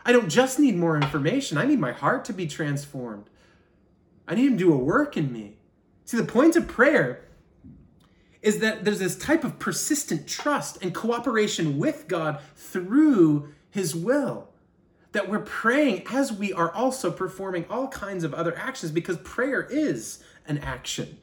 I 0.05 0.11
don't 0.11 0.29
just 0.29 0.59
need 0.59 0.75
more 0.75 0.95
information, 0.95 1.57
I 1.57 1.65
need 1.65 1.79
my 1.79 1.91
heart 1.91 2.25
to 2.25 2.33
be 2.33 2.45
transformed. 2.45 3.25
I 4.29 4.35
need 4.35 4.45
Him 4.45 4.57
to 4.57 4.63
do 4.65 4.73
a 4.73 4.77
work 4.77 5.17
in 5.17 5.33
me. 5.33 5.57
See, 6.05 6.15
the 6.15 6.23
point 6.23 6.55
of 6.55 6.67
prayer 6.67 7.25
is 8.41 8.59
that 8.59 8.85
there's 8.85 8.99
this 8.99 9.17
type 9.17 9.43
of 9.43 9.59
persistent 9.59 10.27
trust 10.27 10.81
and 10.81 10.93
cooperation 10.93 11.77
with 11.77 12.07
God 12.07 12.39
through 12.55 13.49
His 13.69 13.95
will. 13.95 14.47
That 15.11 15.27
we're 15.27 15.39
praying 15.39 16.03
as 16.11 16.31
we 16.31 16.53
are 16.53 16.71
also 16.71 17.11
performing 17.11 17.65
all 17.69 17.87
kinds 17.87 18.23
of 18.23 18.33
other 18.33 18.55
actions 18.55 18.91
because 18.91 19.17
prayer 19.17 19.67
is 19.69 20.23
an 20.47 20.59
action. 20.59 21.17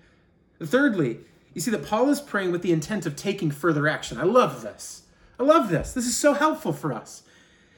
Thirdly, 0.60 1.20
you 1.54 1.60
see 1.60 1.70
that 1.70 1.86
Paul 1.86 2.10
is 2.10 2.20
praying 2.20 2.52
with 2.52 2.62
the 2.62 2.72
intent 2.72 3.06
of 3.06 3.16
taking 3.16 3.50
further 3.50 3.86
action. 3.88 4.18
I 4.18 4.24
love 4.24 4.62
this. 4.62 5.02
I 5.38 5.42
love 5.42 5.68
this. 5.68 5.92
This 5.92 6.06
is 6.06 6.16
so 6.16 6.34
helpful 6.34 6.72
for 6.72 6.92
us. 6.92 7.22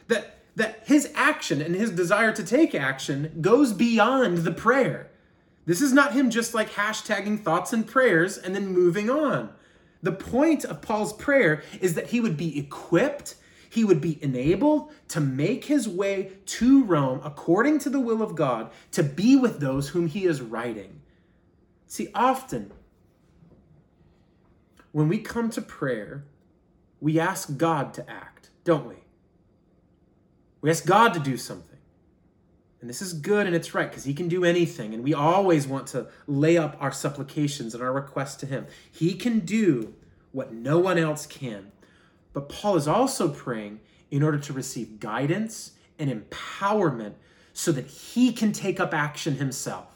That, 0.09 0.39
that 0.57 0.83
his 0.87 1.13
action 1.15 1.61
and 1.61 1.75
his 1.75 1.91
desire 1.91 2.33
to 2.33 2.43
take 2.43 2.75
action 2.75 3.39
goes 3.41 3.73
beyond 3.73 4.39
the 4.39 4.53
prayer. 4.53 5.11
This 5.69 5.83
is 5.83 5.93
not 5.93 6.15
him 6.15 6.31
just 6.31 6.55
like 6.55 6.71
hashtagging 6.71 7.45
thoughts 7.45 7.75
and 7.75 7.87
prayers 7.87 8.39
and 8.39 8.57
then 8.57 8.69
moving 8.69 9.11
on. 9.11 9.51
The 10.03 10.13
point 10.13 10.65
of 10.65 10.81
Paul's 10.81 11.13
prayer 11.13 11.63
is 11.79 11.93
that 11.93 12.07
he 12.07 12.23
would 12.23 12.39
be 12.39 12.59
equipped, 12.59 13.35
he 13.69 13.85
would 13.85 14.01
be 14.01 14.19
enabled 14.25 14.91
to 15.09 15.21
make 15.21 15.67
his 15.67 15.87
way 15.87 16.33
to 16.47 16.85
Rome 16.85 17.21
according 17.23 17.81
to 17.81 17.91
the 17.91 18.01
will 18.01 18.23
of 18.23 18.35
God 18.35 18.71
to 18.93 19.03
be 19.03 19.37
with 19.37 19.61
those 19.61 19.91
whom 19.91 20.07
he 20.07 20.25
is 20.25 20.41
writing. 20.41 21.03
See, 21.87 22.09
often 22.15 22.73
when 24.93 25.07
we 25.07 25.19
come 25.19 25.51
to 25.51 25.61
prayer, 25.61 26.25
we 26.99 27.21
ask 27.21 27.59
God 27.59 27.93
to 27.93 28.11
act, 28.11 28.49
don't 28.65 28.89
we? 28.89 28.97
We 30.63 30.71
ask 30.71 30.87
God 30.87 31.13
to 31.13 31.21
do 31.21 31.37
something. 31.37 31.68
And 32.81 32.89
this 32.89 33.03
is 33.03 33.13
good 33.13 33.47
and 33.47 33.57
it's 33.57 33.75
right 33.75 33.91
because 33.91 34.05
he 34.05 34.15
can 34.15 34.29
do 34.29 34.45
anything. 34.45 34.95
And 34.95 35.03
we 35.03 35.15
always 35.15 35.67
want 35.67 35.89
to 35.89 36.07
lay 36.27 36.57
up 36.57 36.77
our 36.81 36.93
supplications 36.93 37.75
and 37.75 37.83
our 37.83 37.93
requests 37.93 38.37
to 38.37 38.47
him. 38.47 38.67
He 38.91 39.15
can 39.15 39.41
do 39.41 39.95
what 40.33 40.53
no 40.53 40.79
one 40.79 40.99
else 40.99 41.27
can. 41.27 41.73
But 42.33 42.49
Paul 42.49 42.77
is 42.77 42.87
also 42.87 43.29
praying 43.29 43.81
in 44.11 44.23
order 44.23 44.39
to 44.39 44.53
receive 44.53 45.01
guidance 45.01 45.73
and 45.99 46.11
empowerment 46.11 47.15
so 47.53 47.73
that 47.73 47.87
he 47.87 48.33
can 48.33 48.53
take 48.53 48.79
up 48.79 48.95
action 48.95 49.37
himself. 49.37 49.87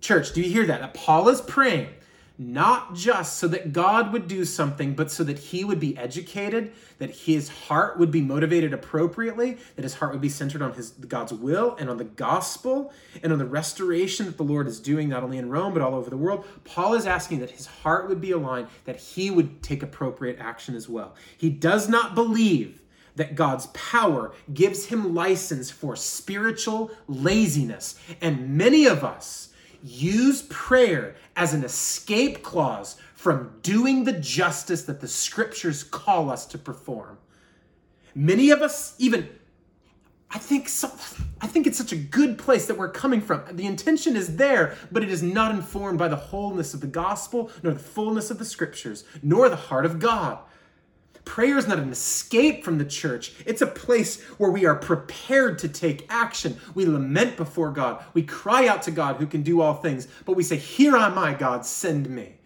Church, 0.00 0.32
do 0.32 0.42
you 0.42 0.50
hear 0.50 0.66
that? 0.66 0.80
That 0.80 0.94
Paul 0.94 1.28
is 1.28 1.40
praying 1.40 1.88
not 2.40 2.94
just 2.94 3.38
so 3.38 3.46
that 3.48 3.70
God 3.70 4.14
would 4.14 4.26
do 4.26 4.46
something, 4.46 4.94
but 4.94 5.10
so 5.10 5.22
that 5.24 5.38
he 5.38 5.62
would 5.62 5.78
be 5.78 5.94
educated, 5.98 6.72
that 6.96 7.10
his 7.10 7.50
heart 7.50 7.98
would 7.98 8.10
be 8.10 8.22
motivated 8.22 8.72
appropriately, 8.72 9.58
that 9.76 9.82
his 9.82 9.92
heart 9.92 10.12
would 10.12 10.22
be 10.22 10.30
centered 10.30 10.62
on 10.62 10.72
his 10.72 10.92
God's 10.92 11.34
will 11.34 11.76
and 11.78 11.90
on 11.90 11.98
the 11.98 12.04
gospel 12.04 12.94
and 13.22 13.30
on 13.30 13.38
the 13.38 13.44
restoration 13.44 14.24
that 14.24 14.38
the 14.38 14.42
Lord 14.42 14.66
is 14.68 14.80
doing 14.80 15.10
not 15.10 15.22
only 15.22 15.36
in 15.36 15.50
Rome 15.50 15.74
but 15.74 15.82
all 15.82 15.94
over 15.94 16.08
the 16.08 16.16
world. 16.16 16.46
Paul 16.64 16.94
is 16.94 17.04
asking 17.04 17.40
that 17.40 17.50
his 17.50 17.66
heart 17.66 18.08
would 18.08 18.22
be 18.22 18.30
aligned, 18.30 18.68
that 18.86 18.96
he 18.96 19.30
would 19.30 19.62
take 19.62 19.82
appropriate 19.82 20.38
action 20.40 20.74
as 20.74 20.88
well. 20.88 21.14
He 21.36 21.50
does 21.50 21.90
not 21.90 22.14
believe 22.14 22.80
that 23.16 23.34
God's 23.34 23.66
power 23.74 24.32
gives 24.54 24.86
him 24.86 25.14
license 25.14 25.70
for 25.70 25.94
spiritual 25.94 26.90
laziness. 27.06 28.00
And 28.22 28.56
many 28.56 28.86
of 28.86 29.04
us 29.04 29.49
use 29.82 30.42
prayer 30.42 31.16
as 31.36 31.54
an 31.54 31.64
escape 31.64 32.42
clause 32.42 32.96
from 33.14 33.52
doing 33.62 34.04
the 34.04 34.12
justice 34.12 34.82
that 34.82 35.00
the 35.00 35.08
scriptures 35.08 35.84
call 35.84 36.30
us 36.30 36.46
to 36.46 36.58
perform. 36.58 37.18
Many 38.14 38.50
of 38.50 38.62
us 38.62 38.94
even 38.98 39.28
I 40.32 40.38
think 40.38 40.68
so, 40.68 40.88
I 41.40 41.48
think 41.48 41.66
it's 41.66 41.76
such 41.76 41.92
a 41.92 41.96
good 41.96 42.38
place 42.38 42.66
that 42.66 42.78
we're 42.78 42.90
coming 42.90 43.20
from. 43.20 43.42
The 43.50 43.66
intention 43.66 44.14
is 44.14 44.36
there, 44.36 44.76
but 44.92 45.02
it 45.02 45.10
is 45.10 45.24
not 45.24 45.52
informed 45.52 45.98
by 45.98 46.06
the 46.06 46.14
wholeness 46.14 46.72
of 46.72 46.80
the 46.80 46.86
gospel, 46.86 47.50
nor 47.64 47.72
the 47.72 47.80
fullness 47.80 48.30
of 48.30 48.38
the 48.38 48.44
scriptures, 48.44 49.04
nor 49.24 49.48
the 49.48 49.56
heart 49.56 49.84
of 49.84 49.98
God. 49.98 50.38
Prayer 51.24 51.58
is 51.58 51.68
not 51.68 51.78
an 51.78 51.90
escape 51.90 52.64
from 52.64 52.78
the 52.78 52.84
church. 52.84 53.32
It's 53.46 53.62
a 53.62 53.66
place 53.66 54.22
where 54.38 54.50
we 54.50 54.64
are 54.66 54.74
prepared 54.74 55.58
to 55.60 55.68
take 55.68 56.06
action. 56.08 56.58
We 56.74 56.86
lament 56.86 57.36
before 57.36 57.70
God. 57.70 58.02
We 58.14 58.22
cry 58.22 58.66
out 58.66 58.82
to 58.82 58.90
God 58.90 59.16
who 59.16 59.26
can 59.26 59.42
do 59.42 59.60
all 59.60 59.74
things, 59.74 60.08
but 60.24 60.36
we 60.36 60.42
say, 60.42 60.56
Here 60.56 60.96
I 60.96 61.06
am 61.06 61.18
I, 61.18 61.34
God, 61.34 61.66
send 61.66 62.08
me. 62.08 62.36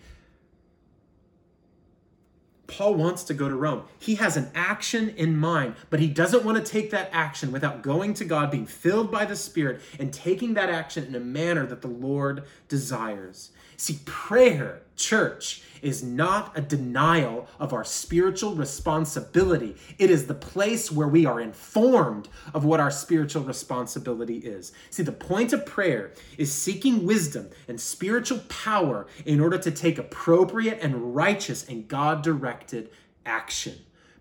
Paul 2.66 2.94
wants 2.94 3.24
to 3.24 3.34
go 3.34 3.48
to 3.48 3.54
Rome. 3.54 3.84
He 3.98 4.16
has 4.16 4.36
an 4.36 4.50
action 4.54 5.10
in 5.10 5.36
mind, 5.36 5.76
but 5.90 6.00
he 6.00 6.08
doesn't 6.08 6.44
want 6.44 6.58
to 6.58 6.72
take 6.72 6.90
that 6.90 7.10
action 7.12 7.52
without 7.52 7.82
going 7.82 8.14
to 8.14 8.24
God, 8.24 8.50
being 8.50 8.66
filled 8.66 9.10
by 9.10 9.24
the 9.24 9.36
Spirit, 9.36 9.80
and 9.98 10.12
taking 10.12 10.54
that 10.54 10.70
action 10.70 11.04
in 11.04 11.14
a 11.14 11.20
manner 11.20 11.66
that 11.66 11.82
the 11.82 11.88
Lord 11.88 12.44
desires. 12.68 13.50
See, 13.76 14.00
prayer, 14.04 14.82
church, 14.96 15.62
is 15.84 16.02
not 16.02 16.56
a 16.56 16.62
denial 16.62 17.46
of 17.60 17.74
our 17.74 17.84
spiritual 17.84 18.54
responsibility. 18.54 19.76
It 19.98 20.10
is 20.10 20.26
the 20.26 20.34
place 20.34 20.90
where 20.90 21.08
we 21.08 21.26
are 21.26 21.40
informed 21.40 22.28
of 22.54 22.64
what 22.64 22.80
our 22.80 22.90
spiritual 22.90 23.42
responsibility 23.42 24.38
is. 24.38 24.72
See, 24.88 25.02
the 25.02 25.12
point 25.12 25.52
of 25.52 25.66
prayer 25.66 26.12
is 26.38 26.50
seeking 26.50 27.06
wisdom 27.06 27.50
and 27.68 27.78
spiritual 27.78 28.38
power 28.48 29.06
in 29.26 29.40
order 29.40 29.58
to 29.58 29.70
take 29.70 29.98
appropriate 29.98 30.78
and 30.80 31.14
righteous 31.14 31.68
and 31.68 31.86
God 31.86 32.22
directed 32.22 32.90
action. 33.26 33.74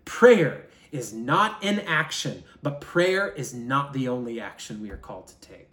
Prayer 0.04 0.66
is 0.92 1.14
not 1.14 1.64
an 1.64 1.80
action, 1.80 2.44
but 2.62 2.80
prayer 2.80 3.28
is 3.28 3.54
not 3.54 3.94
the 3.94 4.06
only 4.06 4.38
action 4.38 4.82
we 4.82 4.90
are 4.90 4.98
called 4.98 5.28
to 5.28 5.40
take. 5.40 5.63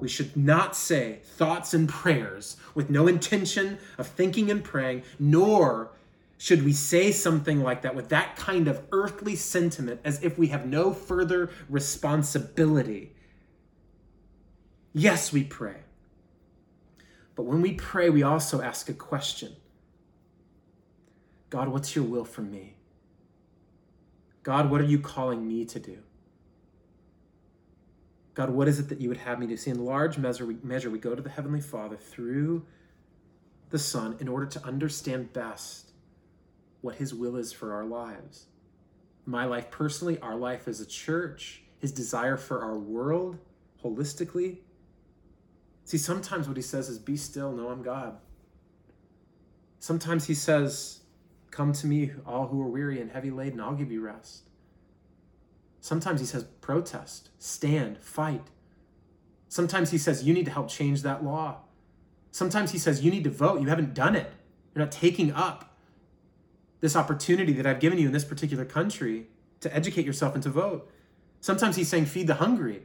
We 0.00 0.08
should 0.08 0.36
not 0.36 0.74
say 0.74 1.20
thoughts 1.22 1.74
and 1.74 1.88
prayers 1.88 2.56
with 2.74 2.90
no 2.90 3.06
intention 3.06 3.78
of 3.98 4.06
thinking 4.06 4.50
and 4.50 4.64
praying, 4.64 5.02
nor 5.18 5.92
should 6.38 6.64
we 6.64 6.72
say 6.72 7.12
something 7.12 7.62
like 7.62 7.82
that 7.82 7.94
with 7.94 8.08
that 8.08 8.34
kind 8.34 8.66
of 8.66 8.82
earthly 8.92 9.36
sentiment 9.36 10.00
as 10.04 10.22
if 10.22 10.38
we 10.38 10.48
have 10.48 10.66
no 10.66 10.92
further 10.92 11.50
responsibility. 11.68 13.14
Yes, 14.94 15.32
we 15.32 15.44
pray. 15.44 15.82
But 17.34 17.42
when 17.44 17.60
we 17.60 17.74
pray, 17.74 18.10
we 18.10 18.22
also 18.22 18.62
ask 18.62 18.88
a 18.88 18.94
question 18.94 19.54
God, 21.50 21.68
what's 21.68 21.94
your 21.94 22.04
will 22.04 22.24
for 22.24 22.42
me? 22.42 22.76
God, 24.42 24.70
what 24.70 24.80
are 24.80 24.84
you 24.84 24.98
calling 24.98 25.46
me 25.46 25.64
to 25.66 25.78
do? 25.78 25.98
God, 28.34 28.50
what 28.50 28.68
is 28.68 28.78
it 28.78 28.88
that 28.88 29.00
you 29.00 29.08
would 29.08 29.18
have 29.18 29.38
me 29.38 29.46
do? 29.46 29.56
See, 29.56 29.70
in 29.70 29.84
large 29.84 30.16
measure 30.18 30.46
we, 30.46 30.56
measure, 30.62 30.90
we 30.90 30.98
go 30.98 31.14
to 31.14 31.22
the 31.22 31.30
Heavenly 31.30 31.60
Father 31.60 31.96
through 31.96 32.64
the 33.70 33.78
Son 33.78 34.16
in 34.20 34.28
order 34.28 34.46
to 34.46 34.64
understand 34.64 35.32
best 35.32 35.92
what 36.80 36.96
His 36.96 37.14
will 37.14 37.36
is 37.36 37.52
for 37.52 37.72
our 37.72 37.84
lives. 37.84 38.46
My 39.26 39.44
life 39.44 39.70
personally, 39.70 40.18
our 40.20 40.36
life 40.36 40.68
as 40.68 40.80
a 40.80 40.86
church, 40.86 41.62
His 41.78 41.92
desire 41.92 42.36
for 42.36 42.62
our 42.62 42.78
world 42.78 43.38
holistically. 43.84 44.58
See, 45.84 45.98
sometimes 45.98 46.46
what 46.46 46.56
He 46.56 46.62
says 46.62 46.88
is, 46.88 46.98
Be 46.98 47.16
still, 47.16 47.52
know 47.52 47.68
I'm 47.68 47.82
God. 47.82 48.16
Sometimes 49.80 50.26
He 50.26 50.34
says, 50.34 51.00
Come 51.50 51.72
to 51.72 51.86
me, 51.86 52.12
all 52.24 52.46
who 52.46 52.62
are 52.62 52.68
weary 52.68 53.00
and 53.00 53.10
heavy 53.10 53.30
laden, 53.30 53.60
I'll 53.60 53.74
give 53.74 53.90
you 53.90 54.00
rest. 54.00 54.49
Sometimes 55.80 56.20
he 56.20 56.26
says, 56.26 56.44
protest, 56.60 57.30
stand, 57.38 57.98
fight. 57.98 58.48
Sometimes 59.48 59.90
he 59.90 59.98
says, 59.98 60.24
you 60.24 60.34
need 60.34 60.44
to 60.44 60.50
help 60.50 60.68
change 60.68 61.02
that 61.02 61.24
law. 61.24 61.58
Sometimes 62.32 62.72
he 62.72 62.78
says, 62.78 63.02
you 63.02 63.10
need 63.10 63.24
to 63.24 63.30
vote. 63.30 63.60
You 63.60 63.68
haven't 63.68 63.94
done 63.94 64.14
it. 64.14 64.30
You're 64.74 64.84
not 64.84 64.92
taking 64.92 65.32
up 65.32 65.74
this 66.80 66.94
opportunity 66.96 67.52
that 67.54 67.66
I've 67.66 67.80
given 67.80 67.98
you 67.98 68.06
in 68.06 68.12
this 68.12 68.24
particular 68.24 68.64
country 68.64 69.26
to 69.60 69.74
educate 69.74 70.06
yourself 70.06 70.34
and 70.34 70.42
to 70.42 70.50
vote. 70.50 70.90
Sometimes 71.40 71.76
he's 71.76 71.88
saying, 71.88 72.06
feed 72.06 72.26
the 72.26 72.34
hungry. 72.34 72.82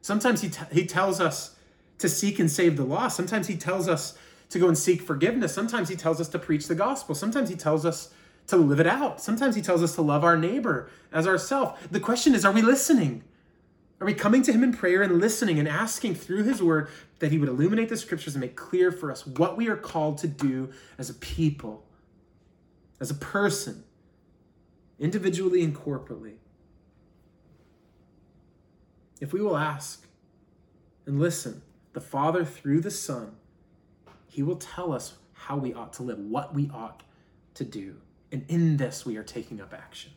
Sometimes 0.00 0.40
he, 0.40 0.48
t- 0.48 0.64
he 0.72 0.86
tells 0.86 1.20
us 1.20 1.56
to 1.98 2.08
seek 2.08 2.38
and 2.38 2.50
save 2.50 2.76
the 2.76 2.84
lost. 2.84 3.16
Sometimes 3.16 3.46
he 3.46 3.56
tells 3.56 3.88
us 3.88 4.16
to 4.50 4.58
go 4.58 4.68
and 4.68 4.76
seek 4.76 5.02
forgiveness. 5.02 5.54
Sometimes 5.54 5.88
he 5.88 5.96
tells 5.96 6.20
us 6.20 6.28
to 6.28 6.38
preach 6.38 6.66
the 6.68 6.74
gospel. 6.74 7.14
Sometimes 7.14 7.48
he 7.48 7.56
tells 7.56 7.84
us 7.84 8.13
to 8.46 8.56
live 8.56 8.80
it 8.80 8.86
out. 8.86 9.20
Sometimes 9.20 9.54
he 9.54 9.62
tells 9.62 9.82
us 9.82 9.94
to 9.94 10.02
love 10.02 10.24
our 10.24 10.36
neighbor 10.36 10.90
as 11.12 11.26
ourself. 11.26 11.88
The 11.90 12.00
question 12.00 12.34
is, 12.34 12.44
are 12.44 12.52
we 12.52 12.62
listening? 12.62 13.24
Are 14.00 14.06
we 14.06 14.14
coming 14.14 14.42
to 14.42 14.52
him 14.52 14.62
in 14.62 14.72
prayer 14.72 15.02
and 15.02 15.20
listening 15.20 15.58
and 15.58 15.68
asking 15.68 16.16
through 16.16 16.42
his 16.44 16.62
word 16.62 16.88
that 17.20 17.32
he 17.32 17.38
would 17.38 17.48
illuminate 17.48 17.88
the 17.88 17.96
scriptures 17.96 18.34
and 18.34 18.40
make 18.40 18.56
clear 18.56 18.92
for 18.92 19.10
us 19.10 19.26
what 19.26 19.56
we 19.56 19.68
are 19.68 19.76
called 19.76 20.18
to 20.18 20.26
do 20.26 20.70
as 20.98 21.08
a 21.08 21.14
people, 21.14 21.86
as 23.00 23.10
a 23.10 23.14
person, 23.14 23.84
individually 24.98 25.62
and 25.62 25.74
corporately? 25.74 26.34
If 29.20 29.32
we 29.32 29.40
will 29.40 29.56
ask 29.56 30.06
and 31.06 31.18
listen, 31.18 31.62
the 31.92 32.00
Father 32.00 32.44
through 32.44 32.80
the 32.80 32.90
Son, 32.90 33.36
he 34.26 34.42
will 34.42 34.56
tell 34.56 34.92
us 34.92 35.14
how 35.32 35.56
we 35.56 35.72
ought 35.72 35.92
to 35.94 36.02
live, 36.02 36.18
what 36.18 36.54
we 36.54 36.68
ought 36.74 37.02
to 37.54 37.64
do. 37.64 37.96
And 38.34 38.44
in 38.48 38.78
this, 38.78 39.06
we 39.06 39.16
are 39.16 39.22
taking 39.22 39.60
up 39.60 39.72
action. 39.72 40.10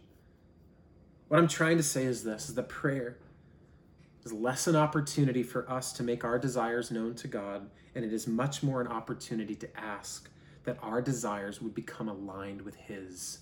What 1.28 1.39
I'm 1.39 1.47
trying 1.47 1.78
to 1.78 1.84
say 1.84 2.03
is 2.05 2.24
this 2.24 2.49
is 2.49 2.59
prayer 2.68 3.20
is 4.26 4.34
less 4.34 4.65
an 4.65 4.76
opportunity 4.76 5.43
for 5.43 5.70
us 5.70 5.93
to 5.93 6.03
make 6.03 6.26
our 6.26 6.39
desires 6.39 6.89
known 6.89 7.13
to 7.13 7.28
God, 7.28 7.70
and 7.93 8.03
it 8.03 8.11
is 8.11 8.26
much 8.26 8.63
more 8.63 8.82
an 8.82 8.88
opportunity 8.88 9.53
to 9.53 9.80
ask 9.80 10.32
that 10.63 10.80
our 10.82 10.99
desires 10.99 11.61
would 11.61 11.76
become 11.76 12.09
aligned 12.09 12.63
with 12.63 12.74
His, 12.74 13.41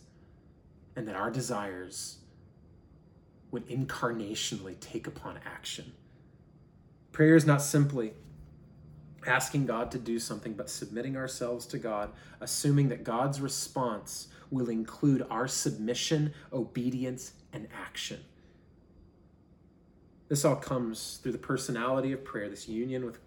and 0.97 1.07
that 1.07 1.15
our 1.15 1.31
desires 1.31 2.17
would 3.51 3.65
incarnationally 3.69 4.77
take 4.81 5.07
upon 5.07 5.39
action. 5.45 5.93
Prayer 7.13 7.37
is 7.37 7.45
not 7.45 7.61
simply 7.61 8.11
asking 9.25 9.65
God 9.65 9.91
to 9.91 9.99
do 9.99 10.19
something, 10.19 10.53
but 10.53 10.69
submitting 10.69 11.17
ourselves 11.17 11.65
to 11.67 11.77
God, 11.77 12.11
assuming 12.41 12.89
that 12.89 13.03
God's 13.03 13.41
response 13.41 14.27
will 14.51 14.69
include 14.69 15.25
our 15.29 15.47
submission, 15.47 16.33
obedience, 16.53 17.33
and 17.53 17.67
action. 17.73 18.19
This 20.27 20.43
all 20.43 20.55
comes 20.55 21.19
through 21.21 21.33
the 21.33 21.37
personality 21.37 22.11
of 22.11 22.23
prayer, 22.23 22.49
this 22.49 22.67
union 22.67 23.05
with 23.05 23.19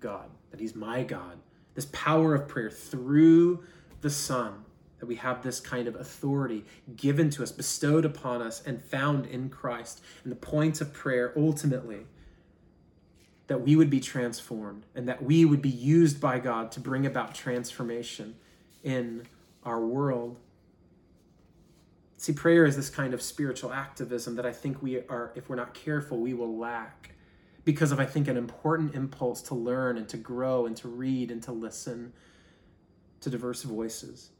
God, 0.00 0.28
that 0.50 0.60
He's 0.60 0.74
my 0.74 1.02
God, 1.02 1.38
this 1.74 1.86
power 1.86 2.34
of 2.34 2.48
prayer 2.48 2.70
through 2.70 3.64
the 4.02 4.10
Son, 4.10 4.64
that 4.98 5.06
we 5.06 5.16
have 5.16 5.42
this 5.42 5.60
kind 5.60 5.88
of 5.88 5.96
authority 5.96 6.64
given 6.96 7.30
to 7.30 7.42
us, 7.42 7.50
bestowed 7.50 8.04
upon 8.04 8.42
us, 8.42 8.62
and 8.66 8.82
found 8.82 9.26
in 9.26 9.48
Christ. 9.48 10.02
And 10.22 10.30
the 10.30 10.36
point 10.36 10.80
of 10.80 10.92
prayer 10.92 11.32
ultimately 11.36 12.06
that 13.46 13.60
we 13.60 13.76
would 13.76 13.90
be 13.90 14.00
transformed 14.00 14.86
and 14.94 15.06
that 15.08 15.22
we 15.22 15.44
would 15.44 15.60
be 15.60 15.68
used 15.68 16.20
by 16.20 16.38
God 16.38 16.72
to 16.72 16.80
bring 16.80 17.04
about 17.04 17.34
transformation 17.34 18.36
in 18.82 19.26
our 19.64 19.80
world. 19.80 20.38
See, 22.16 22.32
prayer 22.32 22.64
is 22.64 22.76
this 22.76 22.88
kind 22.88 23.12
of 23.12 23.20
spiritual 23.20 23.72
activism 23.72 24.36
that 24.36 24.46
I 24.46 24.52
think 24.52 24.82
we 24.82 25.00
are, 25.08 25.32
if 25.34 25.48
we're 25.48 25.56
not 25.56 25.74
careful, 25.74 26.18
we 26.18 26.32
will 26.32 26.56
lack 26.56 27.10
because 27.64 27.92
of, 27.92 28.00
I 28.00 28.06
think, 28.06 28.28
an 28.28 28.36
important 28.36 28.94
impulse 28.94 29.42
to 29.42 29.54
learn 29.54 29.96
and 29.96 30.08
to 30.08 30.16
grow 30.16 30.66
and 30.66 30.76
to 30.78 30.88
read 30.88 31.30
and 31.30 31.42
to 31.42 31.52
listen 31.52 32.12
to 33.20 33.30
diverse 33.30 33.62
voices. 33.62 34.30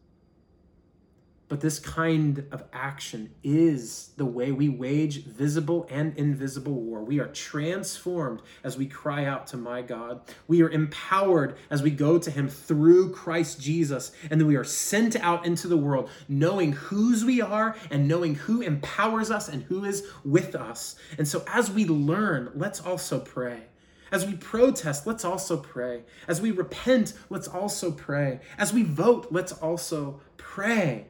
But 1.49 1.61
this 1.61 1.79
kind 1.79 2.47
of 2.53 2.65
action 2.73 3.35
is 3.43 4.13
the 4.17 4.25
way 4.25 4.51
we 4.51 4.71
wage 4.71 5.25
visible 5.25 5.87
and 5.91 6.17
invisible 6.17 6.73
war. 6.73 7.05
We 7.05 7.21
are 7.21 7.27
transformed 7.29 8.41
as 8.63 8.79
we 8.79 8.87
cry 8.87 9.27
out 9.27 9.47
to 9.49 9.59
my 9.59 9.83
God. 9.83 10.23
We 10.49 10.63
are 10.63 10.71
empowered 10.71 11.57
as 11.69 11.83
we 11.83 11.91
go 11.91 12.19
to 12.19 12.31
Him 12.31 12.49
through 12.49 13.13
Christ 13.13 13.61
Jesus. 13.61 14.13
And 14.31 14.41
then 14.41 14.49
we 14.49 14.57
are 14.57 14.65
sent 14.65 15.17
out 15.17 15.45
into 15.45 15.69
the 15.69 15.77
world 15.77 16.09
knowing 16.29 16.73
whose 16.73 17.27
we 17.27 17.43
are 17.43 17.77
and 17.91 18.09
knowing 18.09 18.37
who 18.37 18.63
empowers 18.63 19.31
us 19.31 19.49
and 19.49 19.65
who 19.65 19.85
is 19.85 20.07
with 20.25 20.55
us. 20.55 20.97
And 21.19 21.29
so 21.29 21.45
as 21.47 21.71
we 21.71 21.85
learn, 21.85 22.53
let's 22.55 22.81
also 22.81 23.21
pray. 23.21 23.65
As 24.11 24.25
we 24.25 24.35
protest, 24.35 25.07
let's 25.07 25.25
also 25.25 25.59
pray. 25.59 26.05
As 26.27 26.41
we 26.41 26.53
repent, 26.53 27.13
let's 27.29 27.49
also 27.49 27.91
pray. 27.91 28.41
As 28.57 28.73
we 28.73 28.83
vote, 28.83 29.29
let's 29.31 29.53
also 29.53 30.21
pray 30.37 31.09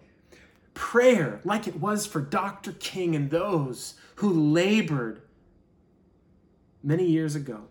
prayer 0.74 1.40
like 1.44 1.66
it 1.66 1.80
was 1.80 2.06
for 2.06 2.20
Dr. 2.20 2.72
King 2.72 3.16
and 3.16 3.30
those 3.30 3.94
who 4.16 4.32
labored 4.32 5.22
many 6.82 7.06
years 7.06 7.34
ago 7.34 7.62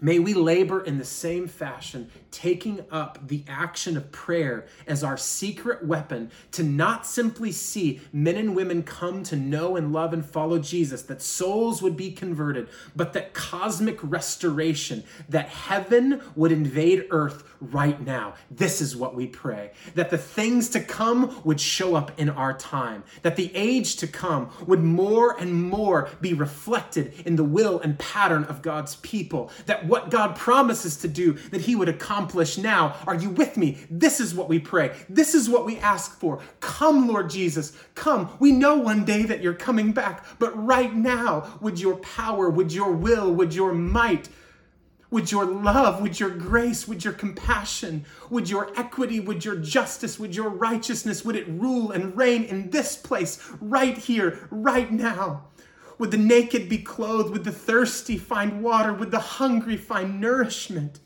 May 0.00 0.18
we 0.18 0.34
labor 0.34 0.82
in 0.82 0.98
the 0.98 1.04
same 1.04 1.46
fashion, 1.46 2.10
taking 2.30 2.84
up 2.90 3.28
the 3.28 3.44
action 3.48 3.96
of 3.96 4.10
prayer 4.10 4.66
as 4.86 5.04
our 5.04 5.16
secret 5.16 5.86
weapon 5.86 6.30
to 6.52 6.62
not 6.62 7.06
simply 7.06 7.52
see 7.52 8.00
men 8.12 8.36
and 8.36 8.56
women 8.56 8.82
come 8.82 9.22
to 9.24 9.36
know 9.36 9.76
and 9.76 9.92
love 9.92 10.12
and 10.12 10.24
follow 10.24 10.58
Jesus, 10.58 11.02
that 11.02 11.22
souls 11.22 11.80
would 11.80 11.96
be 11.96 12.10
converted, 12.10 12.68
but 12.96 13.12
that 13.12 13.34
cosmic 13.34 13.98
restoration, 14.02 15.04
that 15.28 15.48
heaven 15.48 16.20
would 16.34 16.52
invade 16.52 17.06
earth 17.10 17.44
right 17.60 18.00
now. 18.00 18.34
This 18.50 18.80
is 18.80 18.96
what 18.96 19.14
we 19.14 19.26
pray. 19.26 19.70
That 19.94 20.10
the 20.10 20.18
things 20.18 20.68
to 20.70 20.80
come 20.80 21.40
would 21.44 21.60
show 21.60 21.94
up 21.94 22.18
in 22.18 22.28
our 22.28 22.52
time, 22.52 23.04
that 23.22 23.36
the 23.36 23.50
age 23.54 23.96
to 23.96 24.06
come 24.06 24.50
would 24.66 24.82
more 24.82 25.38
and 25.38 25.54
more 25.54 26.08
be 26.20 26.34
reflected 26.34 27.14
in 27.24 27.36
the 27.36 27.44
will 27.44 27.80
and 27.80 27.98
pattern 27.98 28.44
of 28.44 28.60
God's 28.60 28.96
people, 28.96 29.50
that 29.66 29.83
what 29.86 30.10
God 30.10 30.36
promises 30.36 30.96
to 30.98 31.08
do 31.08 31.34
that 31.50 31.62
He 31.62 31.76
would 31.76 31.88
accomplish 31.88 32.58
now. 32.58 32.96
Are 33.06 33.14
you 33.14 33.30
with 33.30 33.56
me? 33.56 33.78
This 33.90 34.20
is 34.20 34.34
what 34.34 34.48
we 34.48 34.58
pray. 34.58 34.96
This 35.08 35.34
is 35.34 35.48
what 35.48 35.64
we 35.64 35.78
ask 35.78 36.18
for. 36.18 36.40
Come, 36.60 37.08
Lord 37.08 37.30
Jesus, 37.30 37.72
come. 37.94 38.36
We 38.38 38.52
know 38.52 38.76
one 38.76 39.04
day 39.04 39.22
that 39.22 39.42
you're 39.42 39.54
coming 39.54 39.92
back, 39.92 40.24
but 40.38 40.52
right 40.56 40.94
now, 40.94 41.58
would 41.60 41.80
your 41.80 41.96
power, 41.96 42.50
would 42.50 42.72
your 42.72 42.92
will, 42.92 43.32
would 43.32 43.54
your 43.54 43.72
might, 43.72 44.28
would 45.10 45.30
your 45.30 45.44
love, 45.44 46.02
would 46.02 46.18
your 46.18 46.30
grace, 46.30 46.88
would 46.88 47.04
your 47.04 47.12
compassion, 47.12 48.04
would 48.30 48.50
your 48.50 48.72
equity, 48.76 49.20
would 49.20 49.44
your 49.44 49.54
justice, 49.54 50.18
would 50.18 50.34
your 50.34 50.48
righteousness, 50.48 51.24
would 51.24 51.36
it 51.36 51.46
rule 51.48 51.92
and 51.92 52.16
reign 52.16 52.42
in 52.42 52.70
this 52.70 52.96
place, 52.96 53.38
right 53.60 53.96
here, 53.96 54.48
right 54.50 54.90
now? 54.90 55.44
Would 55.98 56.10
the 56.10 56.16
naked 56.16 56.68
be 56.68 56.78
clothed? 56.78 57.30
Would 57.30 57.44
the 57.44 57.52
thirsty 57.52 58.18
find 58.18 58.62
water? 58.62 58.92
Would 58.92 59.10
the 59.10 59.20
hungry 59.20 59.76
find 59.76 60.20
nourishment? 60.20 61.00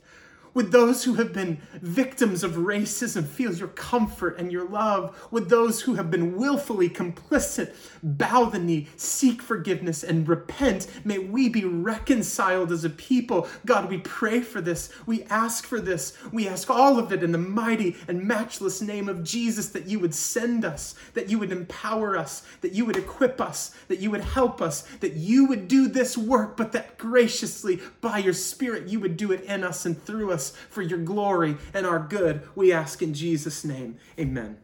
Would 0.58 0.72
those 0.72 1.04
who 1.04 1.14
have 1.14 1.32
been 1.32 1.58
victims 1.74 2.42
of 2.42 2.54
racism 2.54 3.24
feel 3.24 3.54
your 3.54 3.68
comfort 3.68 4.40
and 4.40 4.50
your 4.50 4.68
love? 4.68 5.16
Would 5.30 5.48
those 5.48 5.82
who 5.82 5.94
have 5.94 6.10
been 6.10 6.36
willfully 6.36 6.88
complicit 6.88 7.76
bow 8.02 8.46
the 8.46 8.58
knee, 8.58 8.88
seek 8.96 9.40
forgiveness, 9.40 10.02
and 10.02 10.26
repent? 10.26 10.88
May 11.04 11.18
we 11.20 11.48
be 11.48 11.64
reconciled 11.64 12.72
as 12.72 12.84
a 12.84 12.90
people. 12.90 13.46
God, 13.66 13.88
we 13.88 13.98
pray 13.98 14.40
for 14.40 14.60
this. 14.60 14.90
We 15.06 15.22
ask 15.30 15.64
for 15.64 15.80
this. 15.80 16.18
We 16.32 16.48
ask 16.48 16.68
all 16.68 16.98
of 16.98 17.12
it 17.12 17.22
in 17.22 17.30
the 17.30 17.38
mighty 17.38 17.96
and 18.08 18.24
matchless 18.24 18.82
name 18.82 19.08
of 19.08 19.22
Jesus 19.22 19.68
that 19.68 19.86
you 19.86 20.00
would 20.00 20.12
send 20.12 20.64
us, 20.64 20.96
that 21.14 21.30
you 21.30 21.38
would 21.38 21.52
empower 21.52 22.16
us, 22.16 22.42
that 22.62 22.72
you 22.72 22.84
would 22.84 22.96
equip 22.96 23.40
us, 23.40 23.76
that 23.86 24.00
you 24.00 24.10
would 24.10 24.22
help 24.22 24.60
us, 24.60 24.82
that 24.98 25.12
you 25.12 25.46
would 25.46 25.68
do 25.68 25.86
this 25.86 26.18
work, 26.18 26.56
but 26.56 26.72
that 26.72 26.98
graciously 26.98 27.80
by 28.00 28.18
your 28.18 28.32
Spirit 28.32 28.88
you 28.88 28.98
would 28.98 29.16
do 29.16 29.30
it 29.30 29.44
in 29.44 29.62
us 29.62 29.86
and 29.86 30.02
through 30.04 30.32
for 30.50 30.82
your 30.82 30.98
glory 30.98 31.56
and 31.74 31.86
our 31.86 31.98
good. 31.98 32.48
We 32.54 32.72
ask 32.72 33.02
in 33.02 33.14
Jesus' 33.14 33.64
name. 33.64 33.96
Amen. 34.18 34.58